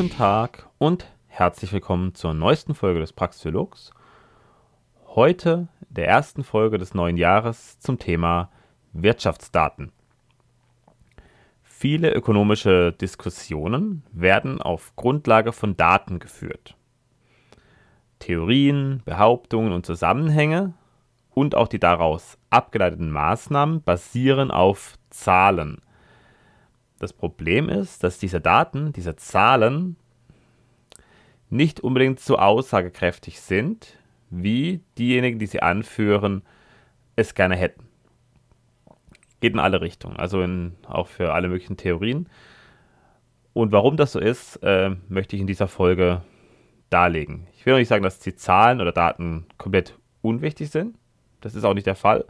Guten 0.00 0.16
Tag 0.16 0.66
und 0.78 1.04
herzlich 1.26 1.74
willkommen 1.74 2.14
zur 2.14 2.32
neuesten 2.32 2.74
Folge 2.74 3.00
des 3.00 3.12
Praxiologs. 3.12 3.90
Heute 5.08 5.68
der 5.90 6.08
ersten 6.08 6.42
Folge 6.42 6.78
des 6.78 6.94
neuen 6.94 7.18
Jahres 7.18 7.78
zum 7.80 7.98
Thema 7.98 8.50
Wirtschaftsdaten. 8.94 9.92
Viele 11.62 12.14
ökonomische 12.14 12.92
Diskussionen 12.92 14.02
werden 14.10 14.62
auf 14.62 14.96
Grundlage 14.96 15.52
von 15.52 15.76
Daten 15.76 16.18
geführt. 16.18 16.76
Theorien, 18.20 19.02
Behauptungen 19.04 19.74
und 19.74 19.84
Zusammenhänge 19.84 20.72
und 21.34 21.54
auch 21.54 21.68
die 21.68 21.78
daraus 21.78 22.38
abgeleiteten 22.48 23.10
Maßnahmen 23.10 23.82
basieren 23.82 24.50
auf 24.50 24.94
Zahlen. 25.10 25.82
Das 27.00 27.14
Problem 27.14 27.70
ist, 27.70 28.04
dass 28.04 28.18
diese 28.18 28.42
Daten, 28.42 28.92
diese 28.92 29.16
Zahlen 29.16 29.96
nicht 31.48 31.80
unbedingt 31.80 32.20
so 32.20 32.36
aussagekräftig 32.36 33.40
sind, 33.40 33.98
wie 34.28 34.82
diejenigen, 34.98 35.38
die 35.38 35.46
sie 35.46 35.62
anführen, 35.62 36.42
es 37.16 37.34
gerne 37.34 37.56
hätten. 37.56 37.88
Geht 39.40 39.54
in 39.54 39.58
alle 39.58 39.80
Richtungen, 39.80 40.18
also 40.18 40.42
in, 40.42 40.76
auch 40.86 41.08
für 41.08 41.32
alle 41.32 41.48
möglichen 41.48 41.78
Theorien. 41.78 42.28
Und 43.54 43.72
warum 43.72 43.96
das 43.96 44.12
so 44.12 44.20
ist, 44.20 44.56
äh, 44.62 44.94
möchte 45.08 45.36
ich 45.36 45.40
in 45.40 45.48
dieser 45.48 45.68
Folge 45.68 46.20
darlegen. 46.90 47.46
Ich 47.56 47.64
will 47.64 47.72
auch 47.72 47.78
nicht 47.78 47.88
sagen, 47.88 48.04
dass 48.04 48.18
die 48.18 48.36
Zahlen 48.36 48.82
oder 48.82 48.92
Daten 48.92 49.46
komplett 49.56 49.98
unwichtig 50.20 50.68
sind. 50.70 50.96
Das 51.40 51.54
ist 51.54 51.64
auch 51.64 51.74
nicht 51.74 51.86
der 51.86 51.96
Fall. 51.96 52.26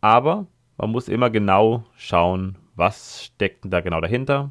Aber 0.00 0.46
man 0.78 0.90
muss 0.90 1.08
immer 1.08 1.28
genau 1.28 1.84
schauen, 1.96 2.56
was 2.76 3.24
steckt 3.24 3.64
da 3.64 3.80
genau 3.80 4.00
dahinter? 4.00 4.50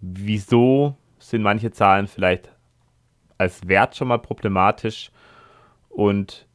Wieso 0.00 0.96
sind 1.18 1.42
manche 1.42 1.70
Zahlen 1.70 2.06
vielleicht 2.06 2.50
als 3.38 3.66
Wert 3.68 3.96
schon 3.96 4.08
mal 4.08 4.18
problematisch? 4.18 5.10
Und 5.88 6.46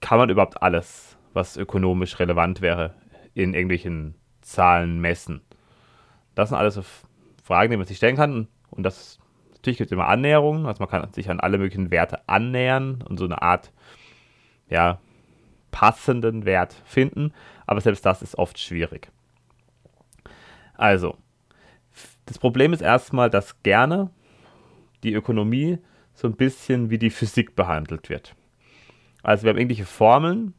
kann 0.00 0.18
man 0.18 0.30
überhaupt 0.30 0.62
alles, 0.62 1.16
was 1.32 1.56
ökonomisch 1.56 2.18
relevant 2.18 2.60
wäre, 2.60 2.94
in 3.34 3.54
irgendwelchen 3.54 4.14
Zahlen 4.40 5.00
messen? 5.00 5.42
Das 6.34 6.48
sind 6.48 6.58
alles 6.58 6.74
so 6.74 6.84
Fragen, 7.42 7.70
die 7.70 7.76
man 7.76 7.86
sich 7.86 7.98
stellen 7.98 8.16
kann. 8.16 8.48
Und 8.70 8.84
das 8.84 9.18
natürlich 9.62 9.78
gibt 9.78 9.88
es 9.88 9.92
immer 9.92 10.08
Annäherungen, 10.08 10.66
also 10.66 10.82
man 10.82 10.88
kann 10.88 11.12
sich 11.12 11.30
an 11.30 11.38
alle 11.38 11.56
möglichen 11.56 11.92
Werte 11.92 12.28
annähern 12.28 13.00
und 13.08 13.18
so 13.18 13.26
eine 13.26 13.42
Art 13.42 13.72
ja, 14.68 14.98
passenden 15.70 16.44
Wert 16.44 16.74
finden, 16.84 17.32
aber 17.72 17.80
selbst 17.80 18.06
das 18.06 18.22
ist 18.22 18.38
oft 18.38 18.58
schwierig. 18.58 19.10
Also, 20.74 21.16
das 22.26 22.38
Problem 22.38 22.72
ist 22.72 22.80
erstmal, 22.80 23.30
dass 23.30 23.62
gerne 23.62 24.10
die 25.02 25.12
Ökonomie 25.12 25.78
so 26.14 26.28
ein 26.28 26.36
bisschen 26.36 26.90
wie 26.90 26.98
die 26.98 27.10
Physik 27.10 27.56
behandelt 27.56 28.08
wird. 28.08 28.34
Also 29.22 29.44
wir 29.44 29.50
haben 29.50 29.58
irgendwelche 29.58 29.84
Formeln, 29.86 30.54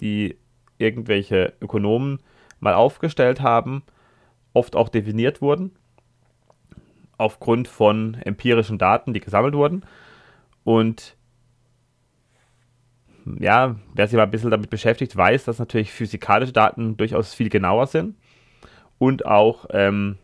die 0.00 0.36
irgendwelche 0.78 1.54
Ökonomen 1.60 2.18
mal 2.60 2.74
aufgestellt 2.74 3.40
haben, 3.40 3.82
oft 4.52 4.76
auch 4.76 4.88
definiert 4.88 5.40
wurden, 5.40 5.72
aufgrund 7.16 7.68
von 7.68 8.14
empirischen 8.14 8.78
Daten, 8.78 9.14
die 9.14 9.20
gesammelt 9.20 9.54
wurden. 9.54 9.84
Und 10.64 11.16
ja, 13.38 13.76
wer 13.94 14.06
sich 14.06 14.16
mal 14.16 14.24
ein 14.24 14.30
bisschen 14.30 14.50
damit 14.50 14.70
beschäftigt, 14.70 15.16
weiß, 15.16 15.44
dass 15.44 15.58
natürlich 15.58 15.90
physikalische 15.90 16.52
Daten 16.52 16.96
durchaus 16.96 17.34
viel 17.34 17.48
genauer 17.48 17.86
sind 17.86 18.16
und 18.98 19.26
auch 19.26 19.66
ähm, 19.70 20.18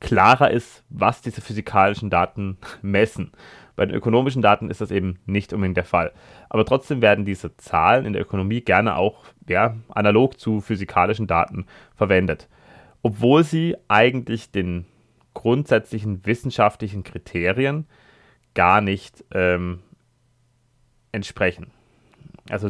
klarer 0.00 0.50
ist, 0.50 0.84
was 0.90 1.22
diese 1.22 1.40
physikalischen 1.40 2.10
Daten 2.10 2.58
messen. 2.82 3.32
Bei 3.76 3.86
den 3.86 3.94
ökonomischen 3.94 4.42
Daten 4.42 4.70
ist 4.70 4.80
das 4.80 4.90
eben 4.90 5.18
nicht 5.24 5.52
unbedingt 5.52 5.76
der 5.76 5.84
Fall. 5.84 6.12
Aber 6.48 6.64
trotzdem 6.64 7.00
werden 7.00 7.24
diese 7.24 7.56
Zahlen 7.56 8.06
in 8.06 8.12
der 8.12 8.22
Ökonomie 8.22 8.60
gerne 8.60 8.96
auch 8.96 9.24
ja, 9.48 9.76
analog 9.88 10.40
zu 10.40 10.60
physikalischen 10.60 11.28
Daten 11.28 11.66
verwendet, 11.94 12.48
obwohl 13.02 13.44
sie 13.44 13.76
eigentlich 13.86 14.50
den 14.50 14.86
grundsätzlichen 15.32 16.26
wissenschaftlichen 16.26 17.04
Kriterien 17.04 17.86
gar 18.54 18.80
nicht 18.80 19.24
ähm, 19.32 19.78
entsprechen. 21.12 21.70
Also, 22.48 22.68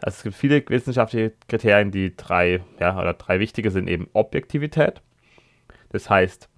also 0.00 0.16
es 0.16 0.22
gibt 0.22 0.36
viele 0.36 0.62
wissenschaftliche 0.68 1.32
Kriterien, 1.48 1.90
die 1.90 2.16
drei, 2.16 2.62
ja, 2.80 2.98
oder 2.98 3.14
drei 3.14 3.40
wichtige 3.40 3.70
sind 3.70 3.88
eben 3.88 4.08
Objektivität. 4.12 5.02
Das 5.90 6.08
heißt, 6.08 6.48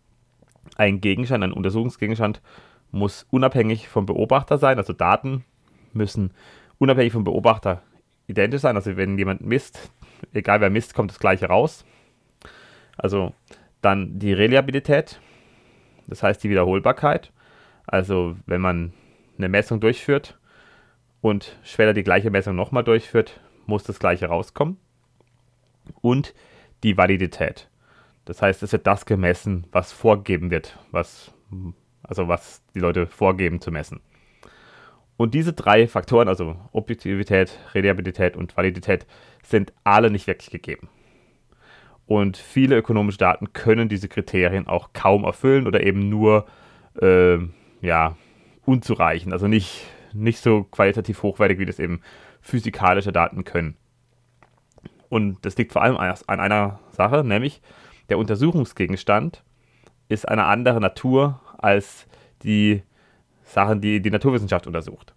ein 0.76 1.00
Gegenstand, 1.00 1.44
ein 1.44 1.52
Untersuchungsgegenstand 1.52 2.42
muss 2.90 3.26
unabhängig 3.30 3.88
vom 3.88 4.06
Beobachter 4.06 4.58
sein, 4.58 4.78
also 4.78 4.92
Daten 4.92 5.44
müssen 5.92 6.32
unabhängig 6.78 7.12
vom 7.12 7.24
Beobachter 7.24 7.82
identisch 8.26 8.62
sein. 8.62 8.76
Also 8.76 8.96
wenn 8.96 9.18
jemand 9.18 9.42
misst, 9.42 9.90
egal 10.32 10.60
wer 10.60 10.70
misst, 10.70 10.94
kommt 10.94 11.10
das 11.10 11.18
gleiche 11.18 11.46
raus. 11.46 11.84
Also 12.96 13.32
dann 13.80 14.18
die 14.18 14.32
Reliabilität, 14.32 15.20
das 16.06 16.22
heißt 16.22 16.42
die 16.42 16.50
Wiederholbarkeit. 16.50 17.32
Also 17.86 18.36
wenn 18.46 18.60
man 18.60 18.92
eine 19.38 19.48
Messung 19.48 19.80
durchführt, 19.80 20.38
und 21.20 21.58
später 21.62 21.92
die 21.92 22.02
gleiche 22.02 22.30
Messung 22.30 22.56
nochmal 22.56 22.84
durchführt, 22.84 23.40
muss 23.66 23.84
das 23.84 23.98
gleiche 23.98 24.26
rauskommen. 24.26 24.78
Und 26.00 26.34
die 26.82 26.96
Validität. 26.96 27.68
Das 28.24 28.42
heißt, 28.42 28.62
es 28.62 28.72
wird 28.72 28.86
das 28.86 29.06
gemessen, 29.06 29.66
was 29.72 29.92
vorgegeben 29.92 30.50
wird, 30.50 30.78
was, 30.90 31.32
also 32.02 32.28
was 32.28 32.62
die 32.74 32.78
Leute 32.78 33.06
vorgeben 33.06 33.60
zu 33.60 33.70
messen. 33.70 34.00
Und 35.16 35.34
diese 35.34 35.52
drei 35.52 35.86
Faktoren, 35.86 36.28
also 36.28 36.56
Objektivität, 36.72 37.58
Reliabilität 37.74 38.36
und 38.36 38.56
Validität, 38.56 39.06
sind 39.42 39.72
alle 39.84 40.10
nicht 40.10 40.26
wirklich 40.26 40.50
gegeben. 40.50 40.88
Und 42.06 42.36
viele 42.36 42.76
ökonomische 42.76 43.18
Daten 43.18 43.52
können 43.52 43.88
diese 43.88 44.08
Kriterien 44.08 44.66
auch 44.66 44.92
kaum 44.92 45.24
erfüllen 45.24 45.66
oder 45.66 45.82
eben 45.82 46.08
nur 46.08 46.46
äh, 47.00 47.38
ja, 47.82 48.16
unzureichend, 48.64 49.32
also 49.32 49.46
nicht 49.46 49.86
nicht 50.12 50.40
so 50.40 50.64
qualitativ 50.64 51.22
hochwertig, 51.22 51.58
wie 51.58 51.66
das 51.66 51.78
eben 51.78 52.00
physikalische 52.40 53.12
Daten 53.12 53.44
können. 53.44 53.76
Und 55.08 55.44
das 55.44 55.56
liegt 55.56 55.72
vor 55.72 55.82
allem 55.82 55.96
an 55.96 56.40
einer 56.40 56.78
Sache, 56.92 57.24
nämlich 57.24 57.60
der 58.08 58.18
Untersuchungsgegenstand 58.18 59.44
ist 60.08 60.28
eine 60.28 60.44
andere 60.44 60.80
Natur 60.80 61.40
als 61.58 62.06
die 62.42 62.82
Sachen, 63.44 63.80
die 63.80 64.00
die 64.00 64.10
Naturwissenschaft 64.10 64.66
untersucht. 64.66 65.14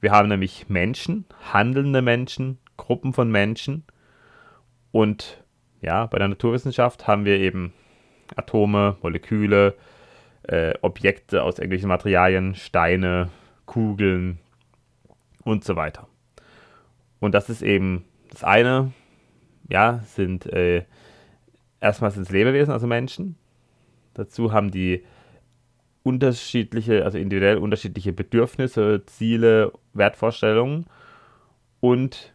Wir 0.00 0.12
haben 0.12 0.28
nämlich 0.28 0.68
Menschen, 0.68 1.26
handelnde 1.52 2.02
Menschen, 2.02 2.58
Gruppen 2.76 3.12
von 3.12 3.30
Menschen 3.30 3.84
und 4.92 5.42
ja, 5.82 6.06
bei 6.06 6.18
der 6.18 6.28
Naturwissenschaft 6.28 7.06
haben 7.06 7.24
wir 7.24 7.38
eben 7.38 7.72
Atome, 8.36 8.96
Moleküle, 9.02 9.76
äh, 10.42 10.74
Objekte 10.82 11.42
aus 11.42 11.58
irgendwelchen 11.58 11.88
Materialien, 11.88 12.54
Steine, 12.54 13.30
Kugeln 13.70 14.40
und 15.44 15.62
so 15.62 15.76
weiter. 15.76 16.08
Und 17.20 17.36
das 17.36 17.48
ist 17.48 17.62
eben 17.62 18.04
das 18.28 18.42
eine, 18.42 18.90
ja, 19.68 20.00
sind 20.06 20.44
äh, 20.46 20.86
erstmal 21.80 22.10
sind 22.10 22.24
es 22.24 22.30
Lebewesen, 22.30 22.72
also 22.72 22.88
Menschen. 22.88 23.36
Dazu 24.14 24.52
haben 24.52 24.72
die 24.72 25.04
unterschiedliche, 26.02 27.04
also 27.04 27.16
individuell 27.16 27.58
unterschiedliche 27.58 28.12
Bedürfnisse, 28.12 29.04
Ziele, 29.06 29.70
Wertvorstellungen. 29.92 30.86
Und 31.78 32.34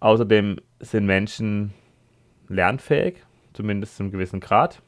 außerdem 0.00 0.56
sind 0.80 1.06
Menschen 1.06 1.74
lernfähig, 2.48 3.22
zumindest 3.52 3.98
zu 3.98 4.02
einem 4.02 4.10
gewissen 4.10 4.40
Grad. 4.40 4.82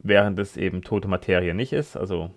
Während 0.00 0.38
es 0.38 0.58
eben 0.58 0.82
tote 0.82 1.08
Materie 1.08 1.54
nicht 1.54 1.72
ist. 1.72 1.96
Also 1.96 2.32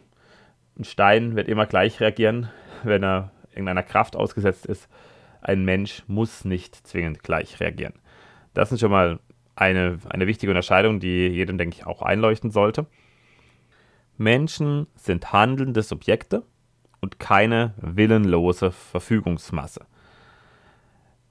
ein 0.81 0.85
Stein 0.85 1.35
wird 1.35 1.47
immer 1.47 1.67
gleich 1.67 1.99
reagieren, 1.99 2.49
wenn 2.83 3.03
er 3.03 3.31
irgendeiner 3.51 3.83
Kraft 3.83 4.15
ausgesetzt 4.15 4.65
ist. 4.65 4.89
Ein 5.39 5.63
Mensch 5.63 6.03
muss 6.07 6.43
nicht 6.43 6.75
zwingend 6.75 7.21
gleich 7.21 7.59
reagieren. 7.59 7.93
Das 8.55 8.71
ist 8.71 8.79
schon 8.79 8.89
mal 8.89 9.19
eine, 9.55 9.99
eine 10.09 10.25
wichtige 10.25 10.51
Unterscheidung, 10.51 10.99
die 10.99 11.27
jedem, 11.27 11.59
denke 11.59 11.77
ich, 11.77 11.85
auch 11.85 12.01
einleuchten 12.01 12.49
sollte. 12.49 12.87
Menschen 14.17 14.87
sind 14.95 15.31
handelnde 15.31 15.83
Subjekte 15.83 16.43
und 16.99 17.19
keine 17.19 17.75
willenlose 17.77 18.71
Verfügungsmasse. 18.71 19.85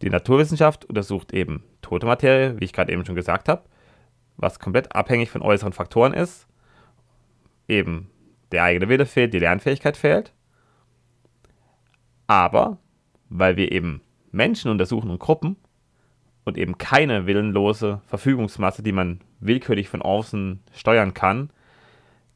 Die 0.03 0.11
Naturwissenschaft 0.11 0.85
untersucht 0.85 1.33
eben 1.33 1.65
tote 1.83 2.07
Materie, 2.07 2.59
wie 2.61 2.65
ich 2.65 2.73
gerade 2.73 2.93
eben 2.93 3.05
schon 3.05 3.17
gesagt 3.17 3.49
habe, 3.49 3.65
was 4.37 4.61
komplett 4.61 4.95
abhängig 4.95 5.31
von 5.31 5.43
äußeren 5.43 5.73
Faktoren 5.73 6.15
ist. 6.15 6.47
Eben 7.69 8.11
der 8.53 8.65
eigene 8.65 8.89
Wille 8.89 9.07
fehlt, 9.07 9.35
die 9.35 9.39
Lernfähigkeit 9.39 9.97
fehlt. 9.97 10.33
Aber 12.27 12.79
weil 13.29 13.57
wir 13.57 13.73
eben 13.73 14.03
Menschen 14.33 14.71
untersuchen 14.71 15.11
und 15.11 15.19
Gruppen 15.19 15.57
und 16.45 16.59
eben 16.59 16.79
keine 16.79 17.27
willenlose 17.27 18.01
Verfügungsmasse, 18.07 18.83
die 18.83 18.93
man 18.93 19.21
willkürlich 19.41 19.89
von 19.89 20.03
außen 20.03 20.61
steuern 20.73 21.15
kann, 21.15 21.51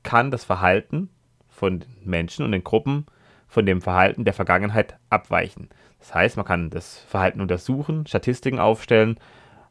kann 0.03 0.31
das 0.31 0.45
Verhalten 0.45 1.11
von 1.49 1.85
Menschen 2.05 2.45
und 2.45 2.53
den 2.53 2.65
Gruppen 2.65 3.07
von 3.47 3.67
dem 3.67 3.81
Verhalten 3.81 4.25
der 4.25 4.35
Vergangenheit 4.35 4.97
abweichen. 5.11 5.69
Das 6.01 6.15
heißt, 6.15 6.37
man 6.37 6.45
kann 6.45 6.71
das 6.71 6.99
Verhalten 6.99 7.41
untersuchen, 7.41 8.07
Statistiken 8.07 8.59
aufstellen, 8.59 9.19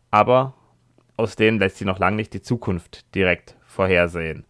aber 0.10 0.54
aus 1.18 1.36
denen 1.36 1.60
lässt 1.60 1.78
sich 1.78 1.86
noch 1.86 2.00
lange 2.00 2.16
nicht 2.16 2.34
die 2.34 2.42
Zukunft 2.42 3.14
direkt 3.14 3.56
vorhersehen. 3.66 4.46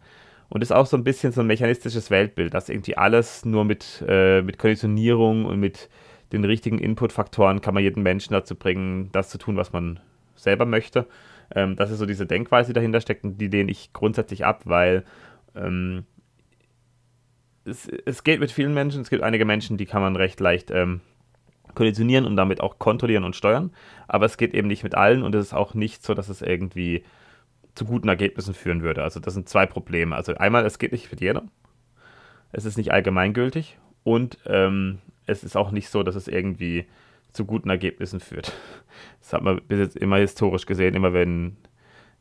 Und 0.54 0.62
ist 0.62 0.70
auch 0.70 0.86
so 0.86 0.96
ein 0.96 1.02
bisschen 1.02 1.32
so 1.32 1.40
ein 1.40 1.48
mechanistisches 1.48 2.12
Weltbild, 2.12 2.54
dass 2.54 2.68
irgendwie 2.68 2.96
alles 2.96 3.44
nur 3.44 3.64
mit, 3.64 4.04
äh, 4.06 4.40
mit 4.40 4.56
Konditionierung 4.56 5.46
und 5.46 5.58
mit 5.58 5.88
den 6.30 6.44
richtigen 6.44 6.78
Inputfaktoren 6.78 7.60
kann 7.60 7.74
man 7.74 7.82
jeden 7.82 8.04
Menschen 8.04 8.34
dazu 8.34 8.54
bringen, 8.54 9.10
das 9.10 9.30
zu 9.30 9.38
tun, 9.38 9.56
was 9.56 9.72
man 9.72 9.98
selber 10.36 10.64
möchte. 10.64 11.08
Ähm, 11.52 11.74
das 11.74 11.90
ist 11.90 11.98
so 11.98 12.06
diese 12.06 12.24
Denkweise, 12.24 12.68
die 12.68 12.74
dahinter 12.74 13.00
steckt 13.00 13.24
und 13.24 13.38
die 13.38 13.48
lehne 13.48 13.72
ich 13.72 13.92
grundsätzlich 13.92 14.44
ab, 14.44 14.62
weil 14.64 15.02
ähm, 15.56 16.04
es, 17.64 17.88
es 17.88 18.22
geht 18.22 18.38
mit 18.38 18.52
vielen 18.52 18.74
Menschen, 18.74 19.02
es 19.02 19.10
gibt 19.10 19.24
einige 19.24 19.44
Menschen, 19.44 19.76
die 19.76 19.86
kann 19.86 20.02
man 20.02 20.14
recht 20.14 20.38
leicht 20.38 20.70
ähm, 20.70 21.00
konditionieren 21.74 22.26
und 22.26 22.36
damit 22.36 22.60
auch 22.60 22.78
kontrollieren 22.78 23.24
und 23.24 23.34
steuern, 23.34 23.72
aber 24.06 24.26
es 24.26 24.36
geht 24.36 24.54
eben 24.54 24.68
nicht 24.68 24.84
mit 24.84 24.94
allen 24.94 25.24
und 25.24 25.34
es 25.34 25.46
ist 25.46 25.52
auch 25.52 25.74
nicht 25.74 26.04
so, 26.04 26.14
dass 26.14 26.28
es 26.28 26.42
irgendwie 26.42 27.02
zu 27.74 27.84
guten 27.84 28.08
Ergebnissen 28.08 28.54
führen 28.54 28.82
würde. 28.82 29.02
Also 29.02 29.20
das 29.20 29.34
sind 29.34 29.48
zwei 29.48 29.66
Probleme. 29.66 30.14
Also 30.14 30.34
einmal, 30.34 30.64
es 30.64 30.78
geht 30.78 30.92
nicht 30.92 31.10
mit 31.10 31.20
jedem, 31.20 31.50
es 32.52 32.64
ist 32.64 32.76
nicht 32.76 32.92
allgemeingültig 32.92 33.78
und 34.04 34.38
ähm, 34.46 34.98
es 35.26 35.42
ist 35.42 35.56
auch 35.56 35.70
nicht 35.70 35.88
so, 35.88 36.02
dass 36.02 36.14
es 36.14 36.28
irgendwie 36.28 36.86
zu 37.32 37.44
guten 37.44 37.70
Ergebnissen 37.70 38.20
führt. 38.20 38.52
Das 39.18 39.32
hat 39.32 39.42
man 39.42 39.60
bis 39.66 39.80
jetzt 39.80 39.96
immer 39.96 40.18
historisch 40.18 40.66
gesehen, 40.66 40.94
immer 40.94 41.12
wenn 41.12 41.56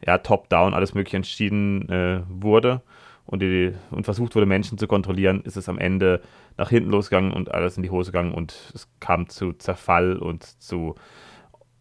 ja, 0.04 0.18
top-down 0.18 0.74
alles 0.74 0.96
Mögliche 0.96 1.18
entschieden 1.18 1.88
äh, 1.90 2.22
wurde 2.28 2.82
und, 3.26 3.42
die, 3.42 3.74
und 3.92 4.06
versucht 4.06 4.36
wurde, 4.36 4.48
Menschen 4.48 4.80
zu 4.80 4.88
kontrollieren, 4.88 5.42
ist 5.42 5.56
es 5.56 5.70
am 5.70 5.78
Ende 5.78 6.22
nach 6.58 6.70
hinten 6.70 6.90
losgegangen 6.90 7.32
und 7.32 7.52
alles 7.52 7.78
in 7.78 7.84
die 7.84 7.92
Hose 7.92 8.12
gegangen 8.12 8.34
und 8.34 8.72
es 8.74 8.90
kam 9.00 9.30
zu 9.30 9.54
Zerfall 9.54 10.18
und 10.18 10.44
zu, 10.62 10.96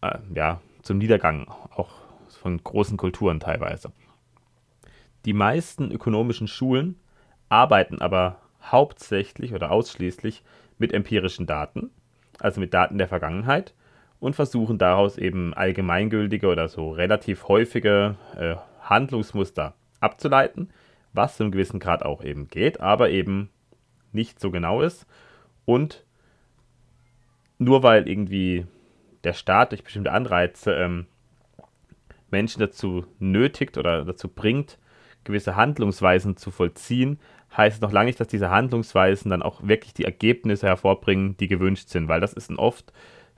äh, 0.01 0.19
ja, 0.35 0.61
zum 0.83 0.99
Niedergang, 0.99 1.47
auch 1.75 2.02
von 2.43 2.61
großen 2.61 2.97
Kulturen 2.97 3.39
teilweise. 3.39 3.91
Die 5.25 5.33
meisten 5.33 5.91
ökonomischen 5.91 6.49
Schulen 6.49 6.99
arbeiten 7.47 8.01
aber 8.01 8.39
hauptsächlich 8.61 9.53
oder 9.53 9.71
ausschließlich 9.71 10.43
mit 10.77 10.93
empirischen 10.93 11.47
Daten, 11.47 11.89
also 12.39 12.59
mit 12.59 12.73
Daten 12.73 12.97
der 12.97 13.07
Vergangenheit 13.07 13.73
und 14.19 14.35
versuchen 14.35 14.77
daraus 14.77 15.17
eben 15.17 15.53
allgemeingültige 15.53 16.47
oder 16.47 16.67
so 16.67 16.91
relativ 16.91 17.47
häufige 17.47 18.15
äh, 18.35 18.55
Handlungsmuster 18.81 19.73
abzuleiten, 20.01 20.69
was 21.13 21.37
zu 21.37 21.43
einem 21.43 21.51
gewissen 21.53 21.79
Grad 21.79 22.03
auch 22.03 22.23
eben 22.23 22.49
geht, 22.49 22.81
aber 22.81 23.09
eben 23.09 23.49
nicht 24.11 24.41
so 24.41 24.51
genau 24.51 24.81
ist. 24.81 25.07
Und 25.63 26.03
nur 27.57 27.83
weil 27.83 28.09
irgendwie 28.09 28.65
der 29.23 29.33
Staat 29.33 29.71
durch 29.71 29.83
bestimmte 29.85 30.11
Anreize 30.11 30.73
ähm, 30.73 31.05
Menschen 32.33 32.59
dazu 32.59 33.05
nötigt 33.19 33.77
oder 33.77 34.03
dazu 34.03 34.27
bringt, 34.27 34.77
gewisse 35.23 35.55
Handlungsweisen 35.55 36.35
zu 36.35 36.51
vollziehen, 36.51 37.19
heißt 37.55 37.77
es 37.77 37.81
noch 37.81 37.91
lange 37.91 38.07
nicht, 38.07 38.19
dass 38.19 38.27
diese 38.27 38.49
Handlungsweisen 38.49 39.31
dann 39.31 39.41
auch 39.41 39.65
wirklich 39.65 39.93
die 39.93 40.03
Ergebnisse 40.03 40.67
hervorbringen, 40.67 41.37
die 41.37 41.47
gewünscht 41.47 41.89
sind, 41.89 42.09
weil 42.09 42.19
das 42.19 42.33
ist 42.33 42.51
oft 42.57 42.91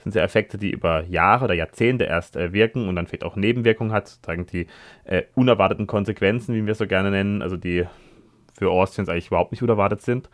sind 0.06 0.16
ja 0.16 0.24
Effekte, 0.24 0.58
die 0.60 0.70
über 0.70 1.04
Jahre 1.06 1.46
oder 1.46 1.56
Jahrzehnte 1.56 2.04
erst 2.04 2.36
äh, 2.36 2.54
wirken 2.54 2.88
und 2.88 2.96
dann 2.96 3.08
vielleicht 3.08 3.24
auch 3.24 3.36
Nebenwirkungen 3.36 3.92
hat, 3.92 4.08
sozusagen 4.08 4.46
die 4.46 4.68
äh, 5.04 5.24
unerwarteten 5.34 5.88
Konsequenzen, 5.88 6.54
wie 6.54 6.64
wir 6.64 6.74
es 6.74 6.78
so 6.78 6.86
gerne 6.86 7.10
nennen, 7.10 7.42
also 7.42 7.58
die 7.58 7.86
für 8.54 8.70
Austrians 8.70 9.10
eigentlich 9.10 9.28
überhaupt 9.28 9.52
nicht 9.52 9.64
unerwartet 9.64 10.02
sind. 10.02 10.30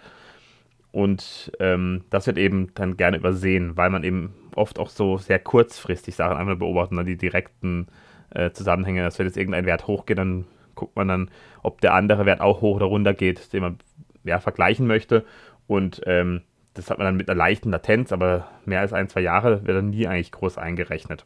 Und 0.91 1.53
ähm, 1.59 2.03
das 2.09 2.27
wird 2.27 2.37
eben 2.37 2.73
dann 2.75 2.97
gerne 2.97 3.17
übersehen, 3.17 3.77
weil 3.77 3.89
man 3.89 4.03
eben 4.03 4.33
oft 4.55 4.77
auch 4.77 4.89
so 4.89 5.17
sehr 5.17 5.39
kurzfristig 5.39 6.15
Sachen 6.15 6.35
einfach 6.35 6.57
beobachten, 6.57 6.97
dann 6.97 7.05
die 7.05 7.17
direkten 7.17 7.87
äh, 8.31 8.51
Zusammenhänge, 8.51 9.03
dass 9.03 9.19
wenn 9.19 9.25
jetzt 9.25 9.37
irgendein 9.37 9.65
Wert 9.65 9.87
hochgeht, 9.87 10.17
dann 10.17 10.45
guckt 10.75 10.95
man 10.95 11.07
dann, 11.07 11.31
ob 11.63 11.81
der 11.81 11.93
andere 11.93 12.25
Wert 12.25 12.41
auch 12.41 12.61
hoch 12.61 12.75
oder 12.75 12.85
runter 12.85 13.13
geht, 13.13 13.53
den 13.53 13.61
man 13.61 13.77
ja, 14.23 14.39
vergleichen 14.39 14.87
möchte. 14.87 15.25
Und 15.67 16.01
ähm, 16.05 16.41
das 16.73 16.89
hat 16.89 16.97
man 16.97 17.05
dann 17.05 17.17
mit 17.17 17.29
einer 17.29 17.37
leichten 17.37 17.71
Latenz, 17.71 18.11
aber 18.11 18.47
mehr 18.65 18.79
als 18.79 18.93
ein, 18.93 19.09
zwei 19.09 19.21
Jahre 19.21 19.65
wird 19.65 19.77
dann 19.77 19.89
nie 19.89 20.07
eigentlich 20.07 20.31
groß 20.31 20.57
eingerechnet. 20.57 21.25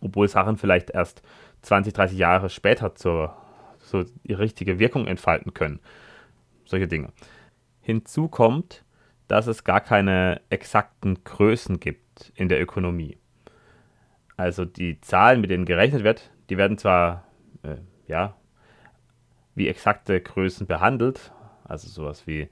Obwohl 0.00 0.28
Sachen 0.28 0.56
vielleicht 0.56 0.90
erst 0.90 1.22
20, 1.62 1.92
30 1.92 2.18
Jahre 2.18 2.50
später 2.50 2.94
zur, 2.94 3.36
so 3.78 4.04
die 4.24 4.32
richtige 4.32 4.78
Wirkung 4.78 5.06
entfalten 5.06 5.54
können. 5.54 5.80
Solche 6.64 6.88
Dinge. 6.88 7.08
Hinzu 7.80 8.28
kommt, 8.28 8.84
dass 9.28 9.46
es 9.46 9.64
gar 9.64 9.80
keine 9.80 10.40
exakten 10.50 11.22
Größen 11.24 11.80
gibt 11.80 12.32
in 12.34 12.48
der 12.48 12.60
Ökonomie. 12.60 13.18
Also 14.36 14.64
die 14.64 15.00
Zahlen, 15.00 15.40
mit 15.40 15.50
denen 15.50 15.64
gerechnet 15.64 16.04
wird, 16.04 16.30
die 16.50 16.58
werden 16.58 16.78
zwar 16.78 17.24
äh, 17.62 17.76
ja, 18.06 18.36
wie 19.54 19.68
exakte 19.68 20.20
Größen 20.20 20.66
behandelt, 20.66 21.32
also 21.64 21.88
sowas 21.88 22.26
wie 22.26 22.48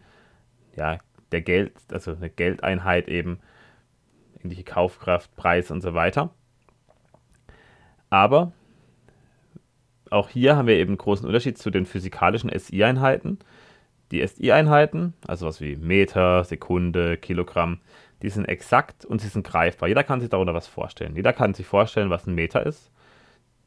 ja, 0.76 0.98
der 1.32 1.42
Geld, 1.42 1.72
also 1.90 2.12
eine 2.12 2.30
Geldeinheit 2.30 3.08
eben, 3.08 3.40
ähnliche 4.42 4.64
Kaufkraft, 4.64 5.34
Preis 5.36 5.70
und 5.70 5.80
so 5.80 5.94
weiter. 5.94 6.30
Aber 8.10 8.52
auch 10.10 10.28
hier 10.28 10.56
haben 10.56 10.68
wir 10.68 10.76
eben 10.76 10.90
einen 10.90 10.98
großen 10.98 11.26
Unterschied 11.26 11.58
zu 11.58 11.70
den 11.70 11.86
physikalischen 11.86 12.50
SI-Einheiten. 12.56 13.38
Die 14.10 14.26
SI-Einheiten, 14.26 15.14
also 15.26 15.46
was 15.46 15.60
wie 15.60 15.76
Meter, 15.76 16.44
Sekunde, 16.44 17.16
Kilogramm, 17.16 17.80
die 18.22 18.30
sind 18.30 18.46
exakt 18.46 19.04
und 19.04 19.20
sie 19.20 19.28
sind 19.28 19.46
greifbar. 19.46 19.88
Jeder 19.88 20.04
kann 20.04 20.20
sich 20.20 20.30
darunter 20.30 20.54
was 20.54 20.68
vorstellen. 20.68 21.16
Jeder 21.16 21.32
kann 21.32 21.54
sich 21.54 21.66
vorstellen, 21.66 22.10
was 22.10 22.26
ein 22.26 22.34
Meter 22.34 22.64
ist. 22.64 22.90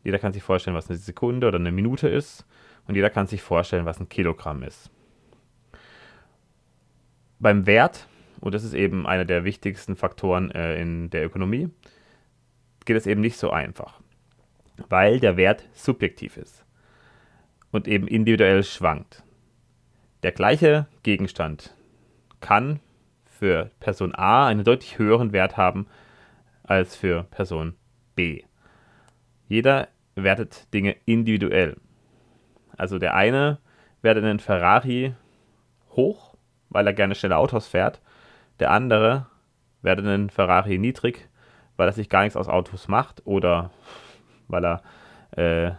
Jeder 0.04 0.20
kann 0.20 0.34
sich 0.34 0.44
vorstellen, 0.44 0.76
was 0.76 0.90
eine 0.90 0.98
Sekunde 0.98 1.48
oder 1.48 1.58
eine 1.58 1.72
Minute 1.72 2.08
ist. 2.08 2.46
Und 2.88 2.96
jeder 2.96 3.10
kann 3.10 3.28
sich 3.28 3.42
vorstellen, 3.42 3.86
was 3.86 4.00
ein 4.00 4.10
Kilogramm 4.10 4.64
ist 4.64 4.92
beim 7.40 7.66
Wert, 7.66 8.08
und 8.40 8.54
das 8.54 8.64
ist 8.64 8.74
eben 8.74 9.06
einer 9.06 9.26
der 9.26 9.44
wichtigsten 9.44 9.96
Faktoren 9.96 10.52
äh, 10.52 10.82
in 10.82 11.10
der 11.10 11.26
Ökonomie, 11.26 11.70
geht 12.86 12.98
es 12.98 13.08
eben 13.08 13.22
nicht 13.22 13.38
so 13.38 13.52
einfach, 13.52 14.00
weil 14.90 15.20
der 15.20 15.38
Wert 15.38 15.68
subjektiv 15.74 16.38
ist 16.38 16.66
und 17.72 17.88
eben 17.88 18.08
individuell 18.08 18.64
schwankt. 18.64 19.24
Der 20.24 20.32
gleiche 20.32 20.88
Gegenstand 21.04 21.76
kann 22.40 22.80
für 23.38 23.72
Person 23.80 24.14
A 24.16 24.48
einen 24.48 24.64
deutlich 24.64 24.98
höheren 24.98 25.34
Wert 25.34 25.58
haben 25.58 25.88
als 26.64 26.96
für 26.96 27.24
Person 27.24 27.76
B. 28.16 28.44
Jeder 29.48 29.90
wertet 30.16 30.74
Dinge 30.74 30.96
individuell. 31.06 31.78
Also 32.78 33.00
der 33.00 33.16
eine 33.16 33.60
wertet 34.02 34.24
einen 34.24 34.40
Ferrari 34.40 35.14
hoch 35.92 36.36
weil 36.76 36.88
er 36.88 36.94
gerne 36.94 37.16
schnelle 37.16 37.38
Autos 37.38 37.68
fährt. 37.68 38.02
Der 38.60 38.70
andere 38.70 39.28
werde 39.82 40.04
einen 40.04 40.30
Ferrari 40.30 40.78
niedrig, 40.78 41.30
weil 41.78 41.88
er 41.88 41.94
sich 41.94 42.10
gar 42.10 42.24
nichts 42.24 42.36
aus 42.36 42.50
Autos 42.50 42.90
macht 42.90 43.22
oder 43.26 43.72
weil 44.50 44.66
er 44.66 44.82
äh, 45.32 45.72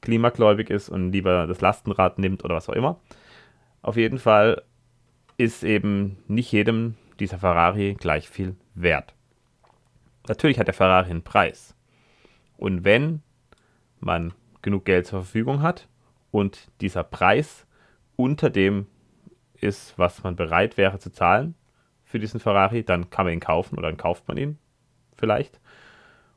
klimagläubig 0.00 0.70
ist 0.70 0.88
und 0.88 1.12
lieber 1.12 1.46
das 1.46 1.60
Lastenrad 1.60 2.18
nimmt 2.18 2.44
oder 2.44 2.56
was 2.56 2.68
auch 2.68 2.74
immer. 2.74 2.98
Auf 3.80 3.96
jeden 3.96 4.18
Fall 4.18 4.62
ist 5.36 5.64
eben 5.64 6.18
nicht 6.28 6.52
jedem 6.52 6.94
dieser 7.20 7.38
Ferrari 7.38 7.96
gleich 7.98 8.28
viel 8.28 8.56
wert. 8.74 9.14
Natürlich 10.28 10.58
hat 10.58 10.66
der 10.66 10.74
Ferrari 10.74 11.10
einen 11.10 11.22
Preis. 11.22 11.74
Und 12.56 12.84
wenn 12.84 13.22
man 14.00 14.32
genug 14.62 14.84
Geld 14.84 15.06
zur 15.06 15.22
Verfügung 15.22 15.62
hat 15.62 15.88
und 16.30 16.70
dieser 16.80 17.04
Preis 17.04 17.66
unter 18.16 18.50
dem 18.50 18.86
ist, 19.54 19.98
was 19.98 20.22
man 20.22 20.36
bereit 20.36 20.76
wäre 20.76 20.98
zu 20.98 21.10
zahlen 21.10 21.54
für 22.04 22.18
diesen 22.18 22.40
Ferrari, 22.40 22.84
dann 22.84 23.10
kann 23.10 23.26
man 23.26 23.34
ihn 23.34 23.40
kaufen 23.40 23.78
oder 23.78 23.88
dann 23.88 23.96
kauft 23.96 24.28
man 24.28 24.36
ihn 24.36 24.58
vielleicht. 25.16 25.60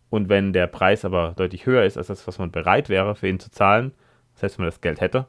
Und 0.09 0.29
wenn 0.29 0.53
der 0.53 0.67
Preis 0.67 1.05
aber 1.05 1.33
deutlich 1.35 1.65
höher 1.65 1.83
ist 1.83 1.97
als 1.97 2.07
das, 2.07 2.27
was 2.27 2.39
man 2.39 2.51
bereit 2.51 2.89
wäre 2.89 3.15
für 3.15 3.27
ihn 3.27 3.39
zu 3.39 3.51
zahlen, 3.51 3.93
heißt, 4.41 4.57
wenn 4.57 4.65
man 4.65 4.71
das 4.71 4.81
Geld 4.81 5.01
hätte, 5.01 5.27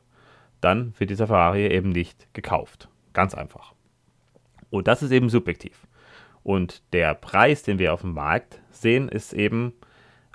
dann 0.61 0.93
wird 0.99 1.11
dieser 1.11 1.27
Ferrari 1.27 1.67
eben 1.67 1.91
nicht 1.91 2.33
gekauft. 2.35 2.89
Ganz 3.19 3.35
einfach. 3.35 3.75
Und 4.71 4.87
das 4.87 5.03
ist 5.03 5.11
eben 5.11 5.29
subjektiv. 5.29 5.89
Und 6.45 6.83
der 6.93 7.15
Preis, 7.15 7.65
den 7.65 7.81
wir 7.81 7.93
auf 7.93 8.03
dem 8.03 8.15
Markt 8.15 8.61
sehen, 8.71 9.09
ist 9.09 9.33
eben 9.33 9.73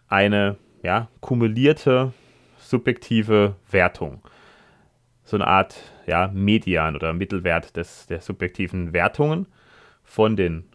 eine 0.09 0.57
ja, 0.81 1.07
kumulierte 1.21 2.11
subjektive 2.59 3.55
Wertung 3.71 4.21
so 5.23 5.37
eine 5.37 5.47
Art 5.47 5.75
ja, 6.05 6.29
Median 6.33 6.95
oder 6.95 7.13
Mittelwert 7.13 7.77
des, 7.77 8.07
der 8.07 8.21
subjektiven 8.21 8.93
Wertungen 8.93 9.47
von 10.03 10.35
den 10.35 10.65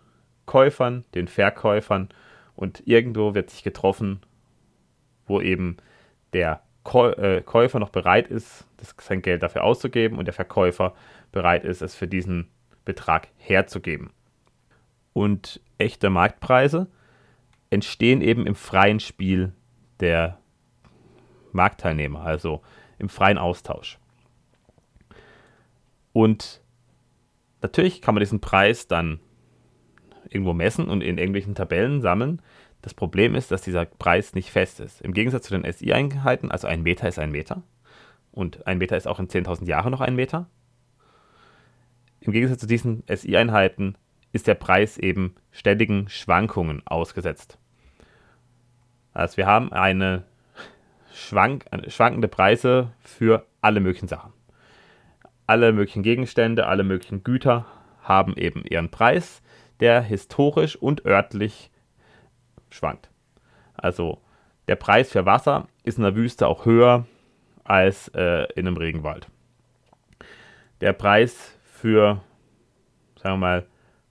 Käufern, 0.46 1.04
den 1.14 1.28
Verkäufern 1.28 2.08
und 2.56 2.82
irgendwo 2.86 3.34
wird 3.34 3.50
sich 3.50 3.62
getroffen, 3.62 4.20
wo 5.26 5.40
eben 5.40 5.76
der 6.32 6.62
äh, 6.94 7.42
Käufer 7.42 7.78
noch 7.78 7.90
bereit 7.90 8.28
ist, 8.28 8.66
sein 8.98 9.20
Geld 9.20 9.42
dafür 9.42 9.64
auszugeben 9.64 10.16
und 10.16 10.24
der 10.24 10.32
Verkäufer 10.32 10.94
bereit 11.32 11.64
ist, 11.64 11.82
es 11.82 11.94
für 11.94 12.08
diesen 12.08 12.49
Betrag 12.85 13.28
herzugeben. 13.37 14.11
Und 15.12 15.61
echte 15.78 16.11
Marktpreise 16.11 16.88
entstehen 17.70 18.20
eben 18.23 18.47
im 18.47 18.54
freien 18.54 19.00
Spiel 19.00 19.52
der 20.00 20.38
Marktteilnehmer, 21.52 22.23
also 22.23 22.62
im 22.99 23.08
freien 23.08 23.38
Austausch. 23.38 23.99
Und 26.12 26.62
natürlich 27.62 28.00
kann 28.00 28.14
man 28.14 28.20
diesen 28.20 28.40
Preis 28.40 28.87
dann 28.87 29.20
irgendwo 30.28 30.52
messen 30.52 30.88
und 30.88 31.02
in 31.02 31.18
irgendwelchen 31.18 31.54
Tabellen 31.54 32.00
sammeln. 32.00 32.42
Das 32.82 32.94
Problem 32.94 33.35
ist, 33.35 33.50
dass 33.50 33.62
dieser 33.62 33.85
Preis 33.85 34.35
nicht 34.35 34.50
fest 34.50 34.80
ist. 34.80 35.00
Im 35.00 35.12
Gegensatz 35.12 35.47
zu 35.47 35.58
den 35.58 35.70
SI-Einheiten, 35.70 36.50
also 36.50 36.66
ein 36.66 36.82
Meter 36.82 37.08
ist 37.08 37.18
ein 37.18 37.30
Meter 37.30 37.62
und 38.30 38.66
ein 38.66 38.78
Meter 38.78 38.97
ist 38.97 39.08
auch 39.08 39.18
in 39.18 39.28
10.000 39.28 39.66
Jahren 39.66 39.90
noch 39.90 40.00
ein 40.00 40.14
Meter. 40.14 40.49
Im 42.28 42.32
Gegensatz 42.32 42.61
zu 42.61 42.66
diesen 42.66 43.04
SI-Einheiten 43.08 43.94
ist 44.32 44.47
der 44.49 44.54
Preis 44.54 44.99
eben 44.99 45.35
ständigen 45.50 46.11
Schwankungen 46.11 46.87
ausgesetzt. 46.87 47.56
Also 49.14 49.38
wir 49.38 49.47
haben 49.47 49.73
eine, 49.73 50.25
schwank, 51.11 51.64
schwankende 51.87 52.28
Preise 52.28 52.92
für 53.00 53.47
alle 53.62 53.80
möglichen 53.80 54.08
Sachen. 54.08 54.35
Alle 55.47 55.73
möglichen 55.73 56.02
Gegenstände, 56.02 56.66
alle 56.66 56.85
möglichen 56.85 57.25
Güter 57.25 57.64
haben 58.02 58.37
eben 58.37 58.62
ihren 58.62 58.90
Preis, 58.90 59.40
der 59.80 60.02
historisch 60.02 60.76
und 60.76 61.06
örtlich 61.06 61.70
schwankt. 62.68 63.08
Also 63.73 64.20
der 64.66 64.76
Preis 64.76 65.11
für 65.11 65.25
Wasser 65.25 65.66
ist 65.82 65.97
in 65.97 66.04
der 66.04 66.14
Wüste 66.14 66.47
auch 66.47 66.66
höher 66.66 67.06
als 67.64 68.08
äh, 68.08 68.42
in 68.54 68.66
einem 68.66 68.76
Regenwald. 68.76 69.28
Der 70.82 70.92
Preis 70.92 71.57
für, 71.78 72.20
sagen 73.16 73.35
wir 73.35 73.47
mal, 73.47 73.66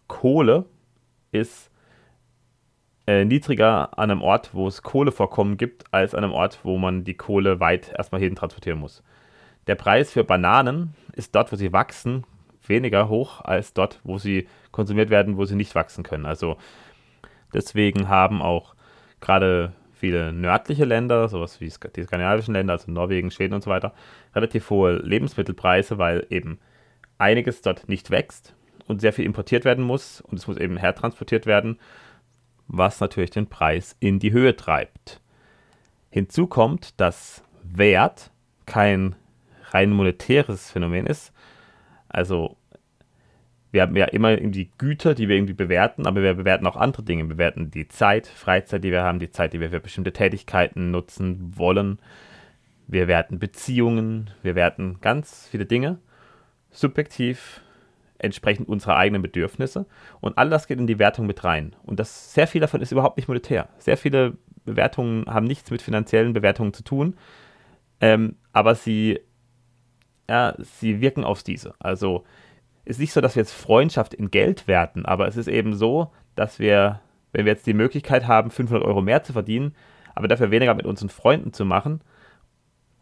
Kohle 0.08 0.66
ist 1.32 1.70
äh, 3.06 3.26
niedriger 3.26 3.98
an 3.98 4.12
einem 4.12 4.22
Ort, 4.22 4.54
wo 4.54 4.68
es 4.68 4.84
Kohlevorkommen 4.84 5.58
gibt, 5.58 5.84
als 5.92 6.16
an 6.16 6.24
einem 6.24 6.34
Ort, 6.34 6.60
wo 6.64 6.78
man 6.78 7.04
die 7.04 7.16
Kohle 7.16 7.60
weit 7.60 7.94
erstmal 7.98 8.22
hin 8.22 8.36
transportieren 8.36 8.80
muss. 8.80 9.04
Der 9.68 9.76
Preis 9.76 10.12
für 10.12 10.24
Bananen 10.24 10.96
ist 11.14 11.36
dort, 11.36 11.52
wo 11.52 11.58
sie 11.58 11.74
wachsen, 11.74 12.26
weniger 12.66 13.10
hoch 13.10 13.42
als 13.42 13.74
dort, 13.74 14.00
wo 14.04 14.18
sie 14.18 14.48
konsumiert 14.72 15.10
werden, 15.10 15.38
wo 15.38 15.46
sie 15.46 15.56
nicht 15.56 15.76
wachsen 15.76 16.04
können. 16.04 16.26
Also 16.26 16.58
deswegen 17.54 18.08
haben 18.08 18.42
auch 18.42 18.76
gerade 19.20 19.74
viele 19.92 20.32
nördliche 20.32 20.86
Länder, 20.86 21.28
sowas 21.28 21.60
wie 21.60 21.66
die 21.66 22.04
skandinavischen 22.04 22.54
Länder, 22.54 22.74
also 22.74 22.92
Norwegen, 22.92 23.32
Schweden 23.32 23.56
und 23.56 23.64
so 23.64 23.70
weiter, 23.70 23.94
relativ 24.36 24.70
hohe 24.70 24.98
Lebensmittelpreise, 24.98 25.98
weil 25.98 26.26
eben 26.30 26.60
einiges 27.18 27.62
dort 27.62 27.90
nicht 27.90 28.12
wächst 28.12 28.56
und 28.88 29.02
sehr 29.02 29.14
viel 29.14 29.26
importiert 29.26 29.66
werden 29.66 29.84
muss 29.84 30.22
und 30.22 30.38
es 30.38 30.48
muss 30.48 30.58
eben 30.58 30.78
hertransportiert 30.78 31.46
werden, 31.46 31.80
was 32.68 33.00
natürlich 33.00 33.32
den 33.32 33.48
Preis 33.48 33.96
in 34.00 34.20
die 34.20 34.32
Höhe 34.32 34.56
treibt. 34.56 35.22
Hinzu 36.10 36.48
kommt, 36.48 37.00
dass 37.00 37.44
Wert 37.64 38.32
kein 38.66 39.16
rein 39.72 39.92
monetäres 39.92 40.72
Phänomen 40.72 41.06
ist. 41.06 41.34
Also 42.10 42.58
wir 43.72 43.82
haben 43.82 43.96
ja 43.96 44.06
immer 44.06 44.38
die 44.38 44.72
Güter, 44.78 45.14
die 45.14 45.28
wir 45.28 45.36
irgendwie 45.36 45.54
bewerten, 45.54 46.08
aber 46.08 46.24
wir 46.24 46.34
bewerten 46.34 46.66
auch 46.68 46.78
andere 46.78 47.04
Dinge. 47.04 47.24
Wir 47.24 47.36
bewerten 47.36 47.70
die 47.70 47.88
Zeit, 47.88 48.28
Freizeit, 48.28 48.84
die 48.84 48.92
wir 48.92 49.04
haben, 49.04 49.20
die 49.20 49.30
Zeit, 49.30 49.54
die 49.54 49.60
wir 49.60 49.70
für 49.70 49.82
bestimmte 49.82 50.14
Tätigkeiten 50.14 50.92
nutzen 50.92 51.58
wollen. 51.58 52.00
Wir 52.88 53.08
werten 53.10 53.40
Beziehungen, 53.40 54.32
wir 54.42 54.56
werten 54.56 55.00
ganz 55.02 55.48
viele 55.52 55.66
Dinge 55.66 56.00
subjektiv 56.78 57.62
entsprechend 58.20 58.68
unserer 58.68 58.98
eigenen 58.98 59.22
Bedürfnisse. 59.22 59.86
Und 60.22 60.38
all 60.38 60.50
das 60.50 60.68
geht 60.68 60.80
in 60.80 60.88
die 60.88 61.00
Wertung 61.00 61.28
mit 61.28 61.44
rein. 61.44 61.76
Und 61.84 62.00
das, 62.00 62.34
sehr 62.34 62.48
viel 62.48 62.62
davon 62.62 62.82
ist 62.82 62.92
überhaupt 62.92 63.18
nicht 63.18 63.28
monetär. 63.28 63.70
Sehr 63.78 63.98
viele 63.98 64.38
Bewertungen 64.66 65.26
haben 65.28 65.46
nichts 65.46 65.72
mit 65.72 65.82
finanziellen 65.82 66.34
Bewertungen 66.34 66.74
zu 66.74 66.84
tun, 66.84 67.16
ähm, 68.02 68.36
aber 68.54 68.76
sie, 68.76 69.20
ja, 70.30 70.56
sie 70.60 71.00
wirken 71.00 71.24
auf 71.24 71.42
diese. 71.42 71.74
Also 71.80 72.26
ist 72.86 73.00
nicht 73.00 73.14
so, 73.14 73.22
dass 73.22 73.36
wir 73.36 73.42
jetzt 73.42 73.54
Freundschaft 73.54 74.14
in 74.14 74.30
Geld 74.30 74.68
werten, 74.68 75.06
aber 75.06 75.28
es 75.28 75.38
ist 75.38 75.48
eben 75.48 75.74
so, 75.74 76.12
dass 76.36 76.60
wir, 76.60 77.02
wenn 77.32 77.46
wir 77.46 77.54
jetzt 77.54 77.66
die 77.66 77.74
Möglichkeit 77.74 78.28
haben, 78.28 78.52
500 78.52 78.86
Euro 78.86 79.02
mehr 79.02 79.24
zu 79.24 79.34
verdienen, 79.34 79.74
aber 80.16 80.28
dafür 80.28 80.52
weniger 80.52 80.74
mit 80.74 80.86
unseren 80.86 81.10
Freunden 81.10 81.54
zu 81.54 81.66
machen 81.66 82.02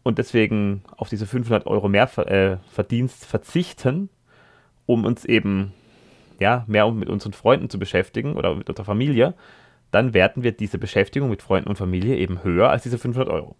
und 0.06 0.18
deswegen 0.18 0.82
auf 0.96 1.08
diese 1.08 1.26
500 1.26 1.66
Euro 1.66 1.88
mehr 1.88 2.04
äh, 2.28 2.58
Verdienst 2.70 3.26
verzichten, 3.26 4.08
um 4.86 5.04
uns 5.04 5.24
eben 5.24 5.72
ja, 6.38 6.64
mehr 6.68 6.88
mit 6.92 7.08
unseren 7.08 7.32
Freunden 7.32 7.68
zu 7.68 7.80
beschäftigen 7.80 8.36
oder 8.36 8.54
mit 8.54 8.68
unserer 8.68 8.84
Familie, 8.84 9.34
dann 9.90 10.14
werten 10.14 10.44
wir 10.44 10.52
diese 10.52 10.78
Beschäftigung 10.78 11.28
mit 11.28 11.42
Freunden 11.42 11.68
und 11.68 11.76
Familie 11.76 12.18
eben 12.18 12.44
höher 12.44 12.70
als 12.70 12.84
diese 12.84 12.98
500 12.98 13.28
Euro. 13.28 13.56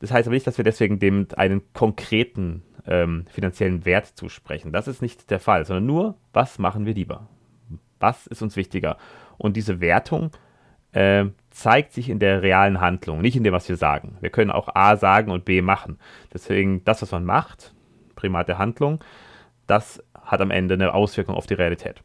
Das 0.00 0.12
heißt 0.12 0.28
aber 0.28 0.34
nicht, 0.34 0.46
dass 0.46 0.58
wir 0.58 0.64
deswegen 0.64 0.98
dem 0.98 1.26
einen 1.36 1.62
konkreten 1.72 2.62
ähm, 2.86 3.24
finanziellen 3.30 3.86
Wert 3.86 4.06
zusprechen. 4.06 4.72
Das 4.72 4.88
ist 4.88 5.00
nicht 5.00 5.30
der 5.30 5.40
Fall, 5.40 5.64
sondern 5.64 5.86
nur, 5.86 6.16
was 6.34 6.58
machen 6.58 6.84
wir 6.84 6.92
lieber? 6.92 7.28
Was 7.98 8.26
ist 8.26 8.42
uns 8.42 8.56
wichtiger? 8.56 8.98
Und 9.38 9.56
diese 9.56 9.80
Wertung 9.80 10.32
äh, 10.92 11.24
zeigt 11.54 11.92
sich 11.92 12.08
in 12.08 12.18
der 12.18 12.42
realen 12.42 12.80
Handlung, 12.80 13.20
nicht 13.20 13.36
in 13.36 13.44
dem, 13.44 13.52
was 13.54 13.68
wir 13.68 13.76
sagen. 13.76 14.16
Wir 14.20 14.30
können 14.30 14.50
auch 14.50 14.74
A 14.74 14.96
sagen 14.96 15.30
und 15.30 15.44
B 15.44 15.62
machen. 15.62 15.98
Deswegen, 16.32 16.84
das, 16.84 17.00
was 17.00 17.12
man 17.12 17.24
macht, 17.24 17.72
Primat 18.16 18.48
der 18.48 18.58
Handlung, 18.58 19.02
das 19.68 20.02
hat 20.20 20.40
am 20.40 20.50
Ende 20.50 20.74
eine 20.74 20.92
Auswirkung 20.92 21.36
auf 21.36 21.46
die 21.46 21.54
Realität. 21.54 22.02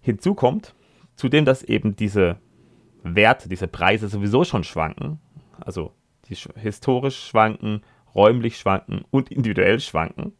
Hinzu 0.00 0.34
kommt, 0.34 0.76
zudem, 1.16 1.44
dass 1.44 1.64
eben 1.64 1.96
diese 1.96 2.38
Werte, 3.02 3.48
diese 3.48 3.66
Preise 3.66 4.08
sowieso 4.08 4.44
schon 4.44 4.62
schwanken, 4.62 5.18
also 5.60 5.92
die 6.28 6.36
historisch 6.36 7.26
schwanken, 7.26 7.82
räumlich 8.14 8.58
schwanken 8.58 9.04
und 9.10 9.32
individuell 9.32 9.80
schwanken. 9.80 10.34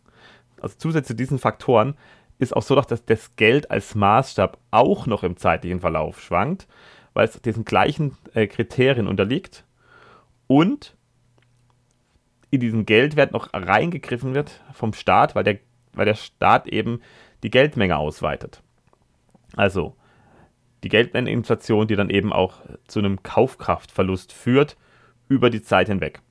Also 0.61 0.77
zusätzlich 0.79 1.09
zu 1.09 1.15
diesen 1.15 1.39
Faktoren 1.41 1.95
ist 2.39 2.57
auch 2.57 2.63
so, 2.63 2.77
dass 2.77 3.05
das 3.05 3.35
Geld 3.35 3.71
als 3.71 3.97
Maßstab 3.97 4.59
auch 4.71 5.07
noch 5.07 5.25
im 5.25 5.37
zeitlichen 5.37 5.81
Verlauf 5.81 6.23
schwankt, 6.23 6.69
weil 7.21 7.29
es 7.29 7.39
diesen 7.43 7.67
gleichen 7.67 8.17
äh, 8.33 8.47
Kriterien 8.47 9.07
unterliegt 9.07 9.67
und 10.47 10.97
in 12.51 12.61
diesen 12.61 12.87
Geldwert 12.87 13.33
noch 13.33 13.53
reingegriffen 13.53 14.33
wird 14.33 14.63
vom 14.73 14.95
Staat, 14.95 15.35
weil 15.35 15.45
der, 15.45 15.59
weil 15.93 16.07
der 16.07 16.15
Staat 16.15 16.67
eben 16.67 17.03
die 17.43 17.51
Geldmenge 17.51 17.99
ausweitet. 17.99 18.63
Also 19.55 19.97
die 20.83 20.89
Geldmengeninflation, 20.89 21.89
die 21.89 21.95
dann 21.95 22.09
eben 22.09 22.33
auch 22.33 22.63
zu 22.87 23.01
einem 23.01 23.23
Kaufkraftverlust 23.23 24.33
führt 24.33 24.79
über 25.29 25.51
die 25.51 25.61
Zeit 25.61 25.89
hinweg. 25.89 26.23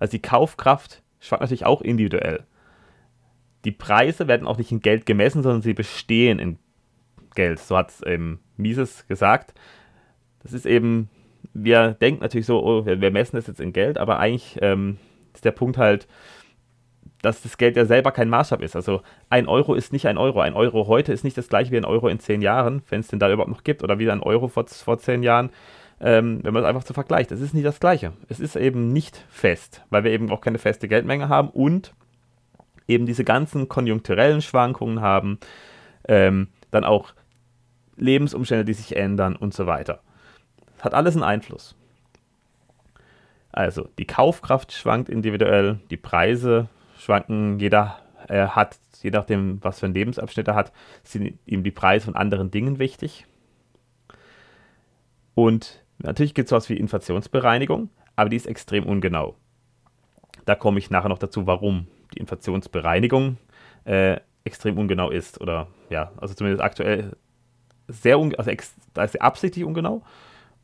Also 0.00 0.10
die 0.10 0.22
Kaufkraft 0.22 1.04
schwankt 1.20 1.42
natürlich 1.42 1.66
auch 1.66 1.82
individuell. 1.82 2.42
Die 3.64 3.70
Preise 3.70 4.26
werden 4.26 4.48
auch 4.48 4.58
nicht 4.58 4.72
in 4.72 4.80
Geld 4.80 5.06
gemessen, 5.06 5.44
sondern 5.44 5.62
sie 5.62 5.74
bestehen 5.74 6.40
in 6.40 6.58
Geld. 7.38 7.60
So 7.60 7.76
hat 7.76 7.90
es 7.90 8.02
ähm, 8.04 8.40
Mises 8.56 9.06
gesagt. 9.06 9.54
Das 10.42 10.52
ist 10.52 10.66
eben 10.66 11.08
wir 11.54 11.92
denken 11.92 12.22
natürlich 12.22 12.46
so, 12.46 12.62
oh, 12.62 12.86
wir, 12.86 13.00
wir, 13.00 13.10
messen 13.10 13.36
das 13.36 13.46
jetzt 13.46 13.60
in 13.60 13.72
Geld, 13.72 13.98
aber 13.98 14.18
eigentlich 14.18 14.58
ähm, 14.62 14.98
ist 15.34 15.44
der 15.44 15.52
Punkt 15.52 15.78
halt, 15.78 16.06
dass 17.22 17.42
das 17.42 17.58
Geld 17.58 17.76
ja 17.76 17.84
selber 17.84 18.12
kein 18.12 18.28
Maßstab 18.28 18.62
ist. 18.62 18.76
Also 18.76 19.02
ein 19.28 19.48
Euro 19.48 19.74
ist 19.74 19.92
nicht 19.92 20.06
ein 20.06 20.18
Euro. 20.18 20.40
Ein 20.40 20.54
Euro 20.54 20.86
heute 20.86 21.12
ist 21.12 21.24
nicht 21.24 21.36
das 21.36 21.48
gleiche 21.48 21.72
wie 21.72 21.76
ein 21.76 21.84
Euro 21.84 22.08
in 22.08 22.20
zehn 22.20 22.42
Jahren, 22.42 22.82
wenn 22.90 23.00
es 23.00 23.08
den 23.08 23.18
da 23.18 23.30
überhaupt 23.30 23.50
noch 23.50 23.64
gibt, 23.64 23.82
oder 23.82 23.98
wie 23.98 24.10
ein 24.10 24.22
Euro 24.22 24.48
vor, 24.48 24.66
vor 24.66 24.98
zehn 24.98 25.22
Jahren, 25.22 25.50
ähm, 26.00 26.40
wenn 26.44 26.54
man 26.54 26.62
es 26.62 26.68
einfach 26.68 26.86
so 26.86 26.94
vergleicht. 26.94 27.32
Es 27.32 27.40
ist 27.40 27.54
nicht 27.54 27.66
das 27.66 27.80
gleiche. 27.80 28.12
Es 28.28 28.38
ist 28.38 28.54
eben 28.54 28.92
nicht 28.92 29.24
fest, 29.30 29.82
weil 29.90 30.04
wir 30.04 30.12
eben 30.12 30.30
auch 30.30 30.40
keine 30.40 30.58
feste 30.58 30.86
Geldmenge 30.86 31.28
haben 31.28 31.48
und 31.50 31.92
eben 32.86 33.04
diese 33.04 33.24
ganzen 33.24 33.68
konjunkturellen 33.68 34.40
Schwankungen 34.40 35.00
haben, 35.00 35.38
ähm, 36.06 36.48
dann 36.70 36.84
auch 36.84 37.12
Lebensumstände, 37.98 38.64
die 38.64 38.74
sich 38.74 38.96
ändern 38.96 39.36
und 39.36 39.54
so 39.54 39.66
weiter. 39.66 40.00
Hat 40.80 40.94
alles 40.94 41.14
einen 41.14 41.24
Einfluss. 41.24 41.76
Also 43.52 43.88
die 43.98 44.06
Kaufkraft 44.06 44.72
schwankt 44.72 45.08
individuell, 45.08 45.80
die 45.90 45.96
Preise 45.96 46.68
schwanken, 46.98 47.58
jeder 47.58 47.98
äh, 48.28 48.46
hat, 48.46 48.78
je 49.02 49.10
nachdem, 49.10 49.58
was 49.62 49.80
für 49.80 49.86
einen 49.86 49.94
Lebensabschnitt 49.94 50.48
er 50.48 50.54
hat, 50.54 50.72
sind 51.02 51.38
ihm 51.46 51.62
die 51.64 51.70
Preise 51.70 52.06
von 52.06 52.16
anderen 52.16 52.50
Dingen 52.50 52.78
wichtig. 52.78 53.26
Und 55.34 55.84
natürlich 55.98 56.34
gibt 56.34 56.46
es 56.46 56.50
sowas 56.50 56.68
wie 56.68 56.76
Inflationsbereinigung, 56.76 57.90
aber 58.16 58.28
die 58.28 58.36
ist 58.36 58.46
extrem 58.46 58.84
ungenau. 58.84 59.36
Da 60.44 60.54
komme 60.54 60.78
ich 60.78 60.90
nachher 60.90 61.08
noch 61.08 61.18
dazu, 61.18 61.46
warum 61.46 61.86
die 62.14 62.18
Inflationsbereinigung 62.18 63.38
äh, 63.84 64.18
extrem 64.44 64.78
ungenau 64.78 65.10
ist. 65.10 65.40
Oder 65.40 65.68
ja, 65.90 66.12
also 66.16 66.34
zumindest 66.34 66.62
aktuell 66.62 67.16
sehr 67.88 68.18
un 68.20 68.34
also 68.36 68.50
da 68.94 69.04
ist 69.04 69.12
sie 69.12 69.20
absichtlich 69.20 69.64
ungenau 69.64 70.02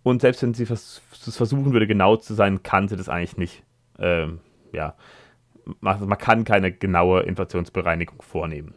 Und 0.03 0.21
selbst 0.21 0.43
wenn 0.43 0.55
sie 0.55 0.65
es 0.65 1.03
versuchen 1.11 1.73
würde, 1.73 1.87
genau 1.87 2.17
zu 2.17 2.35
sein, 2.35 2.63
kann 2.63 2.89
sie 2.89 2.97
das 2.97 3.09
eigentlich 3.09 3.37
nicht. 3.39 3.63
Ähm, 3.99 4.41
ja, 4.73 4.95
man, 5.81 6.07
man 6.07 6.19
kann 6.19 6.45
keine 6.45 6.73
genaue 6.73 7.23
Inflationsbereinigung 7.23 8.21
vornehmen. 8.23 8.75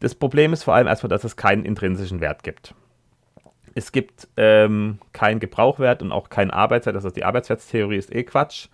Das 0.00 0.14
Problem 0.14 0.52
ist 0.52 0.64
vor 0.64 0.74
allem 0.74 0.88
erstmal, 0.88 1.08
dass 1.08 1.24
es 1.24 1.36
keinen 1.36 1.64
intrinsischen 1.64 2.20
Wert 2.20 2.42
gibt. 2.42 2.74
Es 3.74 3.92
gibt 3.92 4.26
ähm, 4.36 4.98
keinen 5.12 5.38
Gebrauchwert 5.38 6.02
und 6.02 6.10
auch 6.10 6.28
keinen 6.28 6.50
Arbeitswert. 6.50 6.96
Also 6.96 7.10
die 7.10 7.24
Arbeitswertstheorie 7.24 7.96
ist 7.96 8.14
eh 8.14 8.24
Quatsch. 8.24 8.68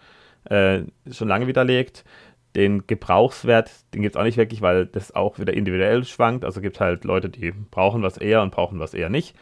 Äh, 0.45 0.83
schon 1.11 1.29
lange 1.29 1.47
widerlegt. 1.47 2.05
Den 2.55 2.87
Gebrauchswert, 2.87 3.71
den 3.95 4.03
gibt 4.03 4.15
es 4.15 4.21
auch 4.21 4.25
nicht 4.25 4.37
wirklich, 4.37 4.61
weil 4.61 4.87
das 4.87 5.15
auch 5.15 5.39
wieder 5.39 5.55
individuell 5.55 6.05
schwankt. 6.05 6.45
Also 6.45 6.61
gibt 6.61 6.77
es 6.77 6.81
halt 6.81 7.05
Leute, 7.05 7.31
die 7.31 7.53
brauchen 7.53 8.03
was 8.03 8.19
eher 8.19 8.43
und 8.43 8.53
brauchen 8.53 8.79
was 8.79 8.93
eher 8.93 9.09
nicht. 9.09 9.35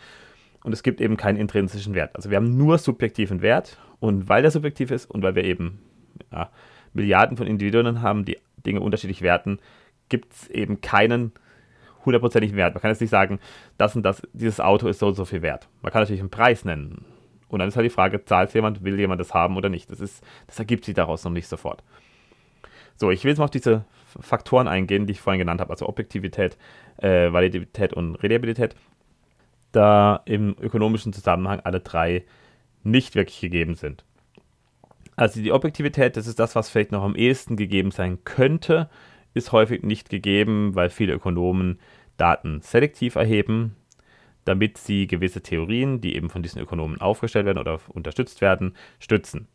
Und 0.62 0.73
es 0.73 0.83
gibt 0.83 1.00
eben 1.00 1.17
keinen 1.17 1.37
intrinsischen 1.37 1.95
Wert. 1.95 2.14
Also 2.14 2.31
wir 2.31 2.37
haben 2.37 2.57
nur 2.57 2.79
subjektiven 2.79 3.43
Wert. 3.43 3.79
Und 3.99 4.29
weil 4.29 4.43
der 4.43 4.50
subjektiv 4.50 4.90
ist 4.90 5.11
und 5.11 5.23
weil 5.23 5.35
wir 5.35 5.45
eben 5.45 5.81
ja, 6.33 6.50
Milliarden 6.93 7.37
von 7.37 7.47
Individuen 7.47 8.02
haben, 8.02 8.25
die 8.25 8.38
Dinge 8.64 8.81
unterschiedlich 8.81 9.23
werten, 9.23 9.59
gibt 10.09 10.33
es 10.33 10.49
eben 10.49 10.81
keinen 10.81 11.33
hundertprozentigen 12.05 12.57
Wert. 12.57 12.75
Man 12.75 12.81
kann 12.81 12.90
jetzt 12.90 13.00
nicht 13.00 13.11
sagen, 13.11 13.40
das 13.79 13.95
und 13.97 14.02
das, 14.02 14.23
dieses 14.33 14.61
Auto 14.61 14.88
ist 14.88 14.99
so 14.99 15.09
und 15.09 15.14
so 15.14 15.25
viel 15.25 15.43
wert. 15.43 15.69
Man 15.83 15.93
kann 15.93 16.02
natürlich 16.02 16.21
einen 16.21 16.31
Preis 16.31 16.64
nennen. 16.64 17.05
Und 17.49 17.59
dann 17.59 17.69
ist 17.69 17.76
halt 17.76 17.85
die 17.85 17.90
Frage, 17.90 18.25
zahlt 18.25 18.55
jemand, 18.55 18.85
will 18.85 18.99
jemand 18.99 19.21
das 19.21 19.35
haben 19.35 19.57
oder 19.57 19.69
nicht. 19.69 19.90
Das, 19.90 20.00
ist, 20.00 20.25
das 20.47 20.59
ergibt 20.59 20.85
sich 20.85 20.95
daraus 20.95 21.25
noch 21.25 21.33
nicht 21.33 21.49
sofort. 21.49 21.83
So, 23.00 23.11
ich 23.11 23.25
will 23.25 23.30
jetzt 23.30 23.38
mal 23.38 23.47
auf 23.47 23.50
diese 23.50 23.87
Faktoren 24.21 24.69
eingehen, 24.69 25.07
die 25.07 25.12
ich 25.12 25.23
vorhin 25.23 25.38
genannt 25.38 25.62
habe, 25.62 25.71
also 25.71 25.88
Objektivität, 25.88 26.59
äh, 26.99 27.33
Validität 27.33 27.95
und 27.95 28.16
Reliabilität, 28.16 28.76
da 29.73 30.21
im 30.26 30.54
ökonomischen 30.61 31.14
Zusammenhang 31.14 31.61
alle 31.61 31.80
drei 31.80 32.25
nicht 32.83 33.14
wirklich 33.14 33.40
gegeben 33.40 33.75
sind. 33.75 34.04
Also 35.16 35.40
die 35.40 35.52
Objektivität, 35.52 36.19
das 36.19 36.26
ist 36.26 36.38
das, 36.38 36.54
was 36.54 36.69
vielleicht 36.69 36.92
noch 36.92 37.02
am 37.02 37.16
ehesten 37.16 37.57
gegeben 37.57 37.90
sein 37.90 38.19
könnte, 38.25 38.90
ist 39.33 39.50
häufig 39.50 39.83
nicht 39.83 40.11
gegeben, 40.11 40.75
weil 40.75 40.90
viele 40.90 41.14
Ökonomen 41.14 41.78
Daten 42.19 42.61
selektiv 42.61 43.14
erheben, 43.14 43.76
damit 44.45 44.76
sie 44.76 45.07
gewisse 45.07 45.42
Theorien, 45.42 46.02
die 46.02 46.16
eben 46.16 46.28
von 46.28 46.42
diesen 46.42 46.61
Ökonomen 46.61 47.00
aufgestellt 47.00 47.47
werden 47.47 47.59
oder 47.59 47.80
unterstützt 47.88 48.42
werden, 48.42 48.75
stützen. 48.99 49.49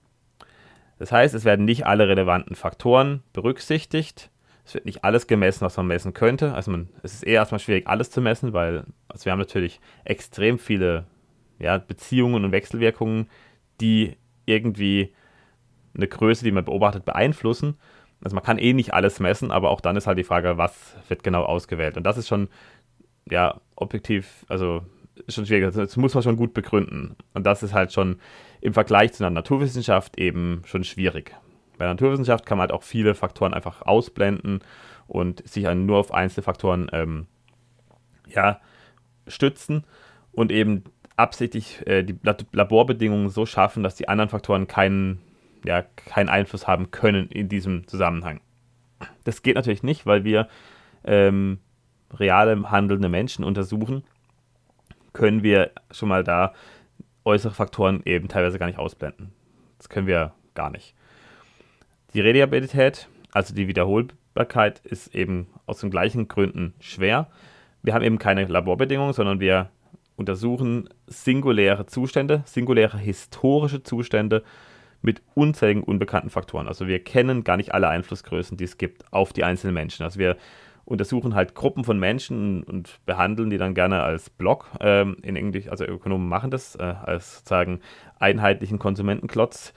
Das 0.97 1.11
heißt, 1.11 1.33
es 1.35 1.45
werden 1.45 1.65
nicht 1.65 1.85
alle 1.85 2.07
relevanten 2.07 2.55
Faktoren 2.55 3.21
berücksichtigt. 3.33 4.31
Es 4.65 4.73
wird 4.73 4.85
nicht 4.85 5.03
alles 5.03 5.27
gemessen, 5.27 5.61
was 5.61 5.77
man 5.77 5.87
messen 5.87 6.13
könnte. 6.13 6.53
Also 6.53 6.71
man, 6.71 6.89
es 7.03 7.13
ist 7.13 7.23
eher 7.23 7.35
erstmal 7.35 7.59
schwierig, 7.59 7.87
alles 7.87 8.09
zu 8.09 8.21
messen, 8.21 8.53
weil 8.53 8.85
also 9.07 9.25
wir 9.25 9.31
haben 9.31 9.39
natürlich 9.39 9.79
extrem 10.05 10.57
viele 10.57 11.05
ja, 11.59 11.77
Beziehungen 11.77 12.43
und 12.45 12.51
Wechselwirkungen, 12.51 13.29
die 13.79 14.17
irgendwie 14.45 15.13
eine 15.95 16.07
Größe, 16.07 16.43
die 16.43 16.51
man 16.51 16.65
beobachtet, 16.65 17.05
beeinflussen. 17.05 17.77
Also 18.23 18.35
man 18.35 18.43
kann 18.43 18.57
eh 18.57 18.73
nicht 18.73 18.93
alles 18.93 19.19
messen, 19.19 19.51
aber 19.51 19.69
auch 19.69 19.81
dann 19.81 19.95
ist 19.95 20.07
halt 20.07 20.17
die 20.17 20.23
Frage, 20.23 20.57
was 20.57 20.95
wird 21.09 21.23
genau 21.23 21.43
ausgewählt. 21.43 21.97
Und 21.97 22.03
das 22.03 22.17
ist 22.17 22.27
schon, 22.27 22.49
ja, 23.29 23.59
objektiv, 23.75 24.45
also 24.47 24.83
schon 25.27 25.45
schwierig. 25.45 25.65
Also 25.65 25.81
das 25.81 25.97
muss 25.97 26.13
man 26.13 26.23
schon 26.23 26.37
gut 26.37 26.53
begründen. 26.53 27.15
Und 27.33 27.45
das 27.45 27.63
ist 27.63 27.73
halt 27.73 27.93
schon 27.93 28.19
im 28.61 28.73
Vergleich 28.73 29.13
zu 29.13 29.23
einer 29.23 29.33
Naturwissenschaft 29.33 30.17
eben 30.17 30.61
schon 30.65 30.83
schwierig. 30.83 31.35
Bei 31.77 31.85
der 31.85 31.93
Naturwissenschaft 31.93 32.45
kann 32.45 32.57
man 32.57 32.69
halt 32.69 32.71
auch 32.71 32.83
viele 32.83 33.15
Faktoren 33.15 33.53
einfach 33.53 33.81
ausblenden 33.81 34.59
und 35.07 35.47
sich 35.47 35.65
nur 35.73 35.97
auf 35.97 36.13
einzelne 36.13 36.43
Faktoren 36.43 36.89
ähm, 36.93 37.27
ja, 38.27 38.59
stützen 39.27 39.83
und 40.31 40.51
eben 40.51 40.83
absichtlich 41.15 41.85
äh, 41.85 42.03
die 42.03 42.17
Laborbedingungen 42.51 43.29
so 43.29 43.45
schaffen, 43.45 43.83
dass 43.83 43.95
die 43.95 44.09
anderen 44.09 44.29
Faktoren 44.29 44.67
keinen 44.67 45.21
ja, 45.65 45.81
keinen 45.81 46.29
Einfluss 46.29 46.67
haben 46.67 46.91
können 46.91 47.27
in 47.29 47.49
diesem 47.49 47.87
Zusammenhang. 47.87 48.39
Das 49.23 49.41
geht 49.41 49.55
natürlich 49.55 49.83
nicht, 49.83 50.05
weil 50.05 50.23
wir 50.23 50.47
ähm, 51.03 51.59
reale 52.13 52.69
handelnde 52.69 53.09
Menschen 53.09 53.43
untersuchen, 53.43 54.03
können 55.15 55.41
wir 55.41 55.71
schon 55.91 56.09
mal 56.09 56.23
da 56.23 56.53
äußere 57.23 57.53
Faktoren 57.53 58.01
eben 58.05 58.27
teilweise 58.27 58.59
gar 58.59 58.67
nicht 58.67 58.77
ausblenden. 58.77 59.31
Das 59.79 59.89
können 59.89 60.07
wir 60.07 60.33
gar 60.53 60.69
nicht. 60.69 60.93
Die 62.13 62.21
Reliabilität, 62.21 63.07
also 63.31 63.55
die 63.55 63.67
Wiederholbarkeit, 63.67 64.79
ist 64.79 65.15
eben 65.15 65.47
aus 65.65 65.79
den 65.79 65.89
gleichen 65.89 66.27
Gründen 66.27 66.73
schwer. 66.79 67.29
Wir 67.81 67.93
haben 67.93 68.03
eben 68.03 68.19
keine 68.19 68.45
Laborbedingungen, 68.45 69.13
sondern 69.13 69.39
wir 69.39 69.69
untersuchen 70.17 70.89
singuläre 71.07 71.85
Zustände, 71.85 72.43
singuläre 72.45 72.97
historische 72.97 73.83
Zustände 73.83 74.43
mit 75.01 75.21
unzähligen 75.33 75.83
unbekannten 75.83 76.29
Faktoren. 76.29 76.67
Also 76.67 76.87
wir 76.87 77.03
kennen 77.03 77.43
gar 77.43 77.57
nicht 77.57 77.73
alle 77.73 77.87
Einflussgrößen, 77.87 78.57
die 78.57 78.63
es 78.65 78.77
gibt 78.77 79.11
auf 79.13 79.33
die 79.33 79.43
einzelnen 79.43 79.75
Menschen. 79.75 80.03
Also 80.03 80.19
wir 80.19 80.35
untersuchen 80.85 81.33
halt 81.35 81.55
Gruppen 81.55 81.83
von 81.83 81.99
Menschen 81.99 82.63
und 82.63 82.99
behandeln 83.05 83.49
die 83.49 83.57
dann 83.57 83.73
gerne 83.73 84.03
als 84.03 84.29
Block 84.29 84.69
ähm, 84.79 85.17
in 85.23 85.35
Englisch, 85.35 85.67
also 85.67 85.83
Ökonomen 85.83 86.29
machen 86.29 86.51
das 86.51 86.75
äh, 86.75 86.83
als 86.83 87.37
sozusagen 87.37 87.81
einheitlichen 88.19 88.79
Konsumentenklotz, 88.79 89.73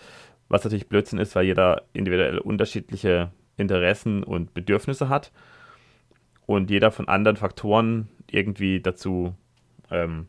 was 0.49 0.65
natürlich 0.65 0.89
Blödsinn 0.89 1.19
ist, 1.19 1.35
weil 1.35 1.47
jeder 1.47 1.83
individuell 1.93 2.39
unterschiedliche 2.39 3.31
Interessen 3.57 4.23
und 4.23 4.55
Bedürfnisse 4.55 5.09
hat 5.09 5.33
und 6.47 6.71
jeder 6.71 6.91
von 6.91 7.09
anderen 7.09 7.37
Faktoren 7.37 8.09
irgendwie 8.31 8.81
dazu 8.81 9.35
ähm, 9.91 10.27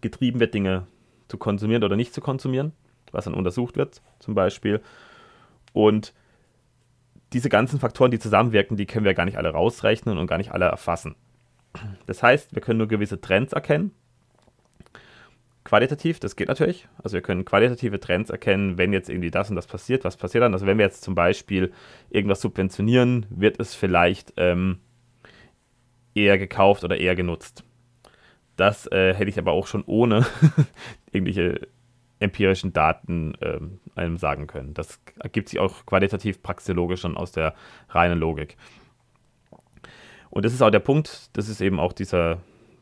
getrieben 0.00 0.40
wird, 0.40 0.54
Dinge 0.54 0.86
zu 1.28 1.38
konsumieren 1.38 1.84
oder 1.84 1.96
nicht 1.96 2.12
zu 2.12 2.20
konsumieren 2.20 2.72
was 3.12 3.24
dann 3.24 3.34
untersucht 3.34 3.76
wird, 3.76 4.02
zum 4.18 4.34
Beispiel. 4.34 4.80
Und 5.72 6.12
diese 7.32 7.48
ganzen 7.48 7.78
Faktoren, 7.78 8.10
die 8.10 8.18
zusammenwirken, 8.18 8.76
die 8.76 8.86
können 8.86 9.04
wir 9.04 9.14
gar 9.14 9.24
nicht 9.24 9.38
alle 9.38 9.50
rausrechnen 9.50 10.18
und 10.18 10.26
gar 10.26 10.38
nicht 10.38 10.52
alle 10.52 10.66
erfassen. 10.66 11.14
Das 12.06 12.22
heißt, 12.22 12.54
wir 12.54 12.62
können 12.62 12.78
nur 12.78 12.88
gewisse 12.88 13.20
Trends 13.20 13.52
erkennen. 13.52 13.92
Qualitativ, 15.62 16.18
das 16.18 16.36
geht 16.36 16.48
natürlich. 16.48 16.88
Also 17.02 17.14
wir 17.14 17.22
können 17.22 17.44
qualitative 17.44 18.00
Trends 18.00 18.30
erkennen, 18.30 18.78
wenn 18.78 18.92
jetzt 18.92 19.08
irgendwie 19.08 19.30
das 19.30 19.50
und 19.50 19.56
das 19.56 19.66
passiert. 19.66 20.04
Was 20.04 20.16
passiert 20.16 20.42
dann? 20.42 20.54
Also 20.54 20.66
wenn 20.66 20.78
wir 20.78 20.84
jetzt 20.84 21.02
zum 21.02 21.14
Beispiel 21.14 21.72
irgendwas 22.08 22.40
subventionieren, 22.40 23.26
wird 23.30 23.60
es 23.60 23.74
vielleicht 23.74 24.32
ähm, 24.36 24.78
eher 26.14 26.38
gekauft 26.38 26.82
oder 26.82 26.98
eher 26.98 27.14
genutzt. 27.14 27.62
Das 28.56 28.90
äh, 28.90 29.14
hätte 29.14 29.30
ich 29.30 29.38
aber 29.38 29.52
auch 29.52 29.66
schon 29.66 29.84
ohne 29.86 30.26
irgendwelche 31.12 31.68
empirischen 32.20 32.72
Daten 32.72 33.32
ähm, 33.40 33.80
einem 33.96 34.18
sagen 34.18 34.46
können. 34.46 34.74
Das 34.74 35.00
ergibt 35.18 35.48
sich 35.48 35.58
auch 35.58 35.86
qualitativ 35.86 36.42
praxiologisch 36.42 37.00
schon 37.00 37.16
aus 37.16 37.32
der 37.32 37.54
reinen 37.88 38.18
Logik. 38.18 38.56
Und 40.28 40.44
das 40.44 40.52
ist 40.52 40.62
auch 40.62 40.70
der 40.70 40.80
Punkt, 40.80 41.30
das 41.32 41.48
ist 41.48 41.60
eben 41.60 41.80
auch 41.80 41.92
dieser, 41.92 42.38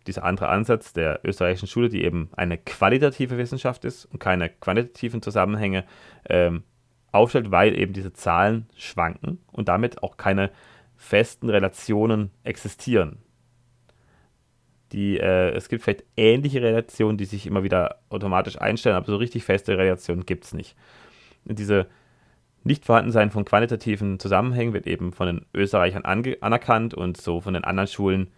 dieser 0.07 0.25
andere 0.25 0.49
Ansatz 0.49 0.93
der 0.93 1.21
österreichischen 1.25 1.69
Schule, 1.69 1.89
die 1.89 2.05
eben 2.05 2.29
eine 2.37 2.59
qualitative 2.59 3.39
Wissenschaft 3.39 3.85
ist 3.85 4.05
und 4.07 4.19
keine 4.19 4.51
quantitativen 4.51 5.23
Zusammenhänge 5.23 5.85
ähm, 6.29 6.65
aufstellt, 7.13 7.51
weil 7.51 7.79
eben 7.79 7.95
diese 7.95 8.13
Zahlen 8.13 8.69
schwanken 8.77 9.39
und 9.53 9.69
damit 9.69 10.03
auch 10.03 10.17
keine 10.19 10.51
festen 10.97 11.49
Relationen 11.49 12.33
existieren 12.43 13.19
die, 14.93 15.19
äh, 15.19 15.51
es 15.51 15.69
gibt 15.69 15.83
vielleicht 15.83 16.05
ähnliche 16.17 16.63
Relationen, 16.63 17.19
die 17.19 17.25
sich 17.25 17.47
immer 17.47 17.63
wieder 17.63 18.01
automatisch 18.09 18.61
einstellen, 18.61 18.97
aber 18.97 19.07
so 19.07 19.17
richtig 19.17 19.45
feste 19.45 19.77
Relationen 19.77 20.27
gibt 20.27 20.45
es 20.45 20.55
nicht. 20.55 20.77
Und 21.45 21.59
diese 21.59 21.87
Nichtvorhandensein 22.65 23.31
von 23.31 23.45
quantitativen 23.45 24.19
Zusammenhängen 24.19 24.73
wird 24.73 24.87
eben 24.87 25.13
von 25.13 25.27
den 25.27 25.47
Österreichern 25.55 26.05
anerkannt 26.05 26.95
und 26.95 27.17
so 27.17 27.41
von 27.41 27.55
den 27.55 27.65
anderen 27.65 27.89
Schulen 27.89 28.29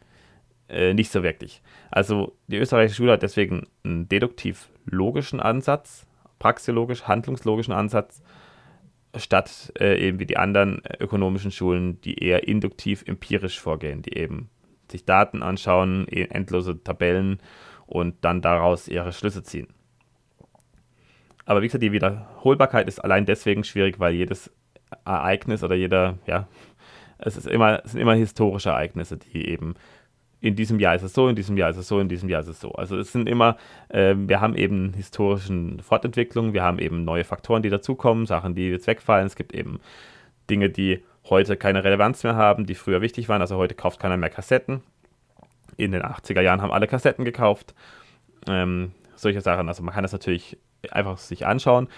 äh, 0.69 0.95
nicht 0.95 1.11
so 1.11 1.23
wirklich. 1.23 1.63
Also 1.91 2.37
die 2.47 2.59
österreichische 2.59 2.97
Schule 2.97 3.13
hat 3.13 3.23
deswegen 3.23 3.67
einen 3.85 4.09
deduktiv-logischen 4.09 5.41
Ansatz, 5.41 6.07
praxiologisch, 6.39 7.05
handlungslogischen 7.05 7.75
Ansatz, 7.75 8.23
statt 9.17 9.73
äh, 9.79 9.99
eben 9.99 10.21
wie 10.21 10.27
die 10.27 10.37
anderen 10.37 10.83
ökonomischen 11.01 11.51
Schulen, 11.51 12.01
die 12.03 12.23
eher 12.23 12.47
induktiv-empirisch 12.47 13.59
vorgehen, 13.59 14.03
die 14.03 14.17
eben 14.17 14.49
sich 14.91 15.05
Daten 15.05 15.43
anschauen, 15.43 16.07
e, 16.11 16.25
endlose 16.25 16.83
Tabellen 16.83 17.41
und 17.87 18.17
dann 18.23 18.43
daraus 18.43 18.89
ihre 18.89 19.13
Schlüsse 19.13 19.43
ziehen. 19.43 19.69
Aber 21.45 21.63
wie 21.63 21.67
gesagt, 21.67 21.83
die 21.83 21.93
Wiederholbarkeit 21.93 22.87
ist 22.87 23.01
allein 23.01 23.27
deswegen 23.27 23.65
schwierig, 23.65 23.99
weil 23.99 24.15
jedes 24.15 24.51
Ereignis 25.05 25.65
oder 25.65 25.75
jeder, 25.75 26.19
ja, 26.27 26.47
es, 27.19 27.37
ist 27.37 27.47
immer, 27.47 27.83
es 27.85 27.93
sind 27.93 28.01
immer 28.01 28.15
historische 28.15 28.71
Ereignisse, 28.71 29.17
die 29.17 29.49
eben 29.49 29.75
in 30.41 30.57
diesem 30.57 30.81
Jahr 30.81 30.95
ist 30.95 31.03
es 31.03 31.13
so, 31.13 31.29
in 31.29 31.37
diesem 31.37 31.57
Jahr 31.57 31.71
ist 31.71 31.77
es 31.77 31.89
so, 31.89 32.01
in 32.01 32.09
diesem 32.09 32.29
Jahr 32.29 32.41
ist 32.41 32.49
es 32.49 32.61
so. 32.61 32.73
Also 32.73 32.97
es 32.97 33.13
sind 33.13 33.29
immer, 33.29 33.57
äh, 33.89 34.15
wir 34.17 34.41
haben 34.41 34.57
eben 34.57 34.95
historischen 34.95 35.81
Fortentwicklungen, 35.81 36.55
wir 36.55 36.63
haben 36.63 36.79
eben 36.79 37.05
neue 37.05 37.25
Faktoren, 37.25 37.63
die 37.63 37.69
dazukommen, 37.69 38.27
Sachen, 38.27 38.55
die 38.55 38.69
jetzt 38.69 38.87
wegfallen. 38.87 39.27
Es 39.27 39.37
gibt 39.37 39.53
eben 39.53 39.81
Dinge, 40.49 40.71
die 40.71 41.03
heute 41.29 41.57
keine 41.57 41.85
Relevanz 41.85 42.25
mehr 42.25 42.37
haben, 42.37 42.67
die 42.67 42.75
früher 42.75 43.01
wichtig 43.01 43.29
waren. 43.29 43.41
Also 43.41 43.57
heute 43.57 43.75
kauft 43.75 44.01
keiner 44.01 44.17
mehr 44.17 44.31
Kassetten. 44.31 44.83
In 45.77 45.93
den 45.93 46.03
80er 46.03 46.41
Jahren 46.41 46.63
haben 46.63 46.73
alle 46.73 46.87
Kassetten 46.87 47.25
gekauft. 47.25 47.75
Ähm, 48.49 48.93
solche 49.15 49.41
Sachen. 49.41 49.69
Also 49.69 49.83
man 49.83 49.95
kann 49.95 50.03
das 50.03 50.13
natürlich 50.13 50.59
einfach 50.91 51.19
sich 51.19 51.47
anschauen. 51.47 51.89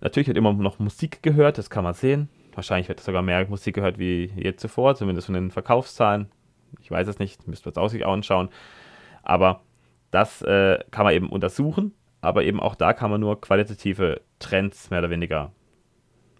Natürlich 0.00 0.28
wird 0.28 0.38
immer 0.38 0.52
noch 0.52 0.78
Musik 0.78 1.22
gehört, 1.22 1.58
das 1.58 1.70
kann 1.70 1.84
man 1.84 1.94
sehen. 1.94 2.28
Wahrscheinlich 2.54 2.88
wird 2.88 3.00
sogar 3.00 3.22
mehr 3.22 3.46
Musik 3.48 3.74
gehört 3.74 3.98
wie 3.98 4.32
je 4.36 4.54
zuvor, 4.56 4.94
zumindest 4.94 5.26
von 5.26 5.34
den 5.34 5.50
Verkaufszahlen. 5.50 6.30
Ich 6.80 6.90
weiß 6.90 7.08
es 7.08 7.18
nicht, 7.18 7.46
müsste 7.48 7.68
man 7.68 7.72
es 7.72 7.78
auch 7.78 7.88
sich 7.88 8.06
anschauen. 8.06 8.48
Aber 9.22 9.62
das 10.10 10.42
äh, 10.42 10.78
kann 10.90 11.04
man 11.04 11.14
eben 11.14 11.30
untersuchen, 11.30 11.94
aber 12.20 12.44
eben 12.44 12.60
auch 12.60 12.74
da 12.74 12.92
kann 12.92 13.10
man 13.10 13.20
nur 13.20 13.40
qualitative 13.40 14.20
Trends 14.38 14.90
mehr 14.90 15.00
oder 15.00 15.10
weniger 15.10 15.52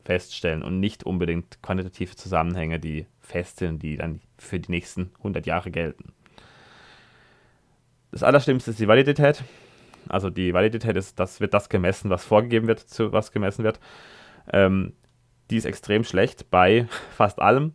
feststellen 0.05 0.63
und 0.63 0.81
nicht 0.81 1.05
unbedingt 1.05 1.63
quantitative 1.63 2.17
Zusammenhänge, 2.17 2.79
die 2.79 3.07
fest 3.21 3.59
sind, 3.59 3.83
die 3.83 3.97
dann 3.97 4.21
für 4.39 4.61
die 4.61 4.71
nächsten 4.71 5.11
100 5.19 5.47
Jahre 5.47 5.71
gelten. 5.71 6.13
Das 8.13 8.23
Allerschlimmste 8.23 8.71
ist 8.71 8.81
die 8.81 8.89
Validität. 8.89 9.43
Also 10.09 10.31
die 10.31 10.53
Validität 10.53 10.97
ist, 10.97 11.19
das 11.19 11.41
wird 11.41 11.55
das 11.55 11.69
gemessen, 11.69 12.11
was 12.11 12.25
vorgegeben 12.25 12.67
wird, 12.67 12.81
zu 12.81 13.13
was 13.13 13.33
gemessen 13.33 13.65
wird. 13.65 13.81
Ähm, 14.53 14.93
die 15.51 15.57
ist 15.57 15.65
extrem 15.65 16.05
schlecht 16.05 16.51
bei 16.51 16.87
fast 17.17 17.41
allem. 17.41 17.75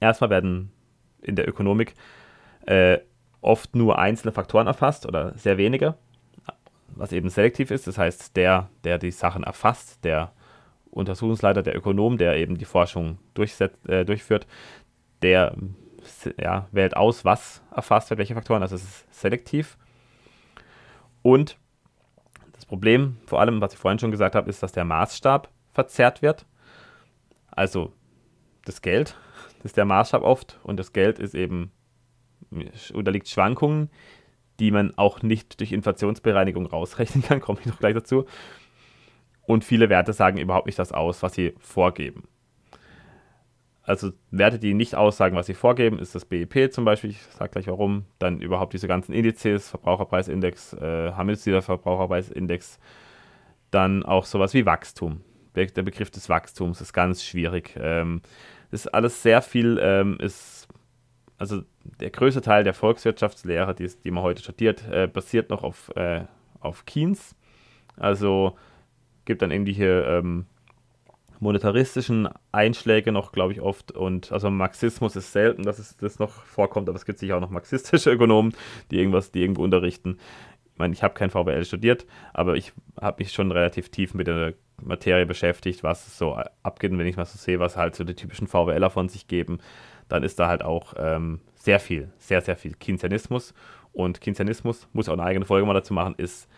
Erstmal 0.00 0.30
werden 0.30 0.72
in 1.22 1.36
der 1.36 1.48
Ökonomik 1.48 1.94
äh, 2.66 2.98
oft 3.40 3.74
nur 3.74 3.98
einzelne 3.98 4.32
Faktoren 4.32 4.66
erfasst 4.66 5.06
oder 5.06 5.36
sehr 5.38 5.56
wenige, 5.56 5.94
was 6.88 7.12
eben 7.12 7.28
selektiv 7.30 7.70
ist. 7.70 7.86
Das 7.86 7.98
heißt, 7.98 8.36
der, 8.36 8.68
der 8.84 8.98
die 8.98 9.10
Sachen 9.10 9.44
erfasst, 9.44 10.04
der 10.04 10.32
Untersuchungsleiter, 10.90 11.62
der 11.62 11.76
Ökonom, 11.76 12.18
der 12.18 12.36
eben 12.36 12.58
die 12.58 12.64
Forschung 12.64 13.18
äh, 13.36 14.04
durchführt, 14.04 14.46
der 15.22 15.54
ja, 16.38 16.68
wählt 16.72 16.96
aus, 16.96 17.24
was 17.24 17.62
erfasst 17.74 18.10
wird, 18.10 18.18
welche 18.18 18.34
Faktoren. 18.34 18.62
Also 18.62 18.76
es 18.76 18.82
ist 18.82 19.14
selektiv. 19.14 19.76
Und 21.22 21.58
das 22.52 22.64
Problem, 22.66 23.18
vor 23.26 23.40
allem, 23.40 23.60
was 23.60 23.74
ich 23.74 23.78
vorhin 23.78 23.98
schon 23.98 24.10
gesagt 24.10 24.34
habe, 24.34 24.48
ist, 24.48 24.62
dass 24.62 24.72
der 24.72 24.84
Maßstab 24.84 25.48
verzerrt 25.72 26.22
wird. 26.22 26.46
Also 27.50 27.92
das 28.64 28.82
Geld 28.82 29.16
ist 29.62 29.76
der 29.76 29.84
Maßstab 29.84 30.22
oft 30.22 30.58
und 30.62 30.78
das 30.78 30.92
Geld 30.92 31.18
ist 31.18 31.34
eben 31.34 31.72
unterliegt 32.92 33.28
Schwankungen, 33.28 33.90
die 34.58 34.70
man 34.70 34.96
auch 34.96 35.22
nicht 35.22 35.60
durch 35.60 35.72
Inflationsbereinigung 35.72 36.66
rausrechnen 36.66 37.22
kann, 37.22 37.40
komme 37.40 37.60
ich 37.60 37.66
noch 37.66 37.78
gleich 37.78 37.94
dazu. 37.94 38.26
Und 39.50 39.64
viele 39.64 39.88
Werte 39.88 40.12
sagen 40.12 40.38
überhaupt 40.38 40.66
nicht 40.66 40.78
das 40.78 40.92
aus, 40.92 41.24
was 41.24 41.34
sie 41.34 41.54
vorgeben. 41.58 42.22
Also 43.82 44.12
Werte, 44.30 44.60
die 44.60 44.74
nicht 44.74 44.94
aussagen, 44.94 45.34
was 45.34 45.46
sie 45.46 45.54
vorgeben, 45.54 45.98
ist 45.98 46.14
das 46.14 46.24
BIP 46.24 46.72
zum 46.72 46.84
Beispiel, 46.84 47.10
ich 47.10 47.20
sage 47.36 47.50
gleich 47.50 47.66
warum, 47.66 48.04
dann 48.20 48.40
überhaupt 48.40 48.74
diese 48.74 48.86
ganzen 48.86 49.12
Indizes, 49.12 49.68
Verbraucherpreisindex, 49.70 50.74
äh, 50.74 51.10
Handelsziele 51.14 51.62
Verbraucherpreisindex, 51.62 52.78
dann 53.72 54.04
auch 54.04 54.24
sowas 54.24 54.54
wie 54.54 54.66
Wachstum. 54.66 55.20
Der 55.56 55.82
Begriff 55.82 56.12
des 56.12 56.28
Wachstums 56.28 56.80
ist 56.80 56.92
ganz 56.92 57.24
schwierig. 57.24 57.76
Ähm, 57.76 58.22
ist 58.70 58.86
alles 58.94 59.20
sehr 59.20 59.42
viel, 59.42 59.80
ähm, 59.82 60.16
ist, 60.20 60.68
also 61.38 61.62
der 61.98 62.10
größte 62.10 62.40
Teil 62.40 62.62
der 62.62 62.74
Volkswirtschaftslehre, 62.74 63.74
die, 63.74 63.90
die 64.04 64.12
man 64.12 64.22
heute 64.22 64.44
studiert, 64.44 64.88
äh, 64.88 65.08
basiert 65.08 65.50
noch 65.50 65.64
auf, 65.64 65.90
äh, 65.96 66.22
auf 66.60 66.84
Keynes. 66.84 67.34
Also 67.96 68.56
gibt 69.24 69.42
dann 69.42 69.50
irgendwelche 69.50 70.04
ähm, 70.08 70.46
monetaristischen 71.40 72.28
Einschläge 72.52 73.12
noch, 73.12 73.32
glaube 73.32 73.52
ich, 73.52 73.60
oft. 73.60 73.92
Und 73.92 74.30
also 74.30 74.50
Marxismus 74.50 75.16
ist 75.16 75.32
selten, 75.32 75.62
dass 75.62 75.78
es 75.78 75.96
das 75.96 76.18
noch 76.18 76.30
vorkommt, 76.44 76.88
aber 76.88 76.96
es 76.96 77.06
gibt 77.06 77.18
sicher 77.18 77.36
auch 77.36 77.40
noch 77.40 77.50
marxistische 77.50 78.10
Ökonomen, 78.12 78.54
die 78.90 78.98
irgendwas, 78.98 79.32
die 79.32 79.40
irgendwo 79.40 79.64
unterrichten. 79.64 80.18
Ich 80.72 80.78
meine, 80.78 80.94
ich 80.94 81.02
habe 81.02 81.14
kein 81.14 81.30
VWL 81.30 81.64
studiert, 81.64 82.06
aber 82.32 82.56
ich 82.56 82.72
habe 83.00 83.22
mich 83.22 83.32
schon 83.32 83.50
relativ 83.52 83.90
tief 83.90 84.14
mit 84.14 84.26
der 84.26 84.54
Materie 84.82 85.26
beschäftigt, 85.26 85.82
was 85.82 86.16
so 86.16 86.38
abgeht. 86.62 86.92
Und 86.92 86.98
wenn 86.98 87.06
ich 87.06 87.16
mal 87.16 87.26
so 87.26 87.38
sehe, 87.38 87.58
was 87.58 87.76
halt 87.76 87.94
so 87.96 88.04
die 88.04 88.14
typischen 88.14 88.46
VWLer 88.46 88.90
von 88.90 89.08
sich 89.08 89.26
geben, 89.26 89.58
dann 90.08 90.22
ist 90.22 90.38
da 90.38 90.48
halt 90.48 90.62
auch 90.62 90.94
ähm, 90.96 91.40
sehr 91.54 91.80
viel, 91.80 92.10
sehr, 92.18 92.40
sehr 92.40 92.56
viel 92.56 92.74
Keynesianismus. 92.74 93.54
Und 93.92 94.20
Keynesianismus, 94.20 94.88
muss 94.92 95.08
auch 95.08 95.14
eine 95.14 95.22
eigene 95.22 95.44
Folge 95.44 95.66
mal 95.66 95.74
dazu 95.74 95.94
machen, 95.94 96.14
ist 96.16 96.48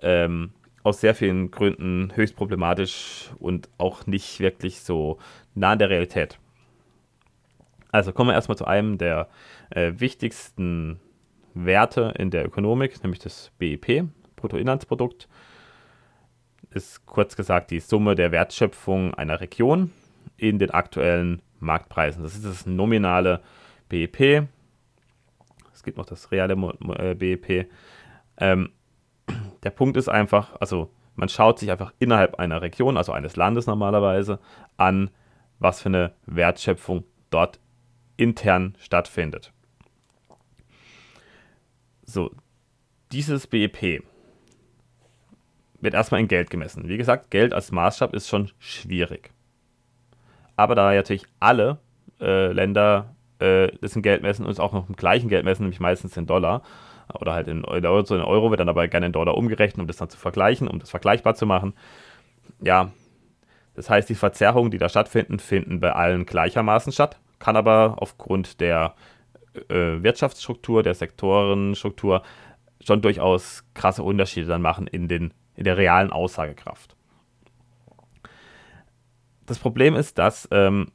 ähm, 0.00 0.52
aus 0.82 1.00
sehr 1.00 1.14
vielen 1.14 1.50
Gründen 1.50 2.12
höchst 2.14 2.36
problematisch 2.36 3.30
und 3.38 3.68
auch 3.78 4.06
nicht 4.06 4.40
wirklich 4.40 4.80
so 4.80 5.18
nah 5.54 5.72
an 5.72 5.78
der 5.78 5.90
Realität. 5.90 6.38
Also 7.90 8.12
kommen 8.12 8.30
wir 8.30 8.34
erstmal 8.34 8.56
zu 8.56 8.64
einem 8.64 8.98
der 8.98 9.28
äh, 9.70 9.92
wichtigsten 9.96 10.98
Werte 11.54 12.14
in 12.18 12.30
der 12.30 12.46
Ökonomik, 12.46 13.02
nämlich 13.02 13.20
das 13.20 13.52
BIP, 13.58 14.08
Bruttoinlandsprodukt. 14.36 15.28
Ist 16.70 17.04
kurz 17.04 17.36
gesagt 17.36 17.70
die 17.70 17.80
Summe 17.80 18.14
der 18.14 18.32
Wertschöpfung 18.32 19.12
einer 19.14 19.40
Region 19.40 19.92
in 20.38 20.58
den 20.58 20.70
aktuellen 20.70 21.42
Marktpreisen. 21.60 22.22
Das 22.22 22.34
ist 22.34 22.46
das 22.46 22.66
nominale 22.66 23.42
BIP. 23.90 24.48
Es 25.72 25.82
gibt 25.82 25.98
noch 25.98 26.06
das 26.06 26.32
reale 26.32 26.54
äh, 26.96 27.14
BIP. 27.14 27.68
Ähm, 28.38 28.70
der 29.62 29.70
Punkt 29.70 29.96
ist 29.96 30.08
einfach, 30.08 30.60
also 30.60 30.92
man 31.14 31.28
schaut 31.28 31.58
sich 31.58 31.70
einfach 31.70 31.92
innerhalb 31.98 32.36
einer 32.36 32.62
Region, 32.62 32.96
also 32.96 33.12
eines 33.12 33.36
Landes 33.36 33.66
normalerweise, 33.66 34.38
an, 34.76 35.10
was 35.58 35.82
für 35.82 35.88
eine 35.88 36.12
Wertschöpfung 36.26 37.04
dort 37.30 37.60
intern 38.16 38.74
stattfindet. 38.78 39.52
So, 42.04 42.30
dieses 43.12 43.46
BIP 43.46 44.02
wird 45.80 45.94
erstmal 45.94 46.20
in 46.20 46.28
Geld 46.28 46.50
gemessen. 46.50 46.88
Wie 46.88 46.96
gesagt, 46.96 47.30
Geld 47.30 47.52
als 47.52 47.72
Maßstab 47.72 48.14
ist 48.14 48.28
schon 48.28 48.50
schwierig. 48.58 49.30
Aber 50.56 50.74
da 50.74 50.92
natürlich 50.94 51.26
alle 51.40 51.78
äh, 52.20 52.52
Länder 52.52 53.14
äh, 53.42 53.72
das 53.80 53.96
in 53.96 54.02
Geld 54.02 54.22
messen 54.22 54.44
und 54.44 54.52
es 54.52 54.60
auch 54.60 54.72
noch 54.72 54.88
im 54.88 54.96
gleichen 54.96 55.28
Geld 55.28 55.44
messen, 55.44 55.62
nämlich 55.62 55.80
meistens 55.80 56.16
in 56.16 56.26
Dollar, 56.26 56.62
oder 57.20 57.34
halt 57.34 57.48
in, 57.48 57.64
Euro, 57.64 58.14
in 58.14 58.22
Euro 58.22 58.50
wird 58.50 58.60
dann 58.60 58.68
aber 58.68 58.86
gerne 58.88 59.06
in 59.06 59.12
Dollar 59.12 59.36
umgerechnet, 59.36 59.80
um 59.80 59.86
das 59.86 59.96
dann 59.96 60.10
zu 60.10 60.18
vergleichen, 60.18 60.68
um 60.68 60.78
das 60.78 60.90
vergleichbar 60.90 61.34
zu 61.34 61.46
machen. 61.46 61.74
Ja, 62.60 62.92
das 63.74 63.88
heißt, 63.88 64.08
die 64.08 64.14
Verzerrungen, 64.14 64.70
die 64.70 64.78
da 64.78 64.88
stattfinden, 64.88 65.38
finden 65.38 65.80
bei 65.80 65.92
allen 65.92 66.26
gleichermaßen 66.26 66.92
statt, 66.92 67.18
kann 67.38 67.56
aber 67.56 67.96
aufgrund 67.98 68.60
der 68.60 68.94
äh, 69.68 70.02
Wirtschaftsstruktur, 70.02 70.82
der 70.82 70.94
Sektorenstruktur 70.94 72.22
schon 72.80 73.00
durchaus 73.00 73.64
krasse 73.74 74.02
Unterschiede 74.02 74.46
dann 74.46 74.62
machen 74.62 74.86
in, 74.86 75.08
den, 75.08 75.32
in 75.56 75.64
der 75.64 75.76
realen 75.76 76.10
Aussagekraft. 76.10 76.96
Das 79.46 79.58
Problem 79.58 79.94
ist, 79.94 80.18
dass 80.18 80.48
ähm, 80.50 80.92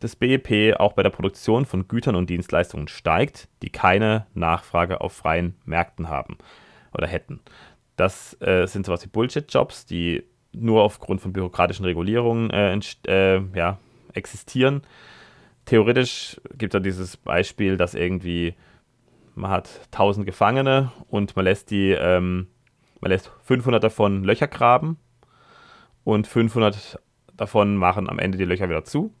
das 0.00 0.16
BIP 0.16 0.76
auch 0.78 0.92
bei 0.92 1.02
der 1.02 1.10
Produktion 1.10 1.64
von 1.64 1.88
Gütern 1.88 2.16
und 2.16 2.28
Dienstleistungen 2.28 2.88
steigt, 2.88 3.48
die 3.62 3.70
keine 3.70 4.26
Nachfrage 4.34 5.00
auf 5.00 5.12
freien 5.12 5.56
Märkten 5.64 6.08
haben 6.08 6.38
oder 6.92 7.06
hätten. 7.06 7.40
Das 7.96 8.40
äh, 8.40 8.66
sind 8.66 8.86
sowas 8.86 9.04
wie 9.04 9.08
Bullshit-Jobs, 9.08 9.86
die 9.86 10.24
nur 10.52 10.82
aufgrund 10.82 11.20
von 11.20 11.32
bürokratischen 11.32 11.84
Regulierungen 11.84 12.50
äh, 12.50 12.78
äh, 13.06 13.42
ja, 13.54 13.78
existieren. 14.12 14.82
Theoretisch 15.64 16.40
gibt 16.56 16.74
es 16.74 16.78
da 16.78 16.80
dieses 16.80 17.16
Beispiel, 17.16 17.76
dass 17.76 17.94
irgendwie 17.94 18.54
man 19.34 19.50
hat 19.50 19.68
1000 19.92 20.26
Gefangene 20.26 20.92
und 21.08 21.36
man 21.36 21.44
lässt 21.44 21.70
die, 21.70 21.90
ähm, 21.90 22.48
man 23.00 23.10
lässt 23.10 23.30
500 23.44 23.82
davon 23.82 24.24
Löcher 24.24 24.48
graben 24.48 24.98
und 26.04 26.26
500 26.26 26.98
davon 27.36 27.76
machen 27.76 28.08
am 28.08 28.18
Ende 28.18 28.38
die 28.38 28.44
Löcher 28.44 28.68
wieder 28.68 28.84
zu 28.84 29.12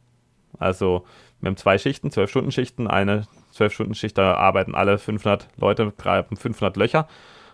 also 0.58 1.04
wir 1.40 1.48
haben 1.48 1.56
zwei 1.56 1.78
Schichten, 1.78 2.10
zwölf 2.10 2.30
Stunden 2.30 2.50
Schichten. 2.50 2.86
Eine 2.86 3.26
zwölf 3.50 3.72
Stunden 3.72 3.94
Schicht, 3.94 4.16
da 4.18 4.34
arbeiten 4.34 4.74
alle 4.74 4.98
500 4.98 5.48
Leute, 5.56 5.92
graben 5.96 6.36
500 6.36 6.76
Löcher 6.76 7.08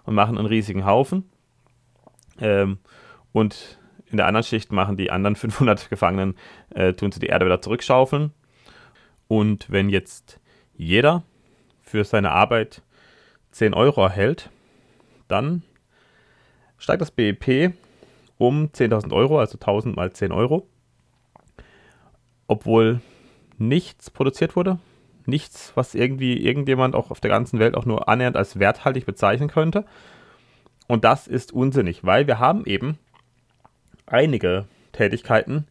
und 0.05 0.15
machen 0.15 0.39
einen 0.39 0.47
riesigen 0.47 0.85
Haufen. 0.87 1.29
Ähm, 2.41 2.79
und 3.33 3.79
in 4.07 4.17
der 4.19 4.27
anderen 4.27 4.45
Schicht 4.45 4.73
machen 4.73 4.97
die 4.97 5.11
anderen 5.11 5.37
500 5.37 5.91
Gefangenen, 5.91 6.37
äh, 6.71 6.93
tun 6.93 7.13
sie 7.13 7.21
die 7.21 7.27
Erde 7.27 7.47
wieder 7.47 7.61
zurückschaufeln. 7.61 8.33
Und 9.29 9.71
wenn 9.71 9.89
jetzt 9.89 10.41
jeder 10.75 11.23
für 11.81 12.05
seine 12.05 12.31
Arbeit 12.31 12.83
10 13.53 13.75
Euro 13.75 14.03
erhält, 14.03 14.51
dann 15.29 15.63
steigt 16.79 17.01
das 17.01 17.11
BIP 17.11 17.73
um 18.39 18.67
10.000 18.73 19.13
Euro, 19.13 19.39
also 19.39 19.57
1000 19.57 19.97
mal 19.97 20.13
10 20.13 20.33
Euro 20.33 20.67
obwohl 22.47 23.01
nichts 23.59 24.11
produziert 24.11 24.57
wurde. 24.57 24.79
Nichts, 25.25 25.73
was 25.75 25.95
irgendwie 25.95 26.45
irgendjemand 26.45 26.95
auch 26.95 27.11
auf 27.11 27.21
der 27.21 27.31
ganzen 27.31 27.59
Welt 27.59 27.77
auch 27.77 27.85
nur 27.85 28.09
annähernd 28.09 28.37
als 28.37 28.59
werthaltig 28.59 29.07
bezeichnen 29.07 29.49
könnte. 29.49 29.85
Und 30.89 31.05
das 31.05 31.29
ist 31.29 31.53
unsinnig, 31.53 32.05
weil 32.05 32.27
wir 32.27 32.39
haben 32.39 32.67
eben 32.67 32.99
einige 34.07 34.67
Tätigkeiten, 34.93 35.67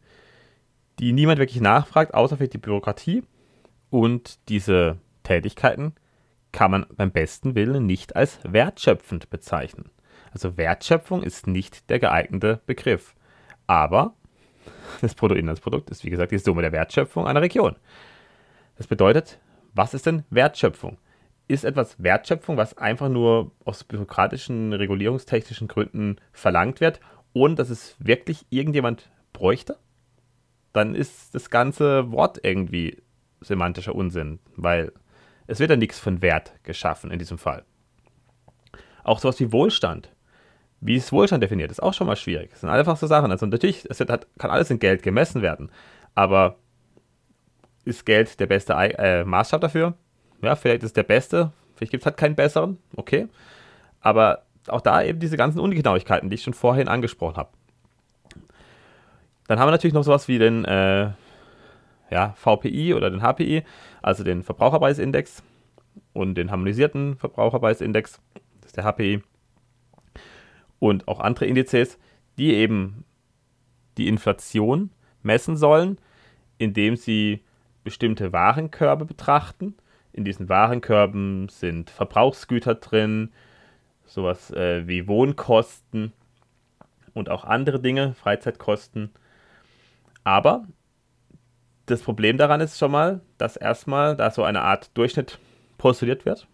die 1.00 1.12
niemand 1.12 1.40
wirklich 1.40 1.62
nachfragt, 1.62 2.14
außer 2.14 2.38
vielleicht 2.38 2.54
die 2.54 2.60
Bürokratie. 2.60 3.24
Und 3.90 4.40
diese 4.50 4.98
Tätigkeiten 5.24 5.96
kann 6.52 6.72
man 6.72 6.86
beim 6.96 7.12
besten 7.12 7.56
Willen 7.56 7.86
nicht 7.86 8.16
als 8.16 8.40
wertschöpfend 8.44 9.30
bezeichnen. 9.30 9.92
Also 10.32 10.58
Wertschöpfung 10.58 11.24
ist 11.24 11.48
nicht 11.48 11.90
der 11.90 12.00
geeignete 12.00 12.62
Begriff. 12.66 13.16
Aber 13.68 14.14
das 15.02 15.16
Bruttoinlandsprodukt 15.16 15.90
ist, 15.90 16.04
wie 16.04 16.10
gesagt, 16.10 16.32
die 16.32 16.38
Summe 16.38 16.62
der 16.62 16.72
Wertschöpfung 16.72 17.28
einer 17.28 17.42
Region. 17.42 17.76
Das 18.78 18.88
bedeutet, 18.88 19.40
was 19.74 19.94
ist 19.94 20.06
denn 20.06 20.24
Wertschöpfung? 20.30 20.98
Ist 21.48 21.66
etwas 21.66 22.02
Wertschöpfung, 22.02 22.58
was 22.58 22.78
einfach 22.78 23.10
nur 23.10 23.52
aus 23.66 23.84
bürokratischen, 23.84 24.74
regulierungstechnischen 24.74 25.68
Gründen 25.68 26.18
verlangt 26.32 26.80
wird, 26.80 27.00
ohne 27.34 27.56
dass 27.56 27.70
es 27.70 27.96
wirklich 28.00 28.46
irgendjemand 28.50 29.10
bräuchte? 29.34 29.78
Dann 30.74 30.96
ist 30.96 31.36
das 31.36 31.50
ganze 31.50 32.12
Wort 32.12 32.40
irgendwie 32.44 33.02
semantischer 33.42 33.96
Unsinn, 33.96 34.40
weil 34.56 34.94
es 35.48 35.60
wird 35.60 35.70
ja 35.70 35.76
nichts 35.76 36.00
von 36.00 36.22
Wert 36.22 36.54
geschaffen 36.64 37.12
in 37.12 37.20
diesem 37.20 37.38
Fall. 37.38 37.66
Auch 39.04 39.20
sowas 39.20 39.40
wie 39.40 39.52
Wohlstand. 39.52 40.12
Wie 40.82 40.96
ist 40.96 41.12
Wohlstand 41.12 41.44
definiert? 41.44 41.72
Ist 41.72 41.82
auch 41.82 41.94
schon 41.94 42.08
mal 42.08 42.16
schwierig. 42.16 42.50
Das 42.52 42.62
sind 42.62 42.70
einfach 42.70 42.98
so 42.98 43.06
Sachen. 43.06 43.32
Also 43.32 43.46
natürlich, 43.46 43.88
es 43.90 44.00
wird, 44.00 44.28
kann 44.40 44.50
alles 44.50 44.72
in 44.72 44.80
Geld 44.80 45.04
gemessen 45.04 45.44
werden. 45.44 45.72
Aber 46.16 46.58
ist 47.86 48.06
Geld 48.06 48.40
der 48.40 48.48
beste 48.48 48.74
äh, 48.74 49.24
Maßstab 49.24 49.62
dafür? 49.62 49.94
Ja, 50.42 50.56
vielleicht 50.56 50.84
ist 50.84 50.98
der 50.98 51.04
beste. 51.04 51.52
Vielleicht 51.76 51.92
gibt 51.92 52.02
es 52.02 52.06
halt 52.06 52.18
keinen 52.18 52.36
besseren. 52.36 52.80
Okay. 52.96 53.28
Aber 54.02 54.44
auch 54.68 54.82
da 54.82 55.04
eben 55.04 55.20
diese 55.20 55.38
ganzen 55.38 55.60
Ungenauigkeiten, 55.60 56.30
die 56.30 56.36
ich 56.36 56.44
schon 56.44 56.54
vorhin 56.54 56.88
angesprochen 56.88 57.38
habe. 57.38 57.50
Dann 59.48 59.60
haben 59.60 59.68
wir 59.68 59.72
natürlich 59.72 59.94
noch 59.94 60.04
sowas 60.04 60.28
wie 60.28 60.40
den 60.40 60.66
äh, 60.66 61.12
ja, 62.10 62.34
VPI 62.36 62.94
oder 62.94 63.10
den 63.10 63.22
HPI, 63.22 63.64
also 64.02 64.24
den 64.24 64.44
Verbraucherpreisindex 64.44 65.44
und 66.14 66.36
den 66.36 66.52
harmonisierten 66.52 67.18
Verbraucherpreisindex, 67.18 68.20
das 68.62 68.68
ist 68.68 68.78
der 68.78 68.86
HPI, 68.86 69.22
und 70.82 71.08
auch 71.08 71.20
andere 71.20 71.46
Indizes, 71.46 72.00
die 72.40 72.56
eben 72.56 73.06
die 73.98 74.08
Inflation 74.08 74.90
messen 75.22 75.56
sollen, 75.56 76.00
indem 76.58 76.96
sie 76.96 77.44
bestimmte 77.84 78.34
Warenkörbe 78.34 79.06
betrachten. 79.06 79.76
In 80.12 80.26
diesen 80.26 80.50
Warenkörben 80.50 81.50
sind 81.50 81.92
Verbrauchsgüter 81.92 82.74
drin, 82.76 83.32
sowas 84.06 84.50
äh, 84.52 84.88
wie 84.88 85.08
Wohnkosten 85.08 86.14
und 87.14 87.30
auch 87.30 87.44
andere 87.44 87.80
Dinge, 87.80 88.16
Freizeitkosten. 88.16 89.12
Aber 90.24 90.66
das 91.86 92.02
Problem 92.02 92.40
daran 92.40 92.60
ist 92.60 92.80
schon 92.80 92.92
mal, 92.92 93.22
dass 93.38 93.56
erstmal 93.56 94.16
da 94.16 94.32
so 94.32 94.44
eine 94.44 94.62
Art 94.62 94.90
Durchschnitt 94.98 95.38
postuliert 95.78 96.26
wird, 96.26 96.48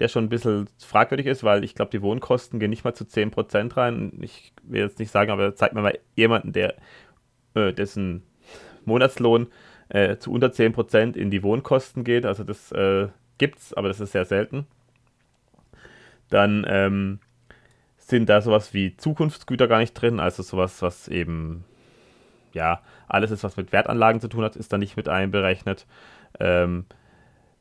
der 0.00 0.08
schon 0.08 0.24
ein 0.24 0.28
bisschen 0.28 0.68
fragwürdig 0.78 1.26
ist, 1.26 1.44
weil 1.44 1.62
ich 1.62 1.74
glaube, 1.74 1.90
die 1.90 2.02
Wohnkosten 2.02 2.58
gehen 2.58 2.70
nicht 2.70 2.84
mal 2.84 2.94
zu 2.94 3.04
10% 3.04 3.76
rein. 3.76 4.12
Ich 4.22 4.52
will 4.62 4.80
jetzt 4.80 4.98
nicht 4.98 5.10
sagen, 5.10 5.30
aber 5.30 5.54
zeigt 5.54 5.74
mir 5.74 5.82
mal 5.82 5.98
jemanden, 6.16 6.52
der 6.52 6.74
äh, 7.54 7.72
dessen 7.72 8.22
Monatslohn 8.84 9.48
äh, 9.90 10.16
zu 10.16 10.32
unter 10.32 10.48
10% 10.48 11.16
in 11.16 11.30
die 11.30 11.42
Wohnkosten 11.42 12.02
geht. 12.02 12.24
Also 12.24 12.44
das 12.44 12.72
äh, 12.72 13.08
es, 13.38 13.74
aber 13.74 13.88
das 13.88 14.00
ist 14.00 14.12
sehr 14.12 14.24
selten. 14.24 14.66
Dann 16.30 16.64
ähm, 16.68 17.20
sind 17.96 18.28
da 18.28 18.40
sowas 18.40 18.72
wie 18.72 18.96
Zukunftsgüter 18.96 19.68
gar 19.68 19.78
nicht 19.78 19.94
drin, 19.94 20.20
also 20.20 20.42
sowas, 20.42 20.82
was 20.82 21.08
eben 21.08 21.64
ja, 22.52 22.82
alles 23.06 23.30
ist, 23.30 23.44
was 23.44 23.56
mit 23.56 23.72
Wertanlagen 23.72 24.20
zu 24.20 24.28
tun 24.28 24.44
hat, 24.44 24.56
ist 24.56 24.72
da 24.72 24.78
nicht 24.78 24.96
mit 24.96 25.08
einberechnet. 25.08 25.86
Ähm, 26.38 26.86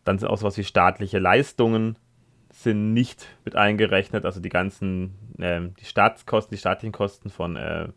dann 0.03 0.17
sind 0.17 0.27
auch 0.29 0.37
sowas 0.37 0.57
wie 0.57 0.63
staatliche 0.63 1.19
Leistungen 1.19 1.97
sind 2.63 2.93
nicht 2.93 3.27
mit 3.45 3.55
eingerechnet, 3.55 4.25
also 4.25 4.41
die 4.41 4.49
ganzen, 4.49 5.15
äh, 5.39 5.61
die 5.79 5.85
Staatskosten, 5.85 6.53
die 6.53 6.59
staatlichen 6.59 6.91
Kosten 6.91 7.29
von, 7.29 7.55
äh, 7.55 7.87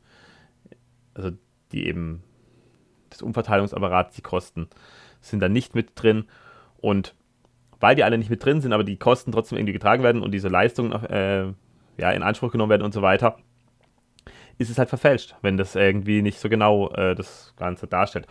also 1.15 1.33
die 1.73 1.87
eben 1.87 2.23
des 3.13 3.23
Umverteilungsapparats, 3.23 4.15
die 4.15 4.23
Kosten 4.23 4.69
sind 5.21 5.41
da 5.41 5.49
nicht 5.49 5.75
mit 5.75 5.91
drin 5.97 6.27
und 6.77 7.15
weil 7.81 7.97
die 7.97 8.05
alle 8.05 8.19
nicht 8.19 8.31
mit 8.31 8.45
drin 8.45 8.61
sind, 8.61 8.73
aber 8.73 8.85
die 8.85 8.97
Kosten 8.97 9.33
trotzdem 9.33 9.59
irgendwie 9.59 9.73
getragen 9.73 10.05
werden 10.05 10.23
und 10.23 10.31
diese 10.31 10.49
Leistungen 10.49 10.93
äh, 10.93 11.53
ja, 11.97 12.11
in 12.13 12.23
Anspruch 12.23 12.53
genommen 12.53 12.71
werden 12.71 12.85
und 12.85 12.95
so 12.95 13.03
weiter, 13.03 13.39
ist 14.59 14.71
es 14.71 14.79
halt 14.79 14.89
verfälscht, 14.89 15.35
wenn 15.43 15.57
das 15.57 15.75
irgendwie 15.75 16.23
nicht 16.23 16.39
so 16.39 16.49
genau 16.49 16.91
äh, 16.91 17.17
das 17.17 17.53
Ganze 17.57 17.89
darstellt. 17.89 18.29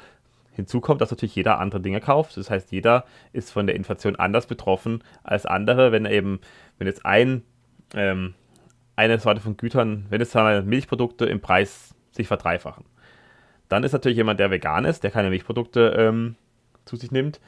Hinzu 0.51 0.81
kommt, 0.81 1.01
dass 1.01 1.11
natürlich 1.11 1.35
jeder 1.35 1.59
andere 1.59 1.81
Dinge 1.81 2.01
kauft. 2.01 2.35
Das 2.37 2.49
heißt, 2.49 2.71
jeder 2.71 3.05
ist 3.31 3.51
von 3.51 3.67
der 3.67 3.75
Inflation 3.75 4.15
anders 4.17 4.47
betroffen 4.47 5.03
als 5.23 5.45
andere. 5.45 5.91
Wenn 5.91 6.05
eben, 6.05 6.39
wenn 6.77 6.87
jetzt 6.87 7.05
ein, 7.05 7.43
ähm, 7.95 8.33
eine 8.95 9.19
Sorte 9.19 9.41
von 9.41 9.57
Gütern, 9.57 10.05
wenn 10.09 10.19
jetzt 10.19 10.35
Milchprodukte 10.35 11.25
im 11.25 11.39
Preis 11.39 11.95
sich 12.11 12.27
verdreifachen, 12.27 12.85
dann 13.69 13.83
ist 13.83 13.93
natürlich 13.93 14.17
jemand, 14.17 14.39
der 14.39 14.51
vegan 14.51 14.83
ist, 14.83 15.03
der 15.03 15.11
keine 15.11 15.29
Milchprodukte 15.29 15.95
ähm, 15.97 16.35
zu 16.83 16.97
sich 16.97 17.11
nimmt, 17.11 17.39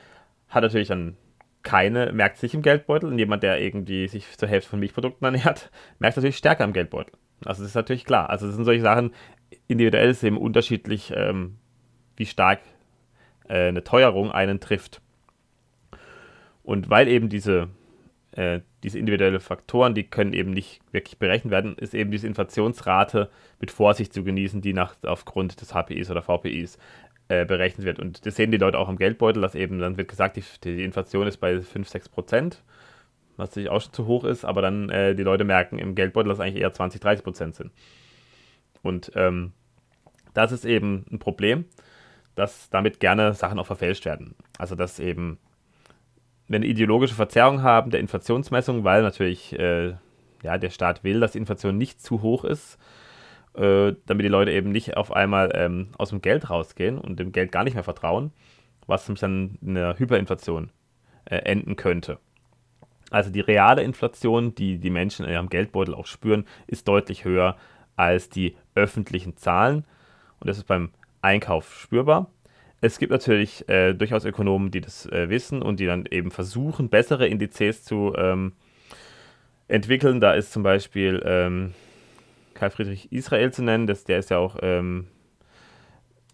hat 0.48 0.64
natürlich 0.64 0.88
dann 0.88 1.18
keine, 1.64 2.14
merkt 2.14 2.38
sich 2.38 2.54
im 2.54 2.62
Geldbeutel. 2.62 3.10
Und 3.10 3.18
jemand, 3.18 3.44
der 3.44 3.62
irgendwie 3.62 4.08
sich 4.08 4.38
zur 4.38 4.48
Hälfte 4.48 4.70
von 4.70 4.80
Milchprodukten 4.80 5.26
ernährt, 5.26 5.72
merkt 6.00 6.16
natürlich 6.16 6.38
stärker 6.38 6.64
im 6.64 6.74
Geldbeutel. 6.74 7.14
Also 7.44 7.64
das 7.64 7.72
ist 7.72 7.76
natürlich 7.76 8.06
klar. 8.06 8.30
Also 8.30 8.46
das 8.46 8.56
sind 8.56 8.64
solche 8.64 8.82
Sachen, 8.82 9.12
individuell 9.68 10.10
ist 10.10 10.24
eben 10.24 10.38
unterschiedlich, 10.38 11.12
ähm, 11.16 11.58
wie 12.16 12.26
stark 12.26 12.60
äh, 13.48 13.68
eine 13.68 13.84
Teuerung 13.84 14.32
einen 14.32 14.60
trifft. 14.60 15.02
Und 16.64 16.90
weil 16.90 17.08
eben 17.08 17.30
diese, 17.30 17.70
äh, 18.32 18.62
diese 18.84 19.00
individuellen 19.00 19.40
Faktoren, 19.40 19.96
die 19.96 20.04
können 20.04 20.34
eben 20.34 20.52
nicht 20.52 20.82
wirklich 20.92 21.18
berechnet 21.18 21.52
werden, 21.52 21.76
ist 21.78 21.94
eben 21.94 22.12
diese 22.12 22.28
Inflationsrate 22.28 23.30
mit 23.60 23.72
Vorsicht 23.72 24.14
zu 24.14 24.24
genießen, 24.24 24.62
die 24.62 24.74
nach, 24.74 24.96
aufgrund 25.04 25.60
des 25.60 25.74
HPIs 25.74 26.10
oder 26.10 26.22
VPIs 26.22 26.78
äh, 27.28 27.46
berechnet 27.46 27.86
wird. 27.86 28.00
Und 28.00 28.26
das 28.26 28.36
sehen 28.36 28.52
die 28.52 28.58
Leute 28.58 28.80
auch 28.80 28.90
im 28.90 28.98
Geldbeutel, 28.98 29.42
dass 29.42 29.56
eben 29.56 29.80
dann 29.80 29.98
wird 29.98 30.08
gesagt, 30.08 30.38
die, 30.38 30.44
die 30.64 30.84
Inflation 30.84 31.28
ist 31.28 31.38
bei 31.38 31.60
5, 31.60 31.88
6 31.88 32.10
Prozent 32.10 32.64
was 33.38 33.50
natürlich 33.50 33.70
auch 33.70 33.82
schon 33.82 33.94
zu 33.94 34.06
hoch 34.06 34.24
ist, 34.24 34.46
aber 34.46 34.62
dann 34.62 34.90
äh, 34.90 35.16
die 35.16 35.24
Leute 35.24 35.44
merken 35.44 35.80
im 35.80 35.96
Geldbeutel, 35.96 36.30
dass 36.30 36.40
eigentlich 36.40 36.62
eher 36.62 36.74
20, 36.74 37.02
30 37.02 37.24
Prozent 37.24 37.56
sind. 37.56 37.72
Und 38.82 39.12
ähm, 39.16 39.54
das 40.34 40.52
ist 40.52 40.66
eben 40.66 41.06
ein 41.12 41.20
Problem, 41.20 41.66
dass 42.36 42.70
damit 42.70 43.00
gerne 43.00 43.34
Sachen 43.34 43.60
auch 43.60 43.66
verfälscht 43.66 44.06
werden. 44.06 44.36
Also 44.58 44.76
dass 44.76 45.00
eben, 45.00 45.40
wenn 46.48 46.64
eine 46.64 46.72
ideologische 46.72 47.16
Verzerrung 47.16 47.62
haben 47.62 47.92
der 47.92 48.00
Inflationsmessung, 48.00 48.84
weil 48.84 49.02
natürlich 49.02 49.58
äh, 49.58 49.94
ja, 50.44 50.58
der 50.58 50.70
Staat 50.70 51.04
will, 51.04 51.20
dass 51.20 51.34
die 51.34 51.38
Inflation 51.40 51.78
nicht 51.78 52.02
zu 52.02 52.22
hoch 52.22 52.44
ist, 52.44 52.78
äh, 53.56 53.94
damit 54.06 54.26
die 54.26 54.30
Leute 54.30 54.52
eben 54.52 54.72
nicht 54.72 54.98
auf 54.98 55.12
einmal 55.12 55.52
ähm, 55.56 55.90
aus 55.98 56.10
dem 56.10 56.22
Geld 56.22 56.50
rausgehen 56.50 56.98
und 56.98 57.20
dem 57.20 57.32
Geld 57.32 57.52
gar 57.52 57.64
nicht 57.64 57.76
mehr 57.76 57.84
vertrauen, 57.84 58.32
was 58.88 59.08
nämlich 59.08 59.22
dann 59.22 59.58
in 59.62 59.78
einer 59.78 59.98
Hyperinflation 59.98 60.72
äh, 61.26 61.38
enden 61.38 61.76
könnte. 61.76 62.20
Also 63.10 63.30
die 63.30 63.42
reale 63.42 63.84
Inflation, 63.84 64.56
die 64.56 64.80
die 64.80 64.90
Menschen 64.90 65.26
in 65.26 65.32
ihrem 65.32 65.50
Geldbeutel 65.50 65.94
auch 65.94 66.08
spüren, 66.08 66.46
ist 66.66 66.88
deutlich 66.88 67.26
höher 67.26 67.58
als 67.96 68.30
die 68.30 68.56
öffentlichen 68.74 69.38
Zahlen. 69.38 69.86
Und 70.40 70.50
das 70.50 70.58
ist 70.58 70.66
beim 70.66 70.90
Einkauf 71.24 71.80
spürbar. 71.80 72.30
Es 72.82 73.00
gibt 73.00 73.12
natürlich 73.12 73.68
äh, 73.70 73.94
durchaus 73.94 74.26
Ökonomen, 74.26 74.70
die 74.70 74.82
das 74.82 75.06
äh, 75.06 75.30
wissen 75.30 75.62
und 75.62 75.80
die 75.80 75.86
dann 75.86 76.06
eben 76.06 76.32
versuchen, 76.32 76.90
bessere 76.90 77.28
Indizes 77.28 77.84
zu 77.84 78.14
ähm, 78.18 78.54
entwickeln. 79.70 80.20
Da 80.20 80.34
ist 80.34 80.52
zum 80.52 80.64
Beispiel 80.64 81.24
ähm, 81.26 81.74
Karl 82.54 82.72
Friedrich 82.72 83.12
Israel 83.12 83.52
zu 83.54 83.64
nennen, 83.64 83.88
das, 83.88 84.04
der 84.04 84.20
ist 84.20 84.30
ja 84.30 84.38
auch 84.38 84.58
ähm, 84.62 85.08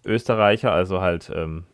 Österreicher, 0.05 0.71
also 0.71 1.01
halt 1.01 1.31
ähm, 1.33 1.65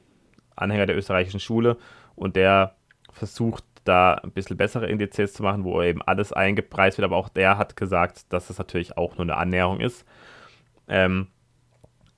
Anhänger 0.56 0.86
der 0.86 0.98
österreichischen 0.98 1.40
Schule 1.40 1.78
und 2.16 2.36
der 2.36 2.76
versucht 3.14 3.64
da 3.86 4.16
ein 4.16 4.32
bisschen 4.32 4.58
bessere 4.58 4.88
Indizes 4.88 5.34
zu 5.34 5.44
machen, 5.44 5.64
wo 5.64 5.82
eben 5.82 6.02
alles 6.02 6.34
eingepreist 6.34 6.98
wird, 6.98 7.06
aber 7.06 7.18
auch 7.18 7.30
der 7.30 7.58
hat 7.58 7.78
gesagt, 7.78 8.34
dass 8.34 8.48
das 8.48 8.58
natürlich 8.58 8.98
auch 8.98 9.18
nur 9.18 9.22
eine 9.22 9.38
Annäherung 9.38 9.80
ist. 9.80 10.06
Ähm, 10.88 11.28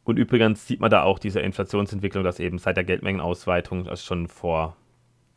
und 0.07 0.17
übrigens 0.17 0.65
sieht 0.65 0.79
man 0.79 0.89
da 0.89 1.03
auch 1.03 1.19
diese 1.19 1.41
Inflationsentwicklung, 1.41 2.23
dass 2.23 2.39
eben 2.39 2.59
seit 2.59 2.77
der 2.77 2.85
Geldmengenausweitung, 2.85 3.89
also 3.89 4.05
schon 4.05 4.29
vor 4.29 4.77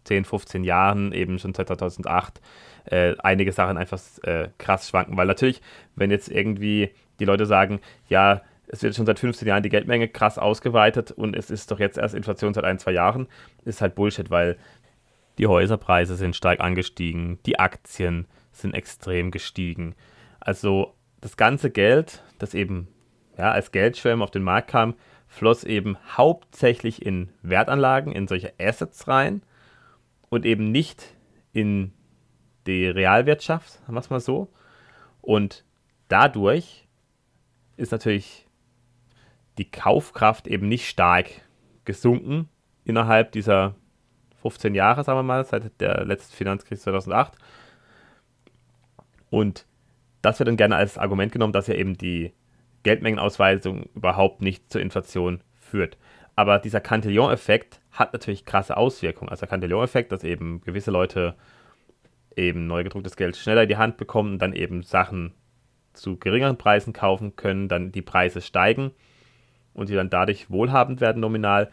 10, 0.04 0.24
15 0.24 0.62
Jahren, 0.62 1.10
eben 1.10 1.40
schon 1.40 1.54
seit 1.54 1.66
2008, 1.66 2.40
äh, 2.84 3.16
einige 3.18 3.50
Sachen 3.50 3.76
einfach 3.76 4.00
äh, 4.22 4.48
krass 4.58 4.88
schwanken. 4.88 5.16
Weil 5.16 5.26
natürlich, 5.26 5.60
wenn 5.96 6.12
jetzt 6.12 6.30
irgendwie 6.30 6.90
die 7.18 7.24
Leute 7.24 7.46
sagen, 7.46 7.80
ja, 8.08 8.42
es 8.68 8.84
wird 8.84 8.94
schon 8.94 9.06
seit 9.06 9.18
15 9.18 9.48
Jahren 9.48 9.64
die 9.64 9.70
Geldmenge 9.70 10.06
krass 10.06 10.38
ausgeweitet 10.38 11.10
und 11.10 11.34
es 11.34 11.50
ist 11.50 11.72
doch 11.72 11.80
jetzt 11.80 11.98
erst 11.98 12.14
Inflation 12.14 12.54
seit 12.54 12.62
ein, 12.62 12.78
zwei 12.78 12.92
Jahren, 12.92 13.26
ist 13.64 13.80
halt 13.80 13.96
Bullshit, 13.96 14.30
weil 14.30 14.56
die 15.38 15.48
Häuserpreise 15.48 16.14
sind 16.14 16.36
stark 16.36 16.60
angestiegen, 16.60 17.40
die 17.44 17.58
Aktien 17.58 18.28
sind 18.52 18.74
extrem 18.74 19.32
gestiegen. 19.32 19.96
Also 20.38 20.94
das 21.20 21.36
ganze 21.36 21.70
Geld, 21.70 22.22
das 22.38 22.54
eben 22.54 22.86
ja, 23.38 23.52
als 23.52 23.72
Geldschwemme 23.72 24.22
auf 24.22 24.30
den 24.30 24.42
Markt 24.42 24.68
kam, 24.68 24.94
floss 25.26 25.64
eben 25.64 25.96
hauptsächlich 26.16 27.04
in 27.04 27.30
Wertanlagen, 27.42 28.12
in 28.12 28.26
solche 28.26 28.52
Assets 28.60 29.06
rein 29.08 29.42
und 30.28 30.44
eben 30.44 30.70
nicht 30.72 31.16
in 31.52 31.92
die 32.66 32.86
Realwirtschaft, 32.86 33.70
sagen 33.70 33.94
wir 33.94 34.00
es 34.00 34.10
mal 34.10 34.20
so. 34.20 34.52
Und 35.20 35.64
dadurch 36.08 36.86
ist 37.76 37.92
natürlich 37.92 38.46
die 39.58 39.70
Kaufkraft 39.70 40.46
eben 40.46 40.68
nicht 40.68 40.88
stark 40.88 41.30
gesunken 41.84 42.48
innerhalb 42.84 43.32
dieser 43.32 43.74
15 44.42 44.74
Jahre, 44.74 45.04
sagen 45.04 45.18
wir 45.18 45.22
mal, 45.22 45.44
seit 45.44 45.80
der 45.80 46.04
letzten 46.04 46.34
Finanzkrise 46.34 46.82
2008. 46.82 47.34
Und 49.30 49.66
das 50.22 50.38
wird 50.38 50.48
dann 50.48 50.56
gerne 50.56 50.76
als 50.76 50.98
Argument 50.98 51.32
genommen, 51.32 51.52
dass 51.52 51.66
ja 51.66 51.74
eben 51.74 51.96
die 51.96 52.32
Geldmengenausweisung 52.82 53.84
überhaupt 53.94 54.42
nicht 54.42 54.70
zur 54.72 54.80
Inflation 54.80 55.42
führt. 55.54 55.98
Aber 56.36 56.58
dieser 56.58 56.80
Cantillon-Effekt 56.80 57.80
hat 57.92 58.12
natürlich 58.12 58.44
krasse 58.44 58.76
Auswirkungen. 58.76 59.30
Also 59.30 59.40
der 59.40 59.48
Cantillon-Effekt, 59.48 60.12
dass 60.12 60.24
eben 60.24 60.60
gewisse 60.62 60.90
Leute 60.90 61.34
eben 62.36 62.66
neu 62.66 62.84
gedrucktes 62.84 63.16
Geld 63.16 63.36
schneller 63.36 63.64
in 63.64 63.68
die 63.68 63.76
Hand 63.76 63.96
bekommen 63.96 64.34
und 64.34 64.38
dann 64.38 64.52
eben 64.52 64.82
Sachen 64.82 65.34
zu 65.92 66.16
geringeren 66.16 66.56
Preisen 66.56 66.92
kaufen 66.92 67.36
können, 67.36 67.68
dann 67.68 67.92
die 67.92 68.02
Preise 68.02 68.40
steigen 68.40 68.92
und 69.74 69.88
sie 69.88 69.94
dann 69.94 70.10
dadurch 70.10 70.50
wohlhabend 70.50 71.00
werden 71.00 71.20
nominal. 71.20 71.70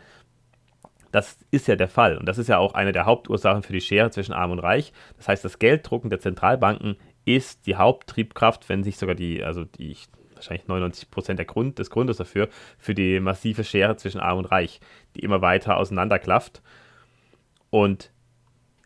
Das 1.11 1.37
ist 1.51 1.67
ja 1.67 1.75
der 1.75 1.87
Fall. 1.87 2.17
Und 2.17 2.27
das 2.27 2.37
ist 2.37 2.49
ja 2.49 2.57
auch 2.57 2.73
eine 2.73 2.91
der 2.91 3.05
Hauptursachen 3.05 3.63
für 3.63 3.73
die 3.73 3.81
Schere 3.81 4.11
zwischen 4.11 4.33
Arm 4.33 4.51
und 4.51 4.59
Reich. 4.59 4.91
Das 5.15 5.27
heißt, 5.27 5.45
das 5.45 5.59
Gelddrucken 5.59 6.09
der 6.09 6.19
Zentralbanken 6.19 6.97
ist 7.25 7.65
die 7.65 7.75
Haupttriebkraft, 7.75 8.67
wenn 8.69 8.83
sich 8.83 8.97
sogar 8.97 9.15
die, 9.15 9.43
also 9.43 9.63
die, 9.63 9.95
wahrscheinlich 10.37 10.67
99 10.67 11.11
Prozent 11.11 11.45
Grund, 11.47 11.79
des 11.79 11.89
Grundes 11.89 12.17
dafür, 12.17 12.49
für 12.77 12.93
die 12.93 13.19
massive 13.19 13.63
Schere 13.63 13.97
zwischen 13.97 14.21
Arm 14.21 14.39
und 14.39 14.45
Reich, 14.45 14.79
die 15.15 15.21
immer 15.21 15.41
weiter 15.41 15.77
auseinanderklafft. 15.77 16.61
Und 17.69 18.11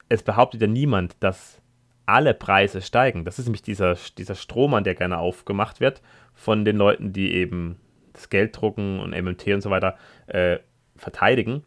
es 0.10 0.24
behauptet 0.24 0.62
ja 0.62 0.68
niemand, 0.68 1.16
dass 1.20 1.62
alle 2.06 2.34
Preise 2.34 2.82
steigen. 2.82 3.24
Das 3.26 3.40
ist 3.40 3.46
nämlich 3.46 3.62
dieser, 3.62 3.96
dieser 4.18 4.36
Strohmann, 4.36 4.84
der 4.84 4.96
gerne 4.96 5.18
aufgemacht 5.18 5.80
wird 5.80 6.02
von 6.34 6.66
den 6.66 6.78
Leuten, 6.78 7.14
die 7.14 7.34
eben 7.34 7.80
das 8.14 8.30
Geld 8.30 8.60
drucken 8.60 9.00
und 9.00 9.12
MMT 9.12 9.48
und 9.48 9.62
so 9.62 9.70
weiter 9.70 9.98
äh, 10.28 10.60
verteidigen, 10.98 11.64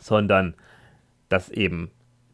sondern 0.00 0.54
dass 1.28 1.50
eben 1.50 1.90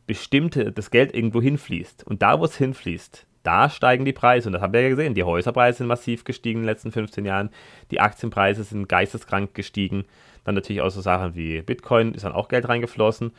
bestimmte 0.06 0.70
das 0.70 0.90
Geld 0.90 1.14
irgendwo 1.14 1.42
hinfließt. 1.42 2.06
Und 2.06 2.22
da, 2.22 2.38
wo 2.38 2.44
es 2.44 2.56
hinfließt, 2.56 3.26
da 3.44 3.68
steigen 3.70 4.04
die 4.04 4.12
Preise. 4.12 4.48
Und 4.48 4.54
das 4.54 4.62
haben 4.62 4.72
wir 4.72 4.80
ja 4.80 4.88
gesehen. 4.88 5.14
Die 5.14 5.22
Häuserpreise 5.22 5.78
sind 5.78 5.86
massiv 5.86 6.24
gestiegen 6.24 6.60
in 6.60 6.62
den 6.62 6.70
letzten 6.70 6.90
15 6.90 7.24
Jahren. 7.24 7.50
Die 7.90 8.00
Aktienpreise 8.00 8.64
sind 8.64 8.88
geisteskrank 8.88 9.54
gestiegen. 9.54 10.06
Dann 10.44 10.54
natürlich 10.54 10.82
auch 10.82 10.90
so 10.90 11.00
Sachen 11.00 11.34
wie 11.34 11.62
Bitcoin, 11.62 12.14
ist 12.14 12.24
dann 12.24 12.32
auch 12.32 12.48
Geld 12.48 12.68
reingeflossen. 12.68 13.32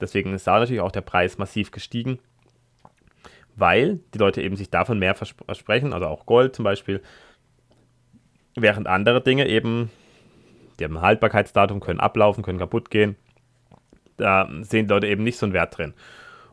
Deswegen 0.00 0.34
ist 0.34 0.46
da 0.46 0.58
natürlich 0.58 0.82
auch 0.82 0.90
der 0.90 1.00
Preis 1.00 1.38
massiv 1.38 1.70
gestiegen. 1.70 2.18
Weil 3.54 4.00
die 4.14 4.18
Leute 4.18 4.42
eben 4.42 4.56
sich 4.56 4.68
davon 4.68 4.98
mehr 4.98 5.14
versprechen, 5.14 5.92
also 5.92 6.06
auch 6.06 6.26
Gold 6.26 6.56
zum 6.56 6.64
Beispiel. 6.64 7.00
Während 8.56 8.88
andere 8.88 9.22
Dinge 9.22 9.46
eben, 9.46 9.90
die 10.78 10.84
haben 10.84 10.96
ein 10.96 11.02
Haltbarkeitsdatum, 11.02 11.80
können 11.80 12.00
ablaufen, 12.00 12.42
können 12.42 12.58
kaputt 12.58 12.90
gehen. 12.90 13.16
Da 14.16 14.48
sehen 14.62 14.88
die 14.88 14.92
Leute 14.92 15.06
eben 15.06 15.22
nicht 15.22 15.38
so 15.38 15.46
einen 15.46 15.52
Wert 15.52 15.78
drin. 15.78 15.94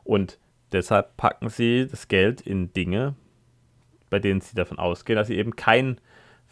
Und 0.04 0.38
Deshalb 0.72 1.18
packen 1.18 1.50
sie 1.50 1.88
das 1.90 2.08
Geld 2.08 2.42
in 2.42 2.74
Dinge, 2.74 3.16
bei 4.10 4.20
denen 4.20 4.42
sie 4.42 4.56
davon 4.56 4.80
ausgehen, 4.80 5.18
dass 5.18 5.28
sie 5.28 5.38
eben 5.38 5.56
keinen 5.56 6.00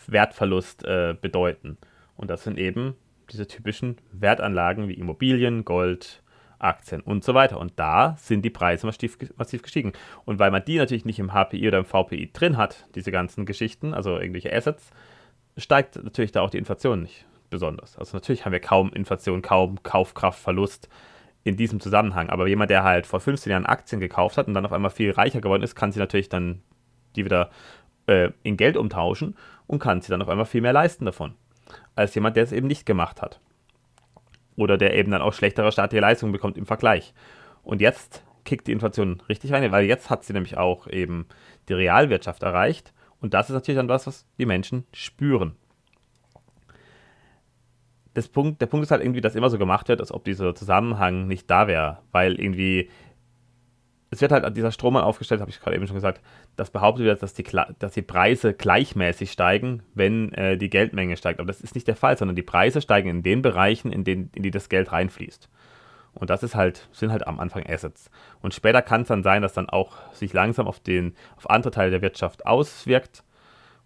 Wertverlust 0.08 0.84
äh, 0.86 1.15
bedeuten. 1.19 1.77
Und 2.15 2.30
das 2.30 2.43
sind 2.43 2.58
eben 2.58 2.95
diese 3.32 3.47
typischen 3.47 3.97
Wertanlagen 4.12 4.88
wie 4.88 4.93
Immobilien, 4.93 5.65
Gold, 5.65 6.23
Aktien 6.60 7.01
und 7.01 7.23
so 7.23 7.34
weiter. 7.34 7.60
Und 7.60 7.73
da 7.75 8.15
sind 8.17 8.43
die 8.43 8.49
Preise 8.49 8.86
massiv, 8.86 9.17
massiv 9.38 9.62
gestiegen. 9.62 9.93
Und 10.25 10.39
weil 10.39 10.51
man 10.51 10.65
die 10.65 10.77
natürlich 10.77 11.06
nicht 11.06 11.19
im 11.19 11.34
HPI 11.34 11.67
oder 11.67 11.80
im 11.80 11.86
VPI 11.86 12.32
drin 12.34 12.58
hat, 12.58 12.88
diese 12.95 13.12
ganzen 13.12 13.45
Geschichten, 13.45 13.93
also 13.93 14.17
irgendwelche 14.17 14.53
Assets, 14.53 14.91
steigt 15.58 15.95
natürlich 16.03 16.32
da 16.32 16.41
auch 16.41 16.49
die 16.49 16.58
Inflation 16.58 17.01
nicht 17.01 17.25
besonders. 17.49 17.97
Also 17.97 18.17
natürlich 18.17 18.45
haben 18.45 18.51
wir 18.51 18.60
kaum 18.60 18.91
Inflation, 18.93 19.41
kaum 19.41 19.82
Kaufkraftverlust 19.84 20.89
in 21.47 21.55
diesem 21.55 21.79
Zusammenhang. 21.79 22.29
Aber 22.29 22.47
jemand, 22.47 22.69
der 22.69 22.83
halt 22.83 23.07
vor 23.07 23.19
15 23.19 23.51
Jahren 23.51 23.65
Aktien 23.65 24.01
gekauft 24.01 24.38
hat 24.38 24.47
und 24.47 24.53
dann 24.53 24.65
auf 24.65 24.73
einmal 24.73 24.91
viel 24.91 25.12
reicher 25.12 25.41
geworden 25.41 25.63
ist, 25.63 25.75
kann 25.75 25.91
sie 25.91 25.99
natürlich 25.99 26.29
dann 26.29 26.62
die 27.15 27.25
wieder 27.25 27.49
äh, 28.05 28.29
in 28.43 28.57
Geld 28.57 28.77
umtauschen 28.77 29.36
und 29.65 29.79
kann 29.79 30.01
sie 30.01 30.12
dann 30.12 30.21
auf 30.21 30.29
einmal 30.29 30.45
viel 30.45 30.62
mehr 30.62 30.73
leisten 30.73 31.05
davon, 31.05 31.36
als 31.95 32.13
jemand, 32.15 32.36
der 32.36 32.43
es 32.43 32.51
eben 32.51 32.67
nicht 32.67 32.86
gemacht 32.86 33.21
hat. 33.21 33.39
Oder 34.55 34.77
der 34.77 34.95
eben 34.95 35.12
dann 35.12 35.21
auch 35.21 35.33
schlechtere 35.33 35.71
staatliche 35.71 36.01
Leistungen 36.01 36.31
bekommt 36.31 36.57
im 36.57 36.65
Vergleich. 36.65 37.13
Und 37.63 37.81
jetzt 37.81 38.23
kickt 38.43 38.67
die 38.67 38.71
Inflation 38.71 39.21
richtig 39.29 39.53
rein, 39.53 39.71
weil 39.71 39.86
jetzt 39.86 40.10
hat 40.10 40.23
sie 40.23 40.33
nämlich 40.33 40.57
auch 40.57 40.88
eben 40.88 41.27
die 41.69 41.73
Realwirtschaft 41.73 42.43
erreicht. 42.43 42.93
Und 43.21 43.33
das 43.33 43.49
ist 43.49 43.53
natürlich 43.53 43.77
dann 43.77 43.89
was, 43.89 44.07
was 44.07 44.25
die 44.38 44.45
Menschen 44.45 44.86
spüren 44.93 45.55
das 48.17 48.27
Punkt, 48.27 48.60
der 48.62 48.65
Punkt 48.65 48.84
ist 48.84 48.89
halt 48.89 49.03
irgendwie, 49.03 49.21
dass 49.21 49.36
immer 49.36 49.51
so 49.51 49.60
gemacht 49.60 49.88
wird, 49.89 50.01
als 50.01 50.12
ob 50.12 50.23
dieser 50.23 50.56
Zusammenhang 50.56 51.27
nicht 51.27 51.47
da 51.51 51.67
wäre, 51.67 51.99
weil 52.12 52.39
irgendwie 52.41 52.89
es 54.10 54.21
wird 54.21 54.32
halt 54.32 54.43
an 54.43 54.56
dieser 54.56 54.71
Strohmann 54.71 55.03
aufgestellt, 55.03 55.39
habe 55.39 55.51
ich 55.51 55.60
gerade 55.60 55.75
eben 55.75 55.86
schon 55.86 55.97
gesagt, 55.97 56.21
dass 56.56 56.71
behauptet 56.71 57.06
wird, 57.06 57.21
dass 57.21 57.36
die, 57.36 57.43
dass 57.77 57.91
die 57.91 58.01
Preise 58.01 58.53
gleichmäßig 58.53 59.32
steigen, 59.32 59.84
wenn 59.93 60.32
äh, 60.34 60.58
die 60.58 60.71
Geldmenge 60.71 61.15
steigt. 61.15 61.39
Aber 61.39 61.45
das 61.45 61.62
ist 61.62 61.75
nicht 61.75 61.88
der 61.88 61.95
Fall, 61.95 62.17
sondern 62.17 62.36
die 62.36 62.41
Preise 62.41 62.82
steigen 62.82 63.10
in 63.10 63.21
den 63.21 63.43
Bereichen, 63.43 63.91
in, 63.91 64.03
den, 64.03 64.32
in 64.34 64.41
die 64.41 64.49
das 64.49 64.69
Geld 64.69 64.91
reinfließt. 64.91 65.49
Und 66.13 66.32
das 66.32 66.41
ist 66.41 66.56
halt, 66.56 66.88
sind 66.93 67.12
halt 67.12 67.27
am 67.27 67.39
Anfang 67.39 67.67
Assets. 67.67 68.10
Und 68.41 68.56
später 68.56 68.82
kann 68.82 69.01
es 69.01 69.10
dann 69.10 69.21
sein, 69.21 69.43
dass 69.43 69.53
dann 69.53 69.69
auch 69.69 70.12
sich 70.13 70.34
langsam 70.34 70.67
auf, 70.67 70.80
den, 70.80 71.13
auf 71.36 71.49
andere 71.49 71.71
Teile 71.71 71.91
der 71.91 72.01
Wirtschaft 72.01 72.47
auswirkt 72.47 73.23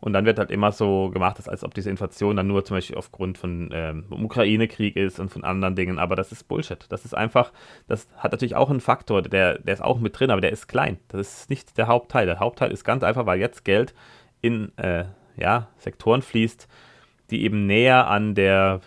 und 0.01 0.13
dann 0.13 0.25
wird 0.25 0.39
halt 0.39 0.49
immer 0.49 0.71
so 0.71 1.11
gemacht, 1.11 1.47
als 1.47 1.63
ob 1.63 1.75
diese 1.75 1.91
Inflation 1.91 2.35
dann 2.35 2.47
nur 2.47 2.65
zum 2.65 2.77
Beispiel 2.77 2.97
aufgrund 2.97 3.37
von 3.37 3.69
ähm, 3.71 4.05
Ukraine-Krieg 4.09 4.95
ist 4.95 5.19
und 5.19 5.29
von 5.29 5.43
anderen 5.43 5.75
Dingen. 5.75 5.99
Aber 5.99 6.15
das 6.15 6.31
ist 6.31 6.47
Bullshit. 6.47 6.83
Das 6.89 7.05
ist 7.05 7.13
einfach, 7.13 7.53
das 7.87 8.07
hat 8.17 8.31
natürlich 8.31 8.55
auch 8.55 8.71
einen 8.71 8.81
Faktor, 8.81 9.21
der, 9.21 9.59
der 9.59 9.75
ist 9.75 9.83
auch 9.83 9.99
mit 9.99 10.19
drin, 10.19 10.31
aber 10.31 10.41
der 10.41 10.51
ist 10.51 10.67
klein. 10.67 10.97
Das 11.07 11.41
ist 11.41 11.49
nicht 11.51 11.77
der 11.77 11.85
Hauptteil. 11.85 12.25
Der 12.25 12.39
Hauptteil 12.39 12.71
ist 12.71 12.83
ganz 12.83 13.03
einfach, 13.03 13.27
weil 13.27 13.39
jetzt 13.39 13.63
Geld 13.63 13.93
in 14.41 14.75
äh, 14.79 15.05
ja, 15.37 15.67
Sektoren 15.77 16.23
fließt, 16.23 16.67
die 17.29 17.43
eben 17.43 17.67
näher 17.67 18.07
an 18.07 18.33
der, 18.33 18.81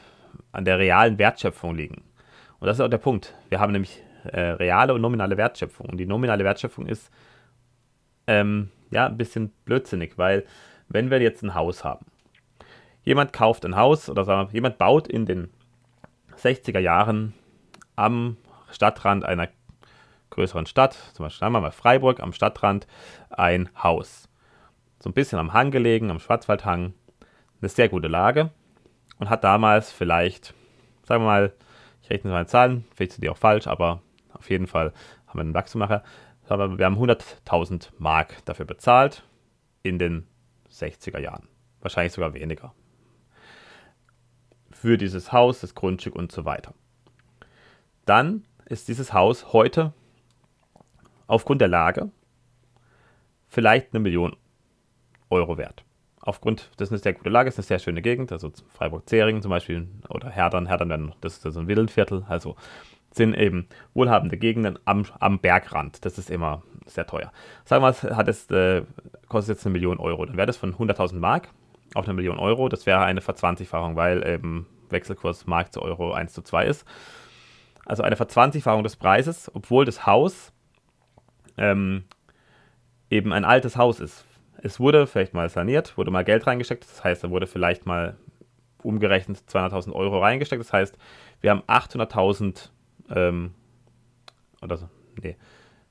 an 0.50 0.64
der 0.64 0.80
realen 0.80 1.16
Wertschöpfung 1.18 1.76
liegen. 1.76 2.02
Und 2.58 2.66
das 2.66 2.78
ist 2.78 2.80
auch 2.80 2.88
der 2.88 2.98
Punkt. 2.98 3.34
Wir 3.50 3.60
haben 3.60 3.72
nämlich 3.72 4.02
äh, 4.24 4.40
reale 4.40 4.92
und 4.92 5.00
nominale 5.00 5.36
Wertschöpfung. 5.36 5.90
Und 5.90 5.98
die 5.98 6.06
nominale 6.06 6.42
Wertschöpfung 6.42 6.86
ist 6.86 7.08
ähm, 8.26 8.70
ja 8.90 9.06
ein 9.06 9.16
bisschen 9.16 9.52
blödsinnig, 9.64 10.18
weil 10.18 10.44
wenn 10.88 11.10
wir 11.10 11.20
jetzt 11.20 11.42
ein 11.42 11.54
Haus 11.54 11.84
haben. 11.84 12.06
Jemand 13.02 13.32
kauft 13.32 13.64
ein 13.64 13.76
Haus 13.76 14.08
oder 14.08 14.24
sagen 14.24 14.48
wir, 14.48 14.54
jemand 14.54 14.78
baut 14.78 15.08
in 15.08 15.26
den 15.26 15.50
60er 16.36 16.78
Jahren 16.78 17.34
am 17.96 18.36
Stadtrand 18.70 19.24
einer 19.24 19.48
größeren 20.30 20.66
Stadt, 20.66 20.94
zum 21.12 21.24
Beispiel 21.24 21.40
sagen 21.40 21.52
wir 21.52 21.60
mal 21.60 21.70
Freiburg, 21.70 22.20
am 22.20 22.32
Stadtrand 22.32 22.86
ein 23.30 23.68
Haus. 23.80 24.28
So 25.00 25.10
ein 25.10 25.14
bisschen 25.14 25.38
am 25.38 25.52
Hang 25.52 25.70
gelegen, 25.70 26.10
am 26.10 26.18
Schwarzwaldhang. 26.18 26.94
Eine 27.60 27.68
sehr 27.68 27.88
gute 27.88 28.08
Lage 28.08 28.50
und 29.18 29.30
hat 29.30 29.44
damals 29.44 29.92
vielleicht, 29.92 30.54
sagen 31.04 31.22
wir 31.22 31.26
mal, 31.28 31.52
ich 32.02 32.10
rechne 32.10 32.30
mal 32.30 32.46
Zahlen, 32.46 32.84
vielleicht 32.94 33.12
sind 33.12 33.22
die 33.22 33.30
auch 33.30 33.36
falsch, 33.36 33.66
aber 33.66 34.02
auf 34.32 34.50
jeden 34.50 34.66
Fall 34.66 34.92
haben 35.26 35.38
wir 35.38 35.42
einen 35.42 35.54
Wachstummacher. 35.54 36.02
Wir 36.46 36.84
haben 36.84 36.98
100.000 36.98 37.90
Mark 37.98 38.44
dafür 38.44 38.66
bezahlt 38.66 39.22
in 39.82 39.98
den 39.98 40.26
60er 40.74 41.18
Jahren. 41.18 41.48
Wahrscheinlich 41.80 42.12
sogar 42.12 42.34
weniger. 42.34 42.74
Für 44.70 44.98
dieses 44.98 45.32
Haus, 45.32 45.60
das 45.60 45.74
Grundstück 45.74 46.14
und 46.14 46.32
so 46.32 46.44
weiter. 46.44 46.74
Dann 48.04 48.44
ist 48.66 48.88
dieses 48.88 49.12
Haus 49.12 49.52
heute 49.52 49.92
aufgrund 51.26 51.60
der 51.60 51.68
Lage 51.68 52.10
vielleicht 53.46 53.92
eine 53.92 54.00
Million 54.00 54.36
Euro 55.30 55.58
wert. 55.58 55.84
Aufgrund, 56.20 56.70
das 56.76 56.88
ist 56.88 56.92
eine 56.92 57.02
sehr 57.02 57.12
gute 57.12 57.28
Lage, 57.28 57.50
ist 57.50 57.58
eine 57.58 57.64
sehr 57.64 57.78
schöne 57.78 58.00
Gegend, 58.00 58.32
also 58.32 58.50
Freiburg-Zeringen 58.68 59.42
zum 59.42 59.50
Beispiel 59.50 59.88
oder 60.08 60.30
Herdern, 60.30 60.66
Herdern 60.66 60.88
werden, 60.88 61.14
das 61.20 61.34
ist 61.34 61.42
so 61.42 61.60
ein 61.60 61.68
Villenviertel, 61.68 62.24
also 62.28 62.56
sind 63.12 63.34
eben 63.34 63.68
wohlhabende 63.92 64.36
Gegenden 64.36 64.78
am, 64.86 65.04
am 65.20 65.38
Bergrand. 65.38 66.04
Das 66.04 66.18
ist 66.18 66.30
immer 66.30 66.62
sehr 66.86 67.06
teuer. 67.06 67.32
Sagen 67.64 67.82
wir 67.82 67.92
mal, 67.92 68.16
hat 68.16 68.28
es, 68.28 68.50
äh, 68.50 68.82
kostet 69.28 69.56
jetzt 69.56 69.66
eine 69.66 69.72
Million 69.72 69.98
Euro. 69.98 70.24
Dann 70.26 70.36
wäre 70.36 70.46
das 70.46 70.56
von 70.56 70.74
100.000 70.74 71.18
Mark 71.18 71.48
auf 71.94 72.04
eine 72.04 72.14
Million 72.14 72.38
Euro. 72.38 72.68
Das 72.68 72.86
wäre 72.86 73.00
eine 73.00 73.20
Verzwanzigfachung, 73.20 73.96
weil 73.96 74.26
eben 74.26 74.66
Wechselkurs 74.90 75.46
Mark 75.46 75.72
zu 75.72 75.82
Euro 75.82 76.12
1 76.12 76.32
zu 76.32 76.42
2 76.42 76.66
ist. 76.66 76.86
Also 77.86 78.02
eine 78.02 78.16
Verzwanzigfachung 78.16 78.82
des 78.82 78.96
Preises, 78.96 79.50
obwohl 79.54 79.84
das 79.84 80.06
Haus 80.06 80.52
ähm, 81.56 82.04
eben 83.10 83.32
ein 83.32 83.44
altes 83.44 83.76
Haus 83.76 84.00
ist. 84.00 84.24
Es 84.62 84.80
wurde 84.80 85.06
vielleicht 85.06 85.34
mal 85.34 85.48
saniert, 85.50 85.98
wurde 85.98 86.10
mal 86.10 86.24
Geld 86.24 86.46
reingesteckt. 86.46 86.84
Das 86.84 87.04
heißt, 87.04 87.24
da 87.24 87.30
wurde 87.30 87.46
vielleicht 87.46 87.86
mal 87.86 88.16
umgerechnet 88.82 89.38
200.000 89.48 89.92
Euro 89.92 90.18
reingesteckt. 90.20 90.60
Das 90.60 90.72
heißt, 90.72 90.96
wir 91.40 91.50
haben 91.50 91.62
800.000 91.62 92.70
ähm, 93.14 93.54
oder 94.62 94.76
so, 94.78 94.88
nee, 95.22 95.36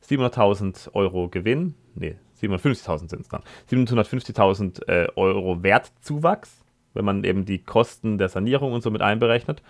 700.000 0.07 0.93
Euro 0.93 1.29
Gewinn, 1.29 1.75
nee, 1.95 2.15
750.000 2.41 3.09
sind 3.09 3.21
es 3.21 3.29
dann. 3.29 3.43
750.000 3.69 4.87
äh, 4.87 5.07
Euro 5.15 5.63
Wertzuwachs, 5.63 6.63
wenn 6.93 7.05
man 7.05 7.23
eben 7.23 7.45
die 7.45 7.59
Kosten 7.59 8.17
der 8.17 8.29
Sanierung 8.29 8.73
und 8.73 8.81
so 8.81 8.91
mit 8.91 9.01
einberechnet. 9.01 9.61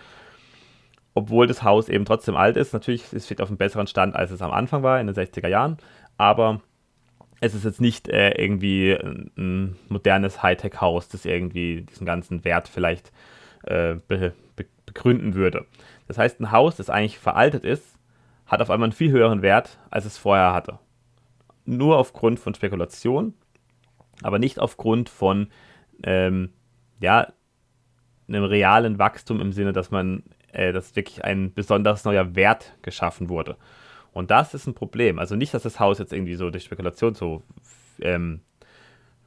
Obwohl 1.13 1.45
das 1.45 1.61
Haus 1.61 1.89
eben 1.89 2.05
trotzdem 2.05 2.35
alt 2.35 2.57
ist. 2.57 2.73
Natürlich, 2.73 3.13
es 3.13 3.25
steht 3.25 3.41
auf 3.41 3.49
einem 3.49 3.57
besseren 3.57 3.85
Stand, 3.85 4.15
als 4.15 4.31
es 4.31 4.41
am 4.41 4.51
Anfang 4.51 4.81
war, 4.81 4.99
in 4.99 5.05
den 5.05 5.15
60er 5.15 5.47
Jahren. 5.47 5.77
Aber 6.17 6.61
es 7.39 7.53
ist 7.53 7.65
jetzt 7.65 7.81
nicht 7.81 8.07
äh, 8.07 8.31
irgendwie 8.41 8.93
ein, 8.93 9.75
modernes 9.89 10.41
Hightech-Haus, 10.41 11.09
das 11.09 11.25
irgendwie 11.25 11.81
diesen 11.81 12.05
ganzen 12.05 12.43
Wert 12.43 12.67
vielleicht 12.67 13.11
äh, 13.63 13.95
be 14.07 14.33
begründen 14.85 15.33
würde. 15.33 15.65
Das 16.07 16.17
heißt, 16.17 16.39
ein 16.39 16.51
Haus, 16.51 16.75
das 16.75 16.89
eigentlich 16.89 17.17
veraltet 17.17 17.63
ist, 17.63 17.92
hat 18.53 18.61
auf 18.61 18.69
einmal 18.69 18.87
einen 18.87 18.93
viel 18.93 19.11
höheren 19.11 19.41
Wert, 19.41 19.79
als 19.89 20.05
es 20.05 20.17
vorher 20.17 20.53
hatte. 20.53 20.79
Nur 21.65 21.97
aufgrund 21.97 22.39
von 22.39 22.53
Spekulation, 22.53 23.33
aber 24.21 24.39
nicht 24.39 24.59
aufgrund 24.59 25.09
von 25.09 25.47
ähm, 26.03 26.53
ja, 26.99 27.33
einem 28.27 28.43
realen 28.43 28.99
Wachstum 28.99 29.41
im 29.41 29.51
Sinne, 29.51 29.73
dass 29.73 29.91
man, 29.91 30.23
äh, 30.51 30.71
dass 30.71 30.95
wirklich 30.95 31.23
ein 31.23 31.53
besonders 31.53 32.05
neuer 32.05 32.35
Wert 32.35 32.75
geschaffen 32.81 33.29
wurde. 33.29 33.57
Und 34.11 34.31
das 34.31 34.53
ist 34.53 34.67
ein 34.67 34.75
Problem. 34.75 35.19
Also 35.19 35.35
nicht, 35.35 35.53
dass 35.53 35.63
das 35.63 35.79
Haus 35.79 35.99
jetzt 35.99 36.13
irgendwie 36.13 36.35
so 36.35 36.49
durch 36.49 36.63
Spekulation 36.63 37.15
so 37.15 37.43
ähm, 38.01 38.41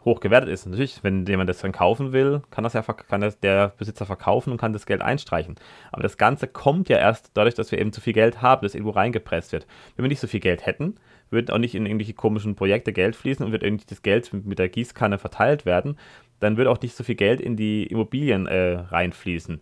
hoch 0.07 0.21
gewertet 0.21 0.49
ist. 0.49 0.65
Natürlich, 0.65 1.03
wenn 1.03 1.27
jemand 1.27 1.51
das 1.51 1.59
dann 1.59 1.73
kaufen 1.73 2.13
will, 2.13 2.41
kann 2.51 2.65
das 2.65 2.73
ja 2.73 2.83
kann 2.83 3.21
das 3.21 3.39
der 3.41 3.75
Besitzer 3.77 4.07
verkaufen 4.07 4.53
und 4.53 4.57
kann 4.59 4.73
das 4.73 4.87
Geld 4.87 5.03
einstreichen. 5.03 5.57
Aber 5.93 6.03
das 6.03 6.17
Ganze 6.17 6.47
kommt 6.47 6.89
ja 6.89 6.97
erst 6.97 7.33
dadurch, 7.35 7.55
dass 7.55 7.71
wir 7.73 7.79
eben 7.79 7.93
zu 7.93 8.01
viel 8.01 8.15
Geld 8.15 8.41
haben, 8.41 8.63
das 8.63 8.75
irgendwo 8.75 8.93
reingepresst 8.93 9.53
wird. 9.53 9.67
Wenn 9.97 10.05
wir 10.05 10.09
nicht 10.09 10.21
so 10.21 10.29
viel 10.29 10.41
Geld 10.41 10.65
hätten, 10.65 10.95
würde 11.29 11.53
auch 11.53 11.59
nicht 11.59 11.75
in 11.75 11.85
irgendwelche 11.85 12.15
komischen 12.15 12.55
Projekte 12.55 12.93
Geld 12.93 13.17
fließen 13.17 13.45
und 13.45 13.53
wird 13.53 13.65
irgendwie 13.65 13.87
das 13.89 14.03
Geld 14.03 14.33
mit 14.33 14.59
der 14.59 14.69
Gießkanne 14.69 15.19
verteilt 15.19 15.67
werden, 15.67 15.99
dann 16.39 16.57
würde 16.57 16.71
auch 16.71 16.81
nicht 16.81 16.97
so 16.97 17.03
viel 17.03 17.17
Geld 17.17 17.41
in 17.41 17.57
die 17.57 17.85
Immobilien 17.85 18.47
äh, 18.47 18.79
reinfließen. 18.79 19.61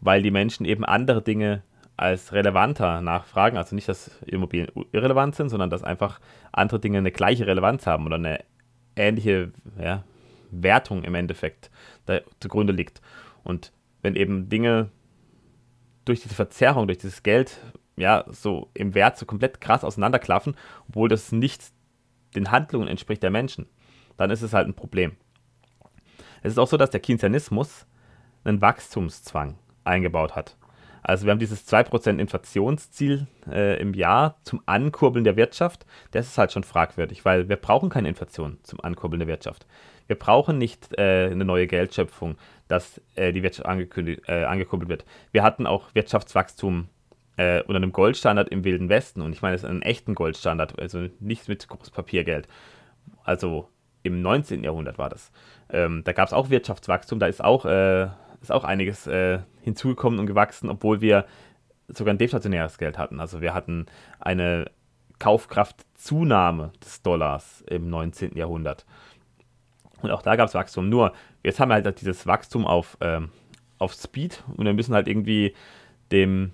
Weil 0.00 0.22
die 0.22 0.30
Menschen 0.32 0.66
eben 0.66 0.84
andere 0.84 1.22
Dinge 1.22 1.62
als 1.96 2.32
relevanter 2.32 3.00
nachfragen. 3.00 3.56
Also 3.56 3.74
nicht, 3.74 3.88
dass 3.88 4.20
Immobilien 4.26 4.68
irrelevant 4.92 5.36
sind, 5.36 5.48
sondern 5.48 5.70
dass 5.70 5.84
einfach 5.84 6.20
andere 6.52 6.80
Dinge 6.80 6.98
eine 6.98 7.12
gleiche 7.12 7.46
Relevanz 7.46 7.86
haben 7.86 8.04
oder 8.06 8.16
eine 8.16 8.40
ähnliche 8.96 9.52
ja, 9.78 10.04
Wertung 10.50 11.04
im 11.04 11.14
Endeffekt 11.14 11.70
da 12.06 12.20
zugrunde 12.40 12.72
liegt. 12.72 13.00
Und 13.44 13.72
wenn 14.02 14.16
eben 14.16 14.48
Dinge 14.48 14.90
durch 16.04 16.20
diese 16.20 16.34
Verzerrung, 16.34 16.86
durch 16.86 16.98
dieses 16.98 17.22
Geld, 17.22 17.60
ja, 17.96 18.24
so 18.28 18.70
im 18.74 18.94
Wert 18.94 19.18
so 19.18 19.26
komplett 19.26 19.60
krass 19.60 19.84
auseinanderklaffen, 19.84 20.56
obwohl 20.88 21.08
das 21.08 21.32
nicht 21.32 21.62
den 22.34 22.50
Handlungen 22.50 22.88
entspricht 22.88 23.22
der 23.22 23.30
Menschen, 23.30 23.66
dann 24.16 24.30
ist 24.30 24.42
es 24.42 24.52
halt 24.52 24.68
ein 24.68 24.74
Problem. 24.74 25.16
Es 26.42 26.52
ist 26.52 26.58
auch 26.58 26.68
so, 26.68 26.76
dass 26.76 26.90
der 26.90 27.00
Keynesianismus 27.00 27.86
einen 28.44 28.60
Wachstumszwang 28.60 29.58
eingebaut 29.84 30.36
hat. 30.36 30.56
Also 31.08 31.24
wir 31.24 31.30
haben 31.30 31.38
dieses 31.38 31.72
2% 31.72 32.18
Inflationsziel 32.18 33.28
äh, 33.48 33.80
im 33.80 33.94
Jahr 33.94 34.38
zum 34.42 34.60
Ankurbeln 34.66 35.22
der 35.22 35.36
Wirtschaft. 35.36 35.86
Das 36.10 36.26
ist 36.26 36.36
halt 36.36 36.50
schon 36.50 36.64
fragwürdig, 36.64 37.24
weil 37.24 37.48
wir 37.48 37.54
brauchen 37.54 37.90
keine 37.90 38.08
Inflation 38.08 38.58
zum 38.64 38.80
Ankurbeln 38.80 39.20
der 39.20 39.28
Wirtschaft. 39.28 39.66
Wir 40.08 40.18
brauchen 40.18 40.58
nicht 40.58 40.98
äh, 40.98 41.28
eine 41.30 41.44
neue 41.44 41.68
Geldschöpfung, 41.68 42.36
dass 42.66 43.00
äh, 43.14 43.32
die 43.32 43.44
Wirtschaft 43.44 43.68
äh, 43.68 44.44
angekurbelt 44.44 44.88
wird. 44.88 45.04
Wir 45.30 45.44
hatten 45.44 45.68
auch 45.68 45.94
Wirtschaftswachstum 45.94 46.88
äh, 47.36 47.60
unter 47.62 47.76
einem 47.76 47.92
Goldstandard 47.92 48.48
im 48.48 48.64
Wilden 48.64 48.88
Westen. 48.88 49.22
Und 49.22 49.32
ich 49.32 49.42
meine, 49.42 49.54
es 49.54 49.62
ist 49.62 49.70
ein 49.70 49.82
echten 49.82 50.16
Goldstandard, 50.16 50.76
also 50.80 51.06
nicht 51.20 51.48
mit 51.48 51.68
Großpapiergeld. 51.68 52.48
Also 53.22 53.68
im 54.02 54.22
19. 54.22 54.64
Jahrhundert 54.64 54.98
war 54.98 55.08
das. 55.08 55.30
Ähm, 55.70 56.02
da 56.04 56.12
gab 56.12 56.26
es 56.26 56.32
auch 56.32 56.50
Wirtschaftswachstum, 56.50 57.20
da 57.20 57.28
ist 57.28 57.44
auch 57.44 57.64
äh, 57.64 58.08
ist 58.46 58.52
auch 58.52 58.64
einiges 58.64 59.06
äh, 59.08 59.40
hinzugekommen 59.62 60.20
und 60.20 60.26
gewachsen, 60.26 60.70
obwohl 60.70 61.00
wir 61.00 61.26
sogar 61.88 62.14
ein 62.14 62.18
deflationäres 62.18 62.78
Geld 62.78 62.96
hatten. 62.96 63.20
Also 63.20 63.40
wir 63.40 63.54
hatten 63.54 63.86
eine 64.20 64.70
Kaufkraftzunahme 65.18 66.72
des 66.84 67.02
Dollars 67.02 67.64
im 67.68 67.90
19. 67.90 68.36
Jahrhundert. 68.36 68.86
Und 70.02 70.12
auch 70.12 70.22
da 70.22 70.36
gab 70.36 70.48
es 70.48 70.54
Wachstum. 70.54 70.88
Nur, 70.88 71.12
jetzt 71.42 71.58
haben 71.58 71.70
wir 71.70 71.74
halt 71.74 72.00
dieses 72.00 72.26
Wachstum 72.26 72.66
auf, 72.66 72.96
ähm, 73.00 73.30
auf 73.78 73.94
Speed 73.94 74.44
und 74.56 74.64
wir 74.64 74.74
müssen 74.74 74.94
halt 74.94 75.08
irgendwie 75.08 75.54
dem, 76.12 76.52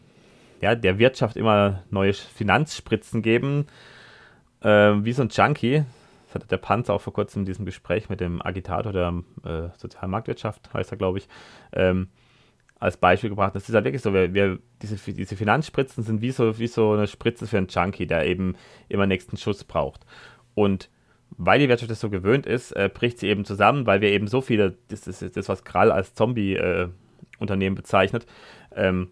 ja, 0.63 0.75
der 0.75 0.99
Wirtschaft 0.99 1.37
immer 1.37 1.83
neue 1.91 2.15
Finanzspritzen 2.15 3.21
geben. 3.21 3.67
Äh, 4.63 4.95
wie 5.05 5.13
so 5.13 5.23
ein 5.23 5.29
Junkie, 5.29 5.85
das 6.33 6.43
hat 6.43 6.51
der 6.51 6.57
Panzer 6.57 6.95
auch 6.95 7.01
vor 7.01 7.13
kurzem 7.13 7.43
in 7.43 7.47
diesem 7.47 7.65
Gespräch 7.65 8.09
mit 8.09 8.21
dem 8.21 8.41
Agitator 8.43 8.93
der 8.93 9.23
äh, 9.45 9.69
sozialen 9.77 10.11
Marktwirtschaft, 10.11 10.73
heißt 10.73 10.93
er, 10.93 10.99
glaube 10.99 11.19
ich, 11.19 11.29
ähm, 11.73 12.09
als 12.79 12.97
Beispiel 12.97 13.31
gebracht. 13.31 13.55
Das 13.55 13.69
ist 13.69 13.75
halt 13.75 13.85
wirklich 13.85 14.03
so, 14.03 14.13
wir, 14.13 14.35
wir, 14.35 14.59
diese, 14.83 14.97
diese 15.13 15.37
Finanzspritzen 15.37 16.03
sind 16.03 16.21
wie 16.21 16.33
so, 16.33 16.59
wie 16.59 16.67
so 16.67 16.93
eine 16.93 17.07
Spritze 17.07 17.47
für 17.47 17.59
einen 17.59 17.69
Junkie, 17.69 18.07
der 18.07 18.27
eben 18.27 18.57
immer 18.89 19.07
nächsten 19.07 19.37
Schuss 19.37 19.63
braucht. 19.63 20.05
Und 20.55 20.91
weil 21.39 21.61
die 21.61 21.69
Wirtschaft 21.69 21.91
das 21.91 22.01
so 22.01 22.11
gewöhnt 22.11 22.47
ist, 22.47 22.73
äh, 22.73 22.91
bricht 22.93 23.19
sie 23.19 23.29
eben 23.29 23.45
zusammen, 23.45 23.87
weil 23.87 24.01
wir 24.01 24.11
eben 24.11 24.27
so 24.27 24.41
viele, 24.41 24.77
das 24.89 25.07
ist 25.07 25.37
das, 25.37 25.49
was 25.49 25.65
Krall 25.65 25.93
als 25.93 26.15
Zombie-Unternehmen 26.15 27.77
äh, 27.77 27.81
bezeichnet, 27.81 28.27
ähm, 28.75 29.11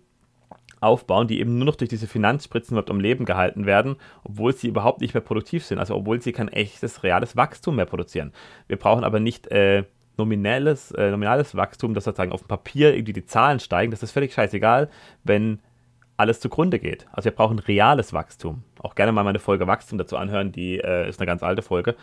aufbauen, 0.81 1.29
die 1.29 1.41
eben 1.41 1.59
nur 1.59 1.67
noch 1.67 1.77
durch 1.77 1.91
diese 1.91 2.07
Finanzspritzen 2.07 2.75
überhaupt 2.75 2.91
am 2.91 3.01
Leben 3.01 3.25
gehalten 3.25 3.67
werden, 3.67 3.97
obwohl 4.25 4.55
sie 4.55 4.69
überhaupt 4.69 5.01
nicht 5.01 5.15
mehr 5.15 5.21
produktiv 5.21 5.65
sind, 5.65 5.79
also 5.79 5.95
obwohl 5.95 6.21
sie 6.21 6.33
kein 6.33 6.49
echtes, 6.49 7.03
reales 7.03 7.37
Wachstum 7.37 7.77
mehr 7.77 7.87
produzieren. 7.87 8.33
Wir 8.67 8.79
brauchen 8.79 9.05
aber 9.05 9.21
nicht 9.21 9.47
äh, 9.49 9.85
nominelles, 10.17 10.91
äh, 10.93 11.11
nominales 11.11 11.55
Wachstum, 11.55 11.95
dass 11.95 12.05
sozusagen 12.05 12.33
auf 12.33 12.43
dem 12.43 12.49
Papier 12.49 12.95
irgendwie 12.95 13.13
die 13.13 13.27
Zahlen 13.27 13.61
steigen, 13.61 13.91
das 13.91 14.03
ist 14.03 14.13
völlig 14.13 14.33
scheißegal, 14.33 14.89
wenn 15.25 15.61
alles 16.17 16.41
zugrunde 16.41 16.79
geht. 16.79 17.07
Also 17.13 17.27
wir 17.27 17.35
brauchen 17.35 17.59
reales 17.59 18.13
Wachstum. 18.13 18.63
Auch 18.81 18.95
gerne 18.95 19.13
mal 19.13 19.25
meine 19.25 19.39
Folge 19.39 19.67
Wachstum 19.67 19.99
dazu 19.99 20.17
anhören, 20.17 20.53
die 20.53 20.79
äh, 20.79 21.09
ist 21.09 21.19
eine 21.19 21.27
ganz 21.27 21.43
alte 21.43 21.63
Folge, 21.63 21.97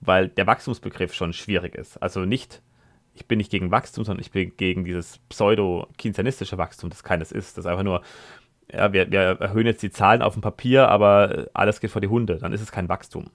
weil 0.00 0.28
der 0.28 0.46
Wachstumsbegriff 0.46 1.12
schon 1.12 1.32
schwierig 1.32 1.74
ist. 1.74 2.02
Also 2.02 2.20
nicht 2.24 2.62
ich 3.14 3.26
bin 3.26 3.38
nicht 3.38 3.50
gegen 3.50 3.70
Wachstum, 3.70 4.04
sondern 4.04 4.22
ich 4.22 4.30
bin 4.30 4.56
gegen 4.56 4.84
dieses 4.84 5.18
pseudo-keynesianistische 5.28 6.58
Wachstum, 6.58 6.90
das 6.90 7.04
keines 7.04 7.30
ist. 7.30 7.56
Das 7.56 7.64
ist 7.64 7.70
einfach 7.70 7.84
nur, 7.84 8.02
ja, 8.72 8.92
wir, 8.92 9.10
wir 9.10 9.20
erhöhen 9.20 9.66
jetzt 9.66 9.82
die 9.82 9.90
Zahlen 9.90 10.22
auf 10.22 10.34
dem 10.34 10.42
Papier, 10.42 10.88
aber 10.88 11.48
alles 11.52 11.80
geht 11.80 11.90
vor 11.90 12.00
die 12.00 12.08
Hunde. 12.08 12.38
Dann 12.38 12.52
ist 12.52 12.62
es 12.62 12.72
kein 12.72 12.88
Wachstum. 12.88 13.26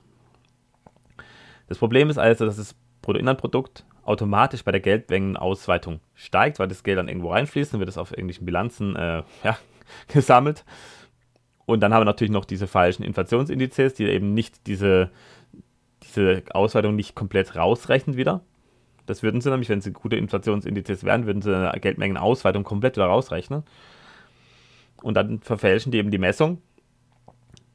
Das 1.68 1.78
Problem 1.78 2.10
ist 2.10 2.18
also, 2.18 2.46
dass 2.46 2.58
das 2.58 2.76
Bruttoinlandprodukt 3.02 3.86
automatisch 4.04 4.64
bei 4.64 4.72
der 4.72 4.82
Geldmengenausweitung 4.82 6.00
steigt, 6.16 6.60
weil 6.60 6.70
das 6.70 6.84
Geld 6.84 6.98
dann 6.98 7.10
irgendwo 7.10 7.32
reinfließt, 7.32 7.74
dann 7.74 7.80
wird 7.80 7.90
es 7.90 7.98
auf 7.98 8.12
irgendwelchen 8.12 8.46
Bilanzen 8.46 8.96
äh, 8.96 9.24
ja, 9.44 9.58
gesammelt. 10.08 10.66
Und 11.66 11.82
dann 11.82 11.94
haben 11.94 12.02
wir 12.02 12.06
natürlich 12.06 12.32
noch 12.32 12.46
diese 12.46 12.66
falschen 12.66 13.04
Inflationsindizes, 13.04 13.94
die 13.94 14.06
eben 14.06 14.34
nicht 14.34 14.66
diese, 14.66 15.12
diese 16.04 16.44
Ausweitung 16.52 16.96
nicht 16.96 17.14
komplett 17.14 17.58
rausrechnen 17.58 18.16
wieder. 18.16 18.42
Das 19.08 19.24
würden 19.24 19.42
sie 19.42 19.50
nämlich, 19.50 19.70
wenn 19.70 19.82
sie 19.82 19.94
gute 19.94 20.18
Inflationsindizes 20.18 21.04
wären, 21.04 21.26
würden 21.26 21.42
sie 21.42 21.56
eine 21.56 21.80
Geldmengenausweitung 21.80 22.64
komplett 22.64 22.98
wieder 22.98 23.08
rausrechnen. 23.08 23.64
Und 25.02 25.16
dann 25.16 25.40
verfälschen 25.40 25.92
die 25.92 25.98
eben 25.98 26.12
die 26.12 26.18
Messung. 26.18 26.62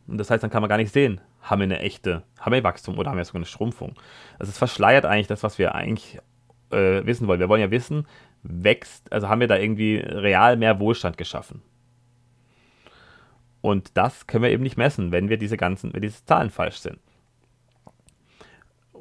Und 0.07 0.18
das 0.18 0.30
heißt, 0.30 0.43
dann 0.43 0.51
kann 0.51 0.62
man 0.62 0.68
gar 0.68 0.76
nicht 0.76 0.93
sehen, 0.93 1.20
haben 1.41 1.61
wir 1.61 1.64
eine 1.64 1.78
echte, 1.80 2.22
haben 2.39 2.53
wir 2.53 2.62
Wachstum 2.62 2.99
oder 2.99 3.11
haben 3.11 3.16
wir 3.16 3.24
sogar 3.24 3.39
eine 3.39 3.47
Schrumpfung. 3.47 3.95
Also 4.39 4.51
es 4.51 4.59
verschleiert 4.59 5.07
eigentlich 5.07 5.26
das, 5.26 5.43
was 5.43 5.59
wir 5.59 5.74
eigentlich 5.74 6.18
äh, 6.70 7.05
wissen 7.07 7.26
wollen. 7.28 7.41
Wir 7.41 7.49
wollen 7.49 7.62
ja 7.62 7.70
wissen, 7.70 8.07
wächst, 8.43 9.11
also 9.12 9.28
haben 9.28 9.41
wir 9.41 9.49
da 9.49 9.57
irgendwie 9.57 9.97
real 9.97 10.57
mehr 10.57 10.80
Wohlstand 10.80 11.16
geschaffen. 11.16 11.62
Und 13.61 13.97
das 13.97 14.26
können 14.26 14.45
wir 14.45 14.51
eben 14.51 14.64
nicht 14.64 14.76
messen, 14.76 15.12
wenn 15.12 15.28
wir 15.28 15.39
diese 15.39 15.57
ganzen, 15.57 15.95
wenn 15.95 16.03
diese 16.03 16.24
Zahlen 16.24 16.51
falsch 16.51 16.78
sind. 16.78 16.99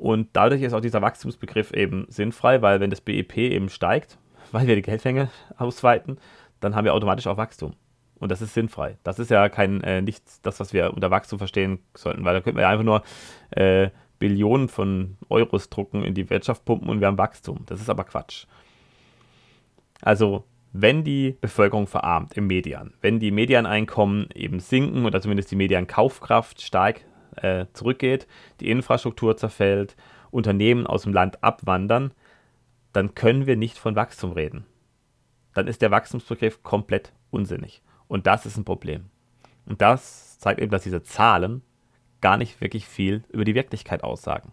Und 0.02 0.30
dadurch 0.34 0.64
ist 0.64 0.74
auch 0.74 0.82
dieser 0.82 1.04
Wachstumsbegriff 1.04 1.74
eben 1.74 2.08
sinnfrei, 2.10 2.64
weil 2.64 2.80
wenn 2.80 2.90
das 2.90 3.02
BIP 3.02 3.38
eben 3.38 3.70
steigt, 3.70 4.18
weil 4.52 4.66
wir 4.66 4.76
die 4.76 4.82
Geldmenge 4.82 5.30
ausweiten, 5.58 6.18
dann 6.60 6.76
haben 6.76 6.86
wir 6.86 6.96
automatisch 6.96 7.28
auch 7.28 7.38
Wachstum. 7.38 7.74
Und 8.18 8.32
das 8.32 8.42
ist 8.42 8.56
sinnfrei. 8.56 8.98
Das 9.04 9.20
ist 9.20 9.30
ja 9.30 9.48
kein 9.48 9.82
äh, 9.82 10.02
nicht 10.02 10.24
das, 10.42 10.60
was 10.60 10.74
wir 10.74 10.94
unter 10.94 11.12
Wachstum 11.12 11.38
verstehen 11.38 11.80
sollten, 11.96 12.26
weil 12.26 12.34
da 12.34 12.42
könnten 12.42 12.58
wir 12.58 12.68
einfach 12.68 12.84
nur 12.84 13.04
äh, 13.52 13.90
Billionen 14.18 14.70
von 14.70 15.18
Euros 15.30 15.70
drucken, 15.70 16.04
in 16.04 16.16
die 16.16 16.30
Wirtschaft 16.32 16.66
pumpen 16.66 16.90
und 16.90 17.00
wir 17.00 17.08
haben 17.08 17.20
Wachstum. 17.20 17.60
Das 17.68 17.80
ist 17.80 17.90
aber 17.90 18.04
Quatsch. 18.04 18.46
Also, 20.02 20.46
wenn 20.74 21.04
die 21.04 21.38
Bevölkerung 21.42 21.86
verarmt 21.86 22.36
im 22.38 22.48
Median, 22.48 22.94
wenn 23.02 23.20
die 23.20 23.32
Medianeinkommen 23.32 24.30
eben 24.34 24.60
sinken 24.60 25.06
oder 25.06 25.22
zumindest 25.22 25.52
die 25.52 25.56
Mediankaufkraft 25.56 26.62
stark 26.62 27.02
äh, 27.38 27.66
zurückgeht, 27.74 28.28
die 28.60 28.70
Infrastruktur 28.70 29.38
zerfällt, 29.38 29.96
Unternehmen 30.32 30.88
aus 30.88 31.04
dem 31.04 31.14
Land 31.14 31.44
abwandern, 31.44 32.12
dann 32.94 33.16
können 33.16 33.48
wir 33.48 33.58
nicht 33.58 33.78
von 33.78 33.96
Wachstum 33.96 34.32
reden. 34.32 34.66
Dann 35.54 35.68
ist 35.68 35.82
der 35.82 35.92
Wachstumsbegriff 35.92 36.64
komplett 36.64 37.14
unsinnig. 37.30 37.82
Und 38.08 38.28
das 38.28 38.46
ist 38.46 38.58
ein 38.58 38.66
Problem. 38.66 39.06
Und 39.66 39.82
das 39.82 40.40
zeigt 40.40 40.60
eben, 40.60 40.72
dass 40.72 40.84
diese 40.84 41.04
Zahlen 41.04 41.62
gar 42.22 42.38
nicht 42.38 42.62
wirklich 42.62 42.86
viel 42.86 43.24
über 43.30 43.46
die 43.46 43.56
Wirklichkeit 43.56 44.04
aussagen. 44.04 44.52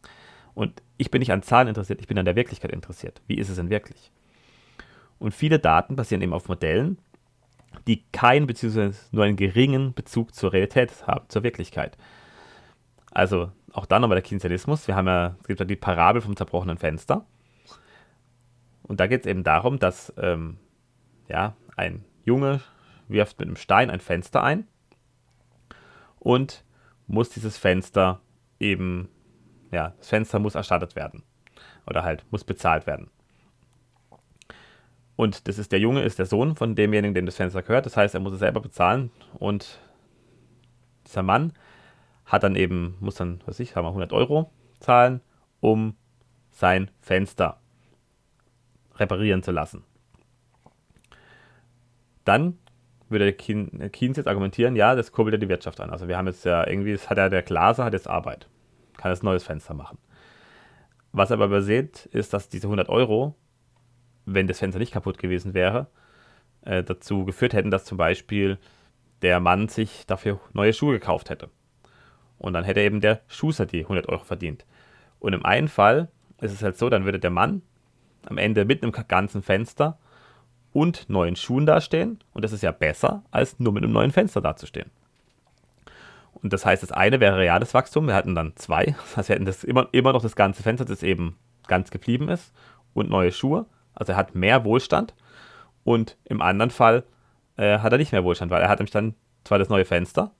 Und 0.54 0.82
ich 0.96 1.10
bin 1.10 1.20
nicht 1.20 1.32
an 1.32 1.42
Zahlen 1.42 1.68
interessiert, 1.68 2.00
ich 2.00 2.08
bin 2.08 2.18
an 2.18 2.24
der 2.24 2.36
Wirklichkeit 2.36 2.72
interessiert. 2.72 3.20
Wie 3.26 3.38
ist 3.38 3.48
es 3.48 3.56
denn 3.56 3.70
wirklich? 3.70 4.10
Und 5.18 5.34
viele 5.34 5.58
Daten 5.58 5.96
basieren 5.96 6.22
eben 6.22 6.32
auf 6.32 6.48
Modellen, 6.48 6.98
die 7.86 8.02
keinen 8.12 8.46
bzw. 8.46 8.92
nur 9.12 9.24
einen 9.24 9.36
geringen 9.36 9.94
Bezug 9.94 10.34
zur 10.34 10.52
Realität 10.52 11.06
haben, 11.06 11.28
zur 11.28 11.42
Wirklichkeit. 11.42 11.96
Also 13.10 13.50
auch 13.72 13.86
dann 13.86 14.02
nochmal 14.02 14.16
der 14.16 14.22
Keynesianismus. 14.22 14.86
Wir 14.88 14.96
haben 14.96 15.06
ja, 15.06 15.36
es 15.40 15.46
gibt 15.46 15.60
ja 15.60 15.66
die 15.66 15.76
Parabel 15.76 16.20
vom 16.20 16.36
zerbrochenen 16.36 16.78
Fenster. 16.78 17.26
Und 18.82 19.00
da 19.00 19.06
geht 19.06 19.22
es 19.22 19.26
eben 19.26 19.44
darum, 19.44 19.78
dass 19.78 20.12
ähm, 20.16 20.58
ja, 21.28 21.54
ein 21.76 22.04
Junge 22.24 22.60
wirft 23.08 23.38
mit 23.38 23.48
einem 23.48 23.56
Stein 23.56 23.90
ein 23.90 24.00
Fenster 24.00 24.42
ein 24.42 24.66
und 26.18 26.64
muss 27.06 27.30
dieses 27.30 27.56
Fenster 27.56 28.20
eben, 28.58 29.08
ja, 29.70 29.94
das 29.98 30.08
Fenster 30.08 30.38
muss 30.38 30.54
erstattet 30.54 30.96
werden. 30.96 31.22
Oder 31.86 32.02
halt 32.02 32.24
muss 32.30 32.44
bezahlt 32.44 32.86
werden. 32.86 33.10
Und 35.16 35.48
das 35.48 35.58
ist 35.58 35.72
der 35.72 35.80
Junge, 35.80 36.02
ist 36.02 36.18
der 36.18 36.26
Sohn 36.26 36.54
von 36.54 36.74
demjenigen, 36.74 37.14
dem 37.14 37.26
das 37.26 37.36
Fenster 37.36 37.62
gehört. 37.62 37.86
Das 37.86 37.96
heißt, 37.96 38.14
er 38.14 38.20
muss 38.20 38.34
es 38.34 38.38
selber 38.38 38.60
bezahlen. 38.60 39.10
Und 39.38 39.80
dieser 41.06 41.22
Mann 41.22 41.52
hat 42.28 42.44
dann 42.44 42.54
eben, 42.54 42.96
muss 43.00 43.16
dann, 43.16 43.40
was 43.46 43.58
ich, 43.58 43.74
haben 43.74 43.84
wir 43.84 43.88
100 43.88 44.12
Euro 44.12 44.52
zahlen, 44.78 45.20
um 45.60 45.96
sein 46.50 46.90
Fenster 47.00 47.60
reparieren 48.94 49.42
zu 49.42 49.50
lassen. 49.50 49.84
Dann 52.24 52.58
würde 53.08 53.32
Keynes 53.32 54.16
jetzt 54.16 54.28
argumentieren, 54.28 54.76
ja, 54.76 54.94
das 54.94 55.12
kurbelt 55.12 55.32
ja 55.32 55.38
die 55.38 55.48
Wirtschaft 55.48 55.80
an. 55.80 55.90
Also 55.90 56.08
wir 56.08 56.16
haben 56.16 56.26
jetzt 56.26 56.44
ja 56.44 56.66
irgendwie, 56.66 56.92
das 56.92 57.08
hat 57.08 57.18
ja 57.18 57.28
der 57.28 57.42
Glaser, 57.42 57.84
hat 57.84 57.94
jetzt 57.94 58.08
Arbeit, 58.08 58.48
kann 58.96 59.10
jetzt 59.10 59.24
neues 59.24 59.44
Fenster 59.44 59.74
machen. 59.74 59.98
Was 61.12 61.30
er 61.30 61.34
aber 61.34 61.46
überseht, 61.46 62.06
ist, 62.06 62.34
dass 62.34 62.48
diese 62.48 62.66
100 62.66 62.88
Euro 62.90 63.34
wenn 64.34 64.46
das 64.46 64.58
Fenster 64.58 64.78
nicht 64.78 64.92
kaputt 64.92 65.18
gewesen 65.18 65.54
wäre, 65.54 65.88
äh, 66.62 66.82
dazu 66.82 67.24
geführt 67.24 67.54
hätten, 67.54 67.70
dass 67.70 67.84
zum 67.84 67.98
Beispiel 67.98 68.58
der 69.22 69.40
Mann 69.40 69.68
sich 69.68 70.06
dafür 70.06 70.40
neue 70.52 70.72
Schuhe 70.72 70.92
gekauft 70.92 71.30
hätte. 71.30 71.48
Und 72.38 72.52
dann 72.52 72.64
hätte 72.64 72.80
eben 72.80 73.00
der 73.00 73.20
Schuster 73.26 73.66
die 73.66 73.82
100 73.82 74.08
Euro 74.08 74.24
verdient. 74.24 74.64
Und 75.20 75.32
im 75.32 75.44
einen 75.44 75.68
Fall 75.68 76.08
ist 76.40 76.52
es 76.52 76.62
halt 76.62 76.78
so, 76.78 76.88
dann 76.88 77.04
würde 77.04 77.18
der 77.18 77.30
Mann 77.30 77.62
am 78.26 78.38
Ende 78.38 78.64
mit 78.64 78.82
einem 78.82 78.92
ganzen 78.92 79.42
Fenster 79.42 79.98
und 80.72 81.08
neuen 81.08 81.36
Schuhen 81.36 81.66
dastehen. 81.66 82.20
Und 82.32 82.44
das 82.44 82.52
ist 82.52 82.62
ja 82.62 82.70
besser, 82.70 83.24
als 83.30 83.58
nur 83.58 83.72
mit 83.72 83.82
einem 83.82 83.92
neuen 83.92 84.12
Fenster 84.12 84.40
dazustehen. 84.40 84.90
Und 86.34 86.52
das 86.52 86.64
heißt, 86.64 86.82
das 86.82 86.92
eine 86.92 87.18
wäre 87.18 87.38
reales 87.38 87.74
Wachstum. 87.74 88.06
Wir 88.06 88.14
hatten 88.14 88.34
dann 88.34 88.54
zwei. 88.56 88.84
Das 89.04 89.16
heißt, 89.16 89.28
wir 89.28 89.34
hätten 89.34 89.46
das 89.46 89.64
immer, 89.64 89.88
immer 89.92 90.12
noch 90.12 90.22
das 90.22 90.36
ganze 90.36 90.62
Fenster, 90.62 90.84
das 90.84 91.02
eben 91.02 91.36
ganz 91.66 91.90
geblieben 91.90 92.28
ist. 92.28 92.52
Und 92.94 93.10
neue 93.10 93.32
Schuhe. 93.32 93.66
Also 93.94 94.12
er 94.12 94.16
hat 94.16 94.34
mehr 94.34 94.64
Wohlstand 94.64 95.14
und 95.84 96.16
im 96.24 96.40
anderen 96.40 96.70
Fall 96.70 97.04
äh, 97.56 97.78
hat 97.78 97.92
er 97.92 97.98
nicht 97.98 98.12
mehr 98.12 98.22
Wohlstand, 98.22 98.50
weil 98.50 98.62
er 98.62 98.68
hat 98.68 98.78
nämlich 98.78 98.92
dann 98.92 99.14
zwar 99.42 99.58
das 99.58 99.68
neue 99.68 99.84
Fenster, 99.84 100.32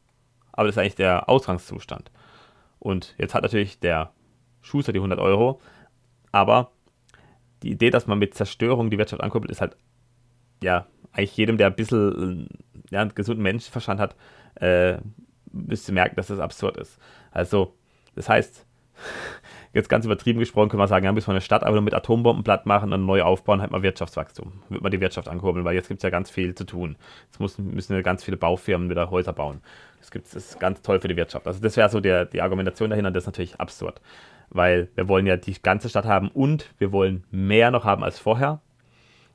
aber 0.58 0.66
das 0.66 0.74
ist 0.74 0.78
eigentlich 0.80 0.96
der 0.96 1.28
Ausgangszustand. 1.28 2.10
Und 2.80 3.14
jetzt 3.16 3.32
hat 3.32 3.42
natürlich 3.42 3.78
der 3.78 4.10
Schuster 4.60 4.92
die 4.92 4.98
100 4.98 5.20
Euro, 5.20 5.60
aber 6.32 6.72
die 7.62 7.70
Idee, 7.70 7.90
dass 7.90 8.08
man 8.08 8.18
mit 8.18 8.34
Zerstörung 8.34 8.90
die 8.90 8.98
Wirtschaft 8.98 9.22
ankuppelt, 9.22 9.52
ist 9.52 9.60
halt, 9.60 9.76
ja, 10.60 10.88
eigentlich 11.12 11.36
jedem, 11.36 11.58
der 11.58 11.68
ein 11.68 11.76
bisschen 11.76 12.48
äh, 12.90 12.92
ja, 12.92 13.02
einen 13.02 13.14
gesunden 13.14 13.44
Menschenverstand 13.44 14.00
hat, 14.00 14.16
äh, 14.56 14.98
müsste 15.52 15.92
merken, 15.92 16.16
dass 16.16 16.26
das 16.26 16.40
absurd 16.40 16.76
ist. 16.76 16.98
Also, 17.30 17.76
das 18.16 18.28
heißt, 18.28 18.66
jetzt 19.78 19.88
ganz 19.88 20.04
übertrieben 20.04 20.38
gesprochen, 20.38 20.68
können 20.68 20.82
wir 20.82 20.88
sagen, 20.88 21.04
ja, 21.04 21.12
müssen 21.12 21.28
wir 21.28 21.32
eine 21.32 21.40
Stadt 21.40 21.62
aber 21.64 21.72
nur 21.72 21.82
mit 21.82 21.94
Atombomben 21.94 22.44
platt 22.44 22.66
machen 22.66 22.92
und 22.92 23.06
neu 23.06 23.22
aufbauen, 23.22 23.60
halt 23.60 23.70
mal 23.70 23.82
Wirtschaftswachstum. 23.82 24.52
Wird 24.68 24.82
man 24.82 24.92
die 24.92 25.00
Wirtschaft 25.00 25.28
ankurbeln, 25.28 25.64
weil 25.64 25.74
jetzt 25.74 25.88
gibt 25.88 25.98
es 25.98 26.02
ja 26.02 26.10
ganz 26.10 26.30
viel 26.30 26.54
zu 26.54 26.64
tun. 26.64 26.96
Jetzt 27.26 27.40
muss, 27.40 27.58
müssen 27.58 27.96
wir 27.96 28.02
ganz 28.02 28.24
viele 28.24 28.36
Baufirmen 28.36 28.90
wieder 28.90 29.10
Häuser 29.10 29.32
bauen. 29.32 29.60
Das, 30.00 30.10
gibt's, 30.10 30.32
das 30.32 30.50
ist 30.50 30.60
ganz 30.60 30.82
toll 30.82 31.00
für 31.00 31.08
die 31.08 31.16
Wirtschaft. 31.16 31.46
Also 31.46 31.60
das 31.60 31.76
wäre 31.76 31.88
so 31.88 32.00
der, 32.00 32.26
die 32.26 32.42
Argumentation 32.42 32.90
dahinter, 32.90 33.10
das 33.10 33.24
ist 33.24 33.28
natürlich 33.28 33.60
absurd. 33.60 34.00
Weil 34.50 34.88
wir 34.94 35.08
wollen 35.08 35.26
ja 35.26 35.36
die 35.36 35.54
ganze 35.62 35.88
Stadt 35.88 36.04
haben 36.04 36.28
und 36.28 36.70
wir 36.78 36.92
wollen 36.92 37.24
mehr 37.30 37.70
noch 37.70 37.84
haben 37.84 38.04
als 38.04 38.18
vorher. 38.18 38.60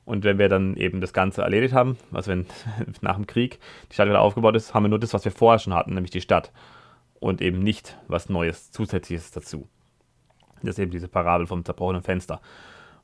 Und 0.04 0.24
wenn 0.24 0.38
wir 0.38 0.48
dann 0.48 0.76
eben 0.76 1.00
das 1.00 1.12
Ganze 1.12 1.42
erledigt 1.42 1.72
haben, 1.72 1.96
also 2.12 2.30
wenn 2.30 2.46
nach 3.00 3.16
dem 3.16 3.26
Krieg 3.26 3.58
die 3.90 3.94
Stadt 3.94 4.08
wieder 4.08 4.20
aufgebaut 4.20 4.56
ist, 4.56 4.74
haben 4.74 4.84
wir 4.84 4.88
nur 4.88 4.98
das, 4.98 5.14
was 5.14 5.24
wir 5.24 5.32
vorher 5.32 5.58
schon 5.58 5.74
hatten, 5.74 5.94
nämlich 5.94 6.10
die 6.10 6.20
Stadt. 6.20 6.52
Und 7.20 7.40
eben 7.40 7.60
nicht 7.60 7.96
was 8.06 8.28
Neues, 8.28 8.70
Zusätzliches 8.70 9.30
dazu. 9.30 9.68
Das 10.66 10.76
ist 10.76 10.82
eben 10.82 10.90
diese 10.90 11.08
Parabel 11.08 11.46
vom 11.46 11.64
zerbrochenen 11.64 12.02
Fenster. 12.02 12.40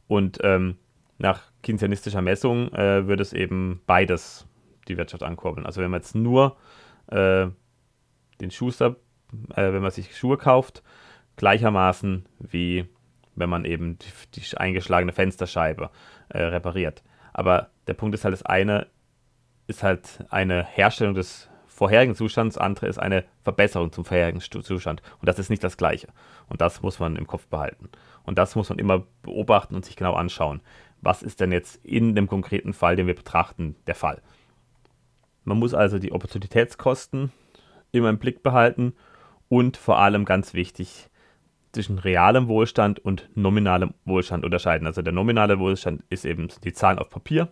Und 0.09 0.39
ähm, 0.43 0.77
nach 1.19 1.43
keynesianistischer 1.63 2.23
Messung 2.23 2.73
äh, 2.73 3.07
würde 3.07 3.23
es 3.23 3.33
eben 3.33 3.81
beides 3.87 4.47
die 4.89 4.97
Wirtschaft 4.97 5.23
ankurbeln. 5.23 5.67
Also 5.67 5.81
wenn 5.81 5.91
man 5.91 6.01
jetzt 6.01 6.15
nur 6.15 6.57
äh, 7.09 7.49
den 8.41 8.51
Schuster, 8.51 8.97
äh, 9.55 9.73
wenn 9.73 9.83
man 9.83 9.91
sich 9.91 10.17
Schuhe 10.17 10.37
kauft, 10.37 10.83
gleichermaßen 11.37 12.27
wie 12.39 12.87
wenn 13.35 13.51
man 13.51 13.65
eben 13.65 13.99
die, 13.99 14.41
die 14.41 14.57
eingeschlagene 14.57 15.13
Fensterscheibe 15.13 15.91
äh, 16.29 16.43
repariert. 16.43 17.03
Aber 17.33 17.71
der 17.87 17.95
Punkt 17.95 18.15
ist 18.15 18.25
halt, 18.25 18.33
das 18.33 18.45
eine 18.45 18.87
ist 19.67 19.83
halt 19.83 20.25
eine 20.31 20.65
Herstellung 20.65 21.15
des 21.15 21.50
vorherigen 21.81 22.15
Zustand, 22.15 22.53
das 22.53 22.59
andere 22.59 22.89
ist 22.89 22.99
eine 22.99 23.25
Verbesserung 23.43 23.91
zum 23.91 24.05
vorherigen 24.05 24.43
Zustand. 24.43 25.01
Und 25.19 25.27
das 25.31 25.39
ist 25.39 25.49
nicht 25.49 25.65
das 25.65 25.79
Gleiche. 25.79 26.09
Und 26.51 26.61
das 26.61 26.83
muss 26.83 27.01
man 27.01 27.17
im 27.17 27.27
Kopf 27.27 27.47
behalten. 27.47 27.89
Und 28.23 28.37
das 28.37 28.55
muss 28.55 28.69
man 28.69 28.79
immer 28.79 29.05
beobachten 29.23 29.75
und 29.75 29.87
sich 29.87 29.97
genau 29.97 30.13
anschauen. 30.13 30.61
Was 31.01 31.23
ist 31.23 31.41
denn 31.41 31.53
jetzt 31.53 31.83
in 31.83 32.15
dem 32.15 32.27
konkreten 32.27 32.75
Fall, 32.75 32.97
den 32.97 33.07
wir 33.07 33.15
betrachten, 33.15 33.77
der 33.87 33.95
Fall? 33.95 34.21
Man 35.45 35.59
muss 35.59 35.73
also 35.73 35.99
die 35.99 36.13
Opportunitätskosten 36.13 37.33
immer 37.93 38.11
im 38.11 38.19
Blick 38.19 38.43
behalten 38.43 38.93
und 39.49 39.79
vor 39.79 40.01
allem 40.01 40.27
ganz 40.27 40.53
wichtig 40.53 41.09
zwischen 41.73 41.99
realem 41.99 42.47
Wohlstand 42.49 42.99
und 42.99 43.31
nominalem 43.35 43.95
Wohlstand 44.05 44.45
unterscheiden. 44.45 44.87
Also 44.87 45.01
der 45.01 45.15
nominale 45.15 45.59
Wohlstand 45.59 46.05
ist 46.11 46.27
eben 46.27 46.49
die 46.63 46.75
Zahlen 46.75 46.99
auf 46.99 47.09
Papier. 47.09 47.49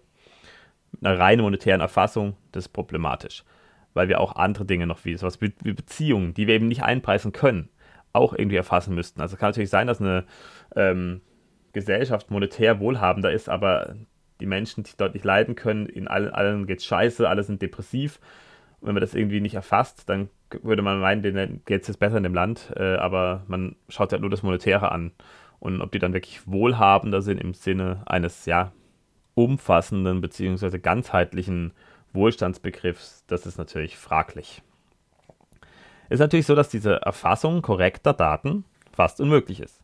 Mit 0.93 1.07
einer 1.07 1.19
reinen 1.19 1.41
monetären 1.41 1.81
Erfassung, 1.81 2.37
das 2.53 2.67
ist 2.67 2.75
problematisch 2.75 3.43
weil 3.99 4.09
wir 4.09 4.21
auch 4.21 4.37
andere 4.37 4.65
Dinge 4.65 4.87
noch 4.87 5.05
wie 5.05 5.17
sowas 5.17 5.41
wie 5.41 5.51
Beziehungen, 5.73 6.33
die 6.33 6.47
wir 6.47 6.55
eben 6.55 6.69
nicht 6.69 6.85
einpreisen 6.85 7.33
können, 7.33 7.69
auch 8.13 8.33
irgendwie 8.33 8.57
erfassen 8.57 8.95
müssten. 8.95 9.21
Also 9.21 9.37
kann 9.37 9.49
natürlich 9.49 9.71
sein, 9.71 9.89
dass 9.89 10.01
eine 10.01 10.25
ähm, 10.77 11.21
Gesellschaft 11.73 12.31
monetär 12.31 12.79
wohlhabender 12.79 13.33
ist, 13.33 13.49
aber 13.49 13.97
die 14.41 14.47
Menschen 14.47 14.85
sich 14.85 14.97
dort 14.97 15.15
nicht 15.15 15.25
leiden 15.25 15.57
können, 15.57 15.87
in 15.87 16.07
allen, 16.07 16.31
allen 16.31 16.69
geht 16.69 16.79
es 16.79 16.85
scheiße, 16.85 17.29
alle 17.29 17.43
sind 17.43 17.61
depressiv. 17.61 18.21
Und 18.81 18.87
wenn 18.87 18.95
man 18.95 19.01
das 19.01 19.15
irgendwie 19.15 19.41
nicht 19.41 19.57
erfasst, 19.57 20.09
dann 20.09 20.29
würde 20.63 20.83
man 20.83 21.01
meinen, 21.01 21.23
denen 21.23 21.63
geht 21.67 21.83
es 21.83 21.89
jetzt 21.89 21.99
besser 21.99 22.19
in 22.19 22.23
dem 22.23 22.35
Land, 22.35 22.73
äh, 22.77 22.95
aber 22.95 23.43
man 23.49 23.75
schaut 23.89 24.13
halt 24.13 24.23
nur 24.23 24.31
das 24.31 24.45
Monetäre 24.45 24.93
an. 24.93 25.11
Und 25.59 25.81
ob 25.81 25.91
die 25.91 25.99
dann 25.99 26.13
wirklich 26.15 26.47
wohlhabender 26.47 27.21
sind 27.21 27.41
im 27.41 27.53
Sinne 27.53 28.05
eines, 28.07 28.47
ja, 28.47 28.71
umfassenden 29.35 30.21
bzw. 30.21 30.79
ganzheitlichen 30.79 31.73
Wohlstandsbegriffs, 32.13 33.25
das 33.27 33.47
ist 33.47 33.59
natürlich 33.59 33.97
fraglich. 33.97 34.63
Es 36.09 36.15
ist 36.15 36.21
natürlich 36.21 36.47
so, 36.47 36.55
dass 36.55 36.69
diese 36.69 37.03
Erfassung 37.03 37.63
korrekter 37.63 38.15
Daten 38.15 38.65
fast 38.93 39.21
unmöglich 39.21 39.61
ist. 39.61 39.83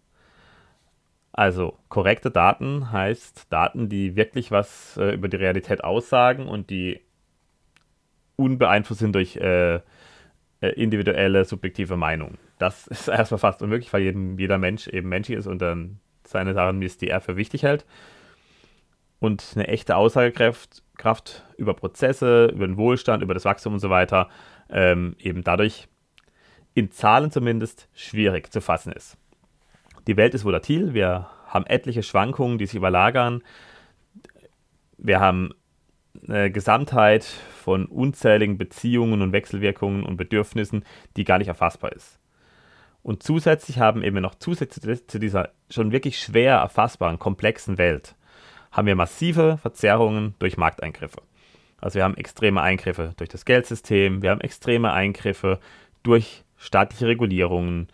Also 1.32 1.76
korrekte 1.88 2.30
Daten 2.30 2.92
heißt 2.92 3.52
Daten, 3.52 3.88
die 3.88 4.14
wirklich 4.16 4.50
was 4.50 4.96
äh, 4.96 5.14
über 5.14 5.28
die 5.28 5.36
Realität 5.36 5.82
aussagen 5.82 6.46
und 6.46 6.70
die 6.70 7.00
unbeeinflusst 8.36 9.00
sind 9.00 9.14
durch 9.14 9.36
äh, 9.36 9.74
äh 9.74 9.80
individuelle, 10.76 11.44
subjektive 11.44 11.96
Meinungen. 11.96 12.38
Das 12.58 12.86
ist 12.88 13.08
erstmal 13.08 13.38
fast 13.38 13.62
unmöglich, 13.62 13.92
weil 13.92 14.02
jedem, 14.02 14.38
jeder 14.38 14.58
Mensch 14.58 14.86
eben 14.86 15.08
menschlich 15.08 15.38
ist 15.38 15.48
und 15.48 15.60
dann 15.60 15.98
seine 16.24 16.54
Sachen 16.54 16.78
misst, 16.78 17.02
die 17.02 17.08
er 17.08 17.20
für 17.20 17.36
wichtig 17.36 17.64
hält. 17.64 17.84
Und 19.24 19.52
eine 19.54 19.68
echte 19.68 19.96
Aussagekraft 19.96 20.82
Kraft 20.98 21.44
über 21.56 21.72
Prozesse, 21.72 22.48
über 22.54 22.66
den 22.66 22.76
Wohlstand, 22.76 23.22
über 23.22 23.32
das 23.32 23.46
Wachstum 23.46 23.72
und 23.72 23.78
so 23.78 23.88
weiter, 23.88 24.28
ähm, 24.68 25.16
eben 25.18 25.42
dadurch 25.42 25.88
in 26.74 26.90
Zahlen 26.90 27.30
zumindest 27.30 27.88
schwierig 27.94 28.52
zu 28.52 28.60
fassen 28.60 28.92
ist. 28.92 29.16
Die 30.06 30.18
Welt 30.18 30.34
ist 30.34 30.44
volatil, 30.44 30.92
wir 30.92 31.30
haben 31.46 31.64
etliche 31.64 32.02
Schwankungen, 32.02 32.58
die 32.58 32.66
sich 32.66 32.74
überlagern. 32.74 33.42
Wir 34.98 35.20
haben 35.20 35.54
eine 36.28 36.50
Gesamtheit 36.50 37.24
von 37.24 37.86
unzähligen 37.86 38.58
Beziehungen 38.58 39.22
und 39.22 39.32
Wechselwirkungen 39.32 40.04
und 40.04 40.18
Bedürfnissen, 40.18 40.84
die 41.16 41.24
gar 41.24 41.38
nicht 41.38 41.48
erfassbar 41.48 41.92
ist. 41.92 42.20
Und 43.02 43.22
zusätzlich 43.22 43.78
haben 43.78 44.02
eben 44.02 44.20
noch 44.20 44.34
zusätzlich 44.34 45.08
zu 45.08 45.18
dieser 45.18 45.48
schon 45.70 45.92
wirklich 45.92 46.20
schwer 46.20 46.56
erfassbaren, 46.56 47.18
komplexen 47.18 47.78
Welt 47.78 48.16
haben 48.74 48.86
wir 48.86 48.96
massive 48.96 49.58
Verzerrungen 49.62 50.34
durch 50.40 50.56
Markteingriffe. 50.56 51.22
Also 51.80 51.96
wir 51.96 52.04
haben 52.04 52.16
extreme 52.16 52.60
Eingriffe 52.60 53.14
durch 53.16 53.30
das 53.30 53.44
Geldsystem, 53.44 54.20
wir 54.20 54.30
haben 54.30 54.40
extreme 54.40 54.92
Eingriffe 54.92 55.60
durch 56.02 56.44
staatliche 56.56 57.06
Regulierungen, 57.06 57.88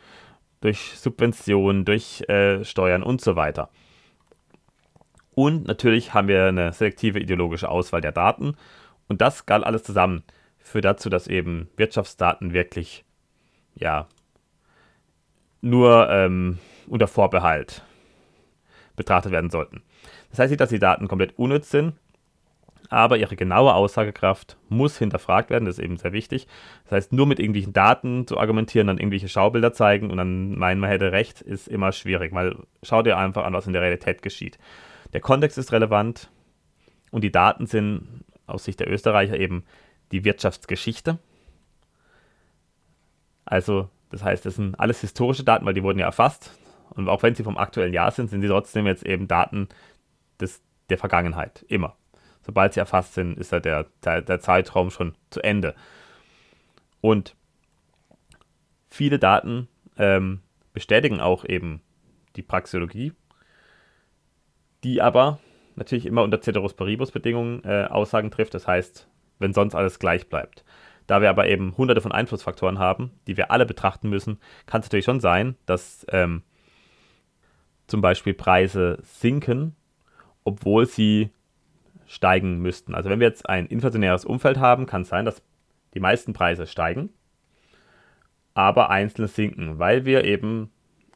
durch 0.60 0.98
Subventionen, 0.98 1.84
durch 1.84 2.22
äh, 2.28 2.64
Steuern 2.64 3.02
und 3.02 3.20
so 3.20 3.36
weiter. 3.36 3.68
Und 5.34 5.66
natürlich 5.66 6.14
haben 6.14 6.28
wir 6.28 6.46
eine 6.46 6.72
selektive 6.72 7.20
ideologische 7.20 7.68
Auswahl 7.68 8.00
der 8.00 8.12
Daten. 8.12 8.56
Und 9.06 9.20
das 9.20 9.46
galt 9.46 9.64
alles 9.64 9.82
zusammen 9.82 10.22
führt 10.58 10.84
dazu, 10.84 11.10
dass 11.10 11.26
eben 11.26 11.68
Wirtschaftsdaten 11.76 12.52
wirklich 12.52 13.04
ja 13.74 14.06
nur 15.60 16.08
ähm, 16.10 16.58
unter 16.86 17.08
Vorbehalt 17.08 17.82
betrachtet 18.96 19.32
werden 19.32 19.50
sollten. 19.50 19.82
Das 20.30 20.38
heißt 20.38 20.50
nicht, 20.50 20.60
dass 20.60 20.70
die 20.70 20.78
Daten 20.78 21.08
komplett 21.08 21.38
unnütz 21.38 21.70
sind, 21.70 21.94
aber 22.88 23.18
ihre 23.18 23.36
genaue 23.36 23.74
Aussagekraft 23.74 24.56
muss 24.68 24.98
hinterfragt 24.98 25.50
werden, 25.50 25.64
das 25.64 25.78
ist 25.78 25.84
eben 25.84 25.96
sehr 25.96 26.12
wichtig. 26.12 26.48
Das 26.84 26.92
heißt, 26.92 27.12
nur 27.12 27.26
mit 27.26 27.38
irgendwelchen 27.38 27.72
Daten 27.72 28.26
zu 28.26 28.38
argumentieren, 28.38 28.88
dann 28.88 28.98
irgendwelche 28.98 29.28
Schaubilder 29.28 29.72
zeigen 29.72 30.10
und 30.10 30.16
dann 30.16 30.58
meinen, 30.58 30.80
man 30.80 30.90
hätte 30.90 31.12
recht, 31.12 31.40
ist 31.40 31.68
immer 31.68 31.92
schwierig, 31.92 32.34
weil 32.34 32.56
schau 32.82 33.02
dir 33.02 33.16
einfach 33.16 33.44
an, 33.44 33.54
was 33.54 33.68
in 33.68 33.72
der 33.72 33.82
Realität 33.82 34.22
geschieht. 34.22 34.58
Der 35.12 35.20
Kontext 35.20 35.56
ist 35.56 35.72
relevant 35.72 36.30
und 37.12 37.22
die 37.22 37.32
Daten 37.32 37.66
sind 37.66 38.24
aus 38.46 38.64
Sicht 38.64 38.80
der 38.80 38.90
Österreicher 38.90 39.38
eben 39.38 39.64
die 40.10 40.24
Wirtschaftsgeschichte. 40.24 41.18
Also, 43.44 43.88
das 44.10 44.24
heißt, 44.24 44.44
das 44.46 44.56
sind 44.56 44.78
alles 44.78 45.00
historische 45.00 45.44
Daten, 45.44 45.64
weil 45.64 45.74
die 45.74 45.82
wurden 45.82 46.00
ja 46.00 46.06
erfasst. 46.06 46.58
Und 46.90 47.08
auch 47.08 47.22
wenn 47.22 47.36
sie 47.36 47.44
vom 47.44 47.56
aktuellen 47.56 47.92
Jahr 47.92 48.10
sind, 48.10 48.30
sind 48.30 48.42
sie 48.42 48.48
trotzdem 48.48 48.86
jetzt 48.86 49.06
eben 49.06 49.28
Daten 49.28 49.68
des, 50.40 50.62
der 50.88 50.98
Vergangenheit. 50.98 51.64
Immer. 51.68 51.96
Sobald 52.42 52.74
sie 52.74 52.80
erfasst 52.80 53.14
sind, 53.14 53.38
ist 53.38 53.52
ja 53.52 53.60
der, 53.60 53.86
der, 54.04 54.22
der 54.22 54.40
Zeitraum 54.40 54.90
schon 54.90 55.14
zu 55.30 55.40
Ende. 55.42 55.74
Und 57.00 57.36
viele 58.88 59.18
Daten 59.18 59.68
ähm, 59.98 60.40
bestätigen 60.72 61.20
auch 61.20 61.44
eben 61.44 61.82
die 62.36 62.42
Praxeologie, 62.42 63.12
die 64.84 65.02
aber 65.02 65.38
natürlich 65.76 66.06
immer 66.06 66.22
unter 66.22 66.40
Ceteris 66.40 66.74
Paribus 66.74 67.10
Bedingungen 67.10 67.62
äh, 67.64 67.84
Aussagen 67.84 68.30
trifft. 68.30 68.54
Das 68.54 68.66
heißt, 68.66 69.08
wenn 69.38 69.52
sonst 69.52 69.74
alles 69.74 69.98
gleich 69.98 70.28
bleibt. 70.28 70.64
Da 71.06 71.20
wir 71.20 71.30
aber 71.30 71.48
eben 71.48 71.76
hunderte 71.76 72.00
von 72.00 72.12
Einflussfaktoren 72.12 72.78
haben, 72.78 73.10
die 73.26 73.36
wir 73.36 73.50
alle 73.50 73.66
betrachten 73.66 74.08
müssen, 74.08 74.38
kann 74.66 74.80
es 74.80 74.86
natürlich 74.86 75.04
schon 75.04 75.20
sein, 75.20 75.56
dass 75.66 76.06
ähm, 76.10 76.42
zum 77.88 78.00
Beispiel 78.00 78.34
Preise 78.34 78.98
sinken, 79.02 79.74
obwohl 80.50 80.86
sie 80.86 81.30
steigen 82.06 82.58
müssten. 82.58 82.94
Also 82.94 83.08
wenn 83.08 83.20
wir 83.20 83.28
jetzt 83.28 83.48
ein 83.48 83.66
inflationäres 83.66 84.24
Umfeld 84.24 84.58
haben, 84.58 84.86
kann 84.86 85.02
es 85.02 85.08
sein, 85.08 85.24
dass 85.24 85.42
die 85.94 86.00
meisten 86.00 86.32
Preise 86.32 86.66
steigen, 86.66 87.10
aber 88.54 88.90
einzelne 88.90 89.28
sinken, 89.28 89.78
weil 89.78 90.04
wir 90.04 90.24
eben 90.24 90.70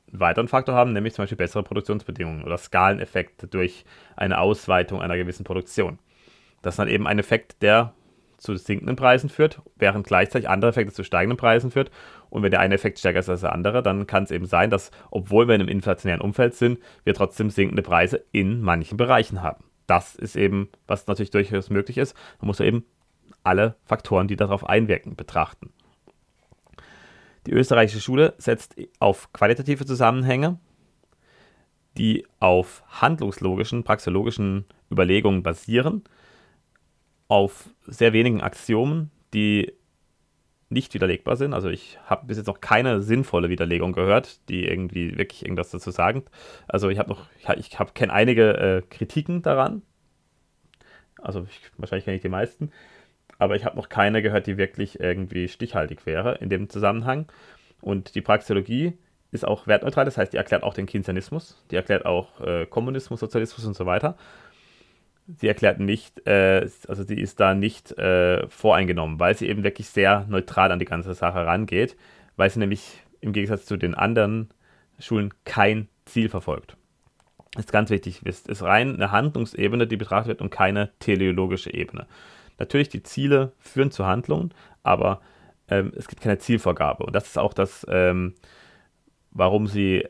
einen 0.09 0.21
weiteren 0.21 0.49
Faktor 0.49 0.77
haben, 0.77 0.93
nämlich 0.93 1.15
zum 1.15 1.25
Beispiel 1.25 1.37
bessere 1.37 1.65
Produktionsbedingungen 1.65 2.45
oder 2.45 2.59
Skaleneffekte 2.59 3.49
durch 3.49 3.85
eine 4.17 4.39
Ausweitung 4.39 5.03
einer 5.03 5.17
gewissen 5.17 5.45
Produktion. 5.45 5.99
Das 6.63 6.75
ist 6.75 6.79
dann 6.79 6.89
eben 6.89 7.09
ein 7.09 7.19
Effekt, 7.19 7.61
der 7.63 7.93
zu 8.45 8.57
sinkenden 8.57 8.95
Preisen 8.95 9.31
führt, 9.31 9.63
während 9.77 10.07
gleichzeitig 10.07 10.49
andere 10.49 10.71
Effekte 10.71 10.93
zu 10.93 11.03
steigenden 11.03 11.39
Preisen 11.39 11.71
führt. 11.71 11.91
Und 12.29 12.43
wenn 12.43 12.51
der 12.51 12.61
eine 12.61 12.75
Effekt 12.75 12.99
stärker 12.99 13.21
ist 13.21 13.31
als 13.31 13.41
der 13.41 13.53
andere, 13.53 13.83
dann 13.83 14.07
kann 14.07 14.25
es 14.25 14.31
eben 14.31 14.45
sein, 14.45 14.69
dass, 14.69 14.91
obwohl 15.11 15.49
wir 15.49 15.55
in 15.55 15.63
einem 15.63 15.71
inflationären 15.71 16.21
Umfeld 16.21 16.55
sind, 16.55 16.79
wir 17.05 17.15
trotzdem 17.15 17.49
sinkende 17.49 17.83
Preise 17.83 18.25
in 18.33 18.61
manchen 18.61 18.99
Bereichen 18.99 19.43
haben. 19.43 19.65
Das 19.87 20.15
ist 20.15 20.37
eben, 20.37 20.69
was 20.87 21.07
natürlich 21.07 21.31
durchaus 21.31 21.71
möglich 21.71 21.97
ist. 21.97 22.15
Man 22.41 22.49
muss 22.49 22.61
eben 22.61 22.85
alle 23.43 23.77
Faktoren, 23.85 24.29
die 24.29 24.37
darauf 24.37 24.69
einwirken, 24.69 25.17
betrachten. 25.17 25.73
Die 27.47 27.53
österreichische 27.53 28.01
Schule 28.01 28.35
setzt 28.37 28.77
auf 28.99 29.33
qualitative 29.33 29.87
Zusammenhänge, 29.87 30.59
die 31.97 32.27
auf 32.41 32.83
handlungslogischen, 32.89 33.85
praxeologischen 33.85 34.67
Überlegungen 34.91 35.43
basieren 35.43 36.05
auf 37.35 37.69
sehr 37.85 38.13
wenigen 38.13 38.41
Axiomen, 38.41 39.11
die 39.35 39.73
nicht 40.69 40.95
widerlegbar 40.95 41.35
sind. 41.35 41.53
Also 41.53 41.69
ich 41.69 41.99
habe 42.07 42.27
bis 42.29 42.37
jetzt 42.37 42.47
noch 42.47 42.61
keine 42.61 43.03
sinnvolle 43.03 43.49
Widerlegung 43.49 43.93
gehört, 43.93 44.49
die 44.49 44.65
irgendwie 44.65 45.19
wirklich 45.19 45.43
irgendwas 45.43 45.71
dazu 45.71 45.91
sagen. 45.91 46.23
Also 46.69 46.91
ich 46.91 47.01
habe 47.01 47.09
noch, 47.09 47.27
ich 47.57 47.79
habe 47.81 47.91
kenne 47.93 48.13
einige 48.13 48.57
äh, 48.57 48.83
Kritiken 48.89 49.43
daran. 49.43 49.83
Also 51.21 51.45
ich, 51.51 51.61
wahrscheinlich 51.77 52.05
kenne 52.05 52.17
ich 52.17 52.23
die 52.23 52.29
meisten, 52.29 52.71
aber 53.39 53.57
ich 53.57 53.65
habe 53.65 53.77
noch 53.77 53.89
keine 53.89 54.23
gehört, 54.23 54.47
die 54.47 54.57
wirklich 54.57 55.01
irgendwie 55.01 55.49
stichhaltig 55.49 56.07
wäre 56.07 56.37
in 56.37 56.51
dem 56.51 56.69
Zusammenhang. 56.69 57.27
Und 57.81 58.15
die 58.15 58.21
Praxeologie 58.21 58.93
ist 59.33 59.45
auch 59.45 59.67
wertneutral, 59.67 60.05
das 60.05 60.19
heißt, 60.19 60.33
die 60.33 60.37
erklärt 60.37 60.63
auch 60.63 60.75
den 60.75 60.87
Keynesianismus, 60.87 61.61
die 61.73 61.77
erklärt 61.77 62.07
auch 62.07 62.41
äh, 62.41 62.67
Kommunismus, 62.67 63.19
Sozialismus 63.19 63.67
und 63.67 63.75
so 63.75 63.87
weiter 63.87 64.17
sie 65.27 65.49
erklärt 65.49 65.81
nicht, 65.81 66.27
äh, 66.27 66.69
also 66.89 67.03
sie 67.03 67.19
ist 67.19 67.41
da 67.41 67.55
nicht 67.55 67.97
äh, 67.99 68.47
voreingenommen, 68.49 69.19
weil 69.21 69.37
sie 69.37 69.49
eben 69.49 69.65
wirklich 69.65 69.89
sehr 69.89 70.27
neutral 70.29 70.71
an 70.71 70.79
die 70.79 70.85
ganze 70.85 71.15
Sache 71.15 71.47
rangeht, 71.47 71.97
weil 72.37 72.51
sie 72.51 72.59
nämlich 72.59 73.03
im 73.21 73.33
Gegensatz 73.33 73.65
zu 73.65 73.77
den 73.77 73.95
anderen 73.95 74.51
Schulen 74.99 75.33
kein 75.45 75.89
Ziel 76.05 76.29
verfolgt. 76.29 76.77
Das 77.55 77.67
ist 77.67 77.73
ganz 77.73 77.91
wichtig, 77.91 78.21
es 78.25 78.43
ist 78.43 78.63
rein 78.63 78.95
eine 78.95 79.13
Handlungsebene, 79.13 79.87
die 79.87 79.97
betrachtet 79.97 80.29
wird 80.29 80.41
und 80.41 80.51
keine 80.51 80.91
teleologische 80.99 81.73
Ebene. 81.73 82.07
Natürlich, 82.59 82.89
die 82.89 83.03
Ziele 83.03 83.53
führen 83.59 83.91
zu 83.91 84.07
Handlungen, 84.07 84.53
aber 84.83 85.21
ähm, 85.69 85.93
es 85.97 86.09
gibt 86.09 86.23
keine 86.23 86.39
Zielvorgabe. 86.39 87.05
Und 87.05 87.15
das 87.15 87.27
ist 87.27 87.39
auch 87.39 87.55
das, 87.55 87.87
ähm, 87.89 88.35
warum 89.31 89.67
sie 89.67 90.07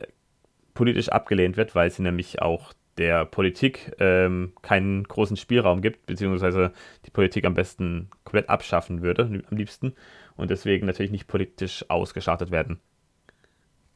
politisch 0.75 1.09
abgelehnt 1.09 1.57
wird, 1.57 1.75
weil 1.75 1.91
sie 1.91 2.03
nämlich 2.03 2.43
auch 2.43 2.73
der 2.99 3.25
Politik 3.25 3.93
ähm, 3.99 4.53
keinen 4.63 5.05
großen 5.05 5.37
Spielraum 5.37 5.83
gibt, 5.83 6.07
beziehungsweise 6.07 6.73
die 7.07 7.11
Politik 7.11 7.45
am 7.45 7.55
besten 7.55 8.09
komplett 8.25 8.49
abschaffen 8.49 9.03
würde, 9.03 9.43
am 9.51 9.57
liebsten, 9.57 9.95
und 10.37 10.51
deswegen 10.51 10.87
natürlich 10.87 11.13
nicht 11.13 11.29
politisch 11.29 11.85
ausgeschachtet 11.89 12.51
werden 12.51 12.81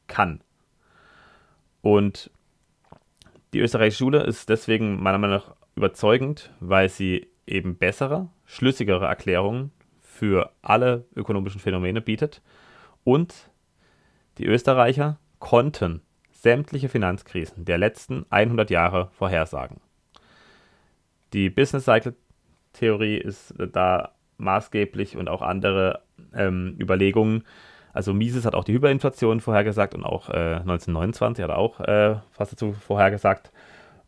kann. 0.07 0.41
Und 1.83 2.31
die 3.53 3.61
österreichische 3.61 3.99
Schule 3.99 4.23
ist 4.23 4.49
deswegen 4.49 5.03
meiner 5.03 5.19
Meinung 5.19 5.37
nach 5.37 5.57
überzeugend, 5.75 6.53
weil 6.61 6.89
sie 6.89 7.29
eben 7.47 7.77
bessere, 7.77 8.29
schlüssigere 8.45 9.07
Erklärungen 9.07 9.73
für 10.01 10.53
alle 10.63 11.07
ökonomischen 11.15 11.61
Phänomene 11.61 12.01
bietet 12.01 12.43
und 13.05 13.51
die 14.39 14.47
Österreicher 14.47 15.19
konnten 15.39 16.03
sämtliche 16.41 16.89
Finanzkrisen 16.89 17.65
der 17.65 17.79
letzten 17.79 18.25
100 18.31 18.71
Jahre 18.71 19.11
vorhersagen. 19.13 19.81
Die 21.33 21.51
Business 21.51 21.85
Cycle 21.85 22.15
Theorie 22.73 23.17
ist 23.17 23.55
da 23.73 24.13
maßgeblich 24.39 25.17
und 25.17 25.29
auch 25.29 25.43
andere 25.43 26.03
ähm, 26.35 26.77
Überlegungen. 26.79 27.45
Also 27.93 28.15
Mises 28.15 28.45
hat 28.45 28.55
auch 28.55 28.65
die 28.65 28.75
Hyperinflation 28.75 29.41
vorhergesagt 29.41 29.95
und 29.95 30.05
auch 30.05 30.31
äh, 30.31 30.61
1929 30.61 31.43
hat 31.43 31.51
er 31.51 31.59
auch 31.59 31.81
äh, 31.81 32.17
was 32.37 32.51
dazu 32.51 32.73
vorhergesagt. 32.73 33.51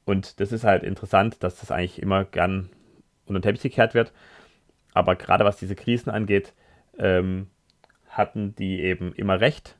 Und 0.04 0.38
das 0.38 0.52
ist 0.52 0.64
halt 0.64 0.84
interessant, 0.84 1.42
dass 1.42 1.58
das 1.58 1.70
eigentlich 1.70 2.00
immer 2.00 2.24
gern 2.24 2.70
unter 3.26 3.40
den 3.40 3.42
Teppich 3.42 3.62
gekehrt 3.62 3.94
wird. 3.94 4.12
Aber 4.94 5.16
gerade 5.16 5.44
was 5.44 5.56
diese 5.56 5.74
Krisen 5.74 6.10
angeht, 6.10 6.54
ähm, 6.98 7.48
hatten 8.08 8.54
die 8.54 8.80
eben 8.80 9.12
immer 9.14 9.40
recht. 9.40 9.76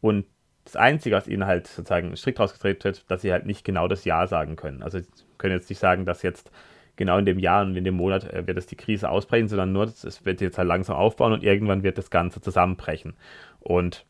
Und 0.00 0.26
das 0.64 0.76
Einzige, 0.76 1.16
was 1.16 1.28
ihnen 1.28 1.46
halt 1.46 1.66
sozusagen 1.66 2.16
strikt 2.16 2.40
rausgetreten 2.40 2.84
wird, 2.84 3.10
dass 3.10 3.22
sie 3.22 3.32
halt 3.32 3.46
nicht 3.46 3.64
genau 3.64 3.88
das 3.88 4.04
Jahr 4.04 4.26
sagen 4.26 4.56
können. 4.56 4.82
Also 4.82 4.98
sie 4.98 5.06
können 5.38 5.54
jetzt 5.54 5.68
nicht 5.68 5.78
sagen, 5.78 6.04
dass 6.04 6.22
jetzt 6.22 6.50
genau 6.96 7.18
in 7.18 7.26
dem 7.26 7.38
Jahr 7.38 7.64
und 7.64 7.76
in 7.76 7.84
dem 7.84 7.94
Monat 7.94 8.32
äh, 8.32 8.46
wird 8.46 8.58
es 8.58 8.66
die 8.66 8.76
Krise 8.76 9.08
ausbrechen, 9.08 9.48
sondern 9.48 9.72
nur, 9.72 9.84
es 9.84 10.24
wird 10.24 10.40
jetzt 10.40 10.58
halt 10.58 10.68
langsam 10.68 10.96
aufbauen 10.96 11.32
und 11.32 11.42
irgendwann 11.42 11.82
wird 11.82 11.98
das 11.98 12.10
Ganze 12.10 12.40
zusammenbrechen. 12.40 13.14
Und 13.60 14.04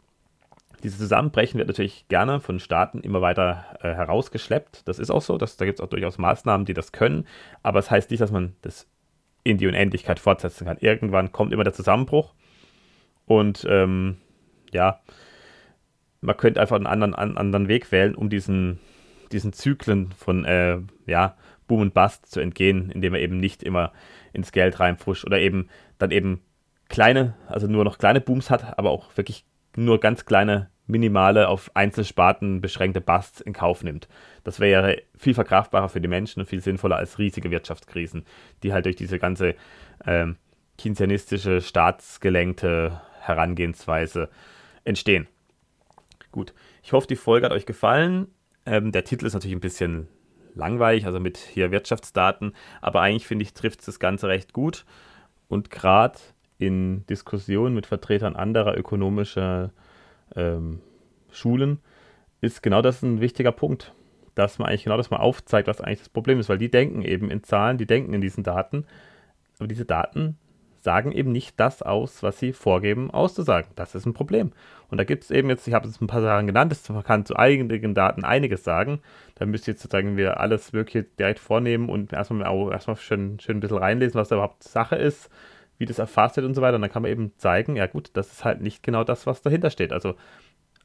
dieses 0.83 0.99
Zusammenbrechen 0.99 1.59
wird 1.59 1.69
natürlich 1.69 2.07
gerne 2.09 2.41
von 2.41 2.59
Staaten 2.59 3.01
immer 3.01 3.21
weiter 3.21 3.65
äh, 3.81 3.95
herausgeschleppt. 3.95 4.89
Das 4.89 4.99
ist 4.99 5.11
auch 5.11 5.23
so, 5.23 5.39
dass, 5.39 5.57
da 5.57 5.65
gibt 5.65 5.79
es 5.79 5.85
auch 5.85 5.89
durchaus 5.89 6.19
Maßnahmen, 6.19 6.67
die 6.67 6.75
das 6.75 6.93
können, 6.93 7.27
aber 7.63 7.79
es 7.79 7.87
das 7.87 7.93
heißt 7.93 8.11
nicht, 8.11 8.21
dass 8.21 8.33
man 8.33 8.57
das 8.63 8.89
in 9.45 9.59
die 9.59 9.67
Unendlichkeit 9.67 10.19
fortsetzen 10.19 10.67
kann. 10.67 10.77
Irgendwann 10.81 11.33
kommt 11.33 11.53
immer 11.53 11.65
der 11.65 11.73
Zusammenbruch 11.73 12.35
und 13.27 13.67
ähm, 13.69 14.19
ja, 14.73 15.01
man 16.23 16.37
könnte 16.37 16.61
einfach 16.61 16.77
einen 16.77 16.87
anderen, 16.87 17.15
einen 17.15 17.37
anderen 17.37 17.69
Weg 17.69 17.93
wählen, 17.93 18.15
um 18.15 18.31
diesen, 18.31 18.79
diesen 19.33 19.53
Zyklen 19.53 20.13
von 20.13 20.45
äh, 20.45 20.79
ja, 21.07 21.37
Boom 21.67 21.81
und 21.81 21.95
Bust 21.95 22.27
zu 22.27 22.41
entgehen, 22.41 22.91
indem 22.91 23.15
er 23.15 23.21
eben 23.21 23.39
nicht 23.39 23.63
immer 23.63 23.93
ins 24.33 24.53
Geld 24.53 24.81
reinfuscht 24.81 25.25
oder 25.27 25.39
eben 25.39 25.69
dann 25.99 26.11
eben 26.11 26.41
kleine, 26.89 27.35
also 27.49 27.67
nur 27.67 27.85
noch 27.85 27.99
kleine 27.99 28.21
Booms 28.21 28.51
hat, 28.51 28.79
aber 28.79 28.91
auch 28.91 29.17
wirklich 29.17 29.45
nur 29.77 30.01
ganz 30.01 30.25
kleine, 30.25 30.71
minimale, 30.87 31.49
auf 31.49 31.71
Einzelsparten 31.75 32.61
beschränkte 32.61 33.01
Busts 33.01 33.41
in 33.41 33.53
Kauf 33.53 33.83
nimmt. 33.83 34.09
Das 34.45 34.61
wäre 34.61 35.03
viel 35.17 35.35
verkraftbarer 35.35 35.89
für 35.89 36.01
die 36.01 36.09
Menschen 36.09 36.41
und 36.41 36.47
viel 36.47 36.61
sinnvoller 36.61 36.97
als 36.97 37.19
riesige 37.19 37.51
Wirtschaftskrisen, 37.51 38.25
die 38.63 38.73
halt 38.73 38.85
durch 38.85 38.97
diese 38.97 39.19
ganze 39.19 39.55
ähm, 40.07 40.37
keynesianistische, 40.79 41.61
staatsgelenkte 41.61 43.01
Herangehensweise 43.21 44.29
entstehen. 44.85 45.27
Gut, 46.33 46.55
ich 46.83 46.93
hoffe, 46.93 47.07
die 47.07 47.17
Folge 47.17 47.47
hat 47.47 47.53
euch 47.53 47.67
gefallen. 47.67 48.27
Ähm, 48.65 48.91
der 48.91 49.05
Titel 49.05 49.27
ist 49.27 49.35
natürlich 49.35 49.57
ein 49.57 49.61
bisschen 49.61 50.09
langweilig, 50.55 51.07
also 51.07 51.21
mit 51.21 51.37
hier 51.37 51.71
Wirtschaftsdaten, 51.71 52.55
aber 52.81 53.01
eigentlich 53.01 53.27
finde 53.27 53.45
ich, 53.45 53.55
trifft 53.55 53.81
es 53.81 53.87
das 53.87 54.01
Ganze 54.01 54.29
recht 54.29 54.53
gut. 54.53 54.85
Und 55.49 55.71
gerade 55.71 56.19
in 56.59 57.07
Diskussionen 57.07 57.75
mit 57.75 57.87
Vertretern 57.87 58.37
anderer 58.37 58.77
ökonomischer 58.77 59.73
ähm, 60.35 60.81
Schulen 61.31 61.81
ist 62.41 62.63
genau 62.63 62.83
das 62.83 63.03
ein 63.03 63.21
wichtiger 63.21 63.53
Punkt, 63.53 63.95
dass 64.35 64.59
man 64.59 64.69
eigentlich 64.69 64.85
genau 64.85 64.97
das 64.97 65.11
mal 65.11 65.19
aufzeigt, 65.19 65.69
was 65.69 65.81
eigentlich 65.81 66.01
das 66.01 66.09
Problem 66.09 66.41
ist, 66.41 66.49
weil 66.49 66.59
die 66.59 66.71
denken 66.71 67.03
eben 67.03 67.31
in 67.31 67.43
Zahlen, 67.43 67.79
die 67.79 67.87
denken 67.87 68.15
in 68.15 68.21
diesen 68.21 68.45
Daten, 68.45 68.87
aber 69.59 69.69
diese 69.69 69.85
Daten 69.85 70.39
sagen 70.83 71.13
eben 71.13 71.31
nicht 71.31 71.59
das 71.61 71.81
aus, 71.81 72.23
was 72.23 72.39
sie 72.39 72.53
vorgeben 72.53 73.11
auszusagen. 73.11 73.71
Das 73.77 73.95
ist 73.95 74.05
ein 74.05 74.15
Problem. 74.15 74.53
Und 74.91 74.99
da 74.99 75.05
gibt 75.05 75.25
es 75.25 75.31
eben 75.31 75.49
jetzt, 75.49 75.67
ich 75.69 75.75
habe 75.75 75.87
jetzt 75.87 76.03
ein 76.03 76.09
paar 76.09 76.21
Sachen 76.21 76.49
genannt, 76.49 76.77
man 76.89 77.05
kann 77.05 77.25
zu 77.25 77.37
eigenen 77.37 77.95
Daten 77.95 78.25
einiges 78.25 78.65
sagen. 78.65 79.01
Da 79.37 79.47
müsst 79.47 79.69
ihr 79.69 79.73
jetzt 79.73 79.83
sozusagen 79.83 80.17
wir 80.17 80.41
alles 80.41 80.73
wirklich 80.73 81.07
direkt 81.19 81.39
vornehmen 81.39 81.89
und 81.89 82.13
erstmal, 82.13 82.73
erstmal 82.73 82.97
schön, 82.97 83.39
schön 83.39 83.59
ein 83.59 83.61
bisschen 83.61 83.79
reinlesen, 83.79 84.21
was 84.21 84.29
da 84.29 84.35
überhaupt 84.37 84.65
Sache 84.65 84.97
ist, 84.97 85.31
wie 85.79 85.87
das 85.87 86.01
erfasst 86.01 86.37
wird 86.37 86.47
und 86.47 86.55
so 86.55 86.63
weiter. 86.63 86.75
Und 86.77 86.83
dann 86.83 86.91
kann 86.91 87.03
man 87.03 87.13
eben 87.13 87.33
zeigen, 87.39 87.77
ja 87.77 87.87
gut, 87.87 88.11
das 88.15 88.33
ist 88.33 88.45
halt 88.45 88.61
nicht 88.61 88.83
genau 88.83 89.05
das, 89.05 89.27
was 89.27 89.41
dahinter 89.41 89.71
steht. 89.71 89.93
Also, 89.93 90.17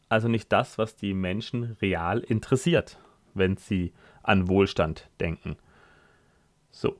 also 0.09 0.27
nicht 0.27 0.51
das, 0.51 0.77
was 0.77 0.95
die 0.95 1.15
Menschen 1.15 1.75
real 1.81 2.19
interessiert, 2.19 2.99
wenn 3.33 3.57
sie 3.57 3.93
an 4.21 4.47
Wohlstand 4.47 5.09
denken. 5.19 5.57
So. 6.69 6.95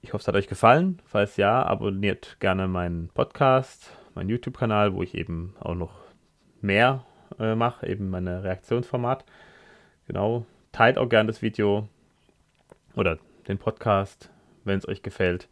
Ich 0.00 0.12
hoffe, 0.12 0.22
es 0.22 0.28
hat 0.28 0.36
euch 0.36 0.48
gefallen. 0.48 1.00
Falls 1.04 1.36
ja, 1.36 1.62
abonniert 1.62 2.38
gerne 2.40 2.68
meinen 2.68 3.08
Podcast, 3.08 3.90
meinen 4.14 4.28
YouTube-Kanal, 4.28 4.94
wo 4.94 5.02
ich 5.02 5.14
eben 5.14 5.54
auch 5.60 5.74
noch 5.74 5.92
mehr 6.60 7.04
äh, 7.38 7.54
mache, 7.54 7.86
eben 7.86 8.10
meine 8.10 8.44
Reaktionsformat. 8.44 9.24
Genau. 10.06 10.46
Teilt 10.72 10.98
auch 10.98 11.08
gerne 11.08 11.26
das 11.26 11.42
Video 11.42 11.88
oder 12.94 13.18
den 13.48 13.58
Podcast, 13.58 14.30
wenn 14.64 14.78
es 14.78 14.86
euch 14.86 15.02
gefällt. 15.02 15.48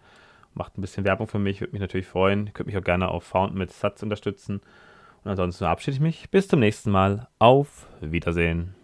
Macht 0.54 0.78
ein 0.78 0.80
bisschen 0.80 1.04
Werbung 1.04 1.26
für 1.26 1.38
mich, 1.38 1.60
würde 1.60 1.72
mich 1.72 1.80
natürlich 1.80 2.06
freuen. 2.06 2.46
Ihr 2.46 2.52
könnt 2.52 2.68
mich 2.68 2.78
auch 2.78 2.84
gerne 2.84 3.08
auf 3.08 3.24
Found 3.24 3.54
mit 3.54 3.72
Satz 3.72 4.02
unterstützen. 4.02 4.60
Und 5.24 5.30
ansonsten 5.32 5.64
verabschiede 5.64 5.96
ich 5.96 6.00
mich. 6.00 6.30
Bis 6.30 6.46
zum 6.46 6.60
nächsten 6.60 6.92
Mal. 6.92 7.26
Auf 7.40 7.88
Wiedersehen. 8.00 8.75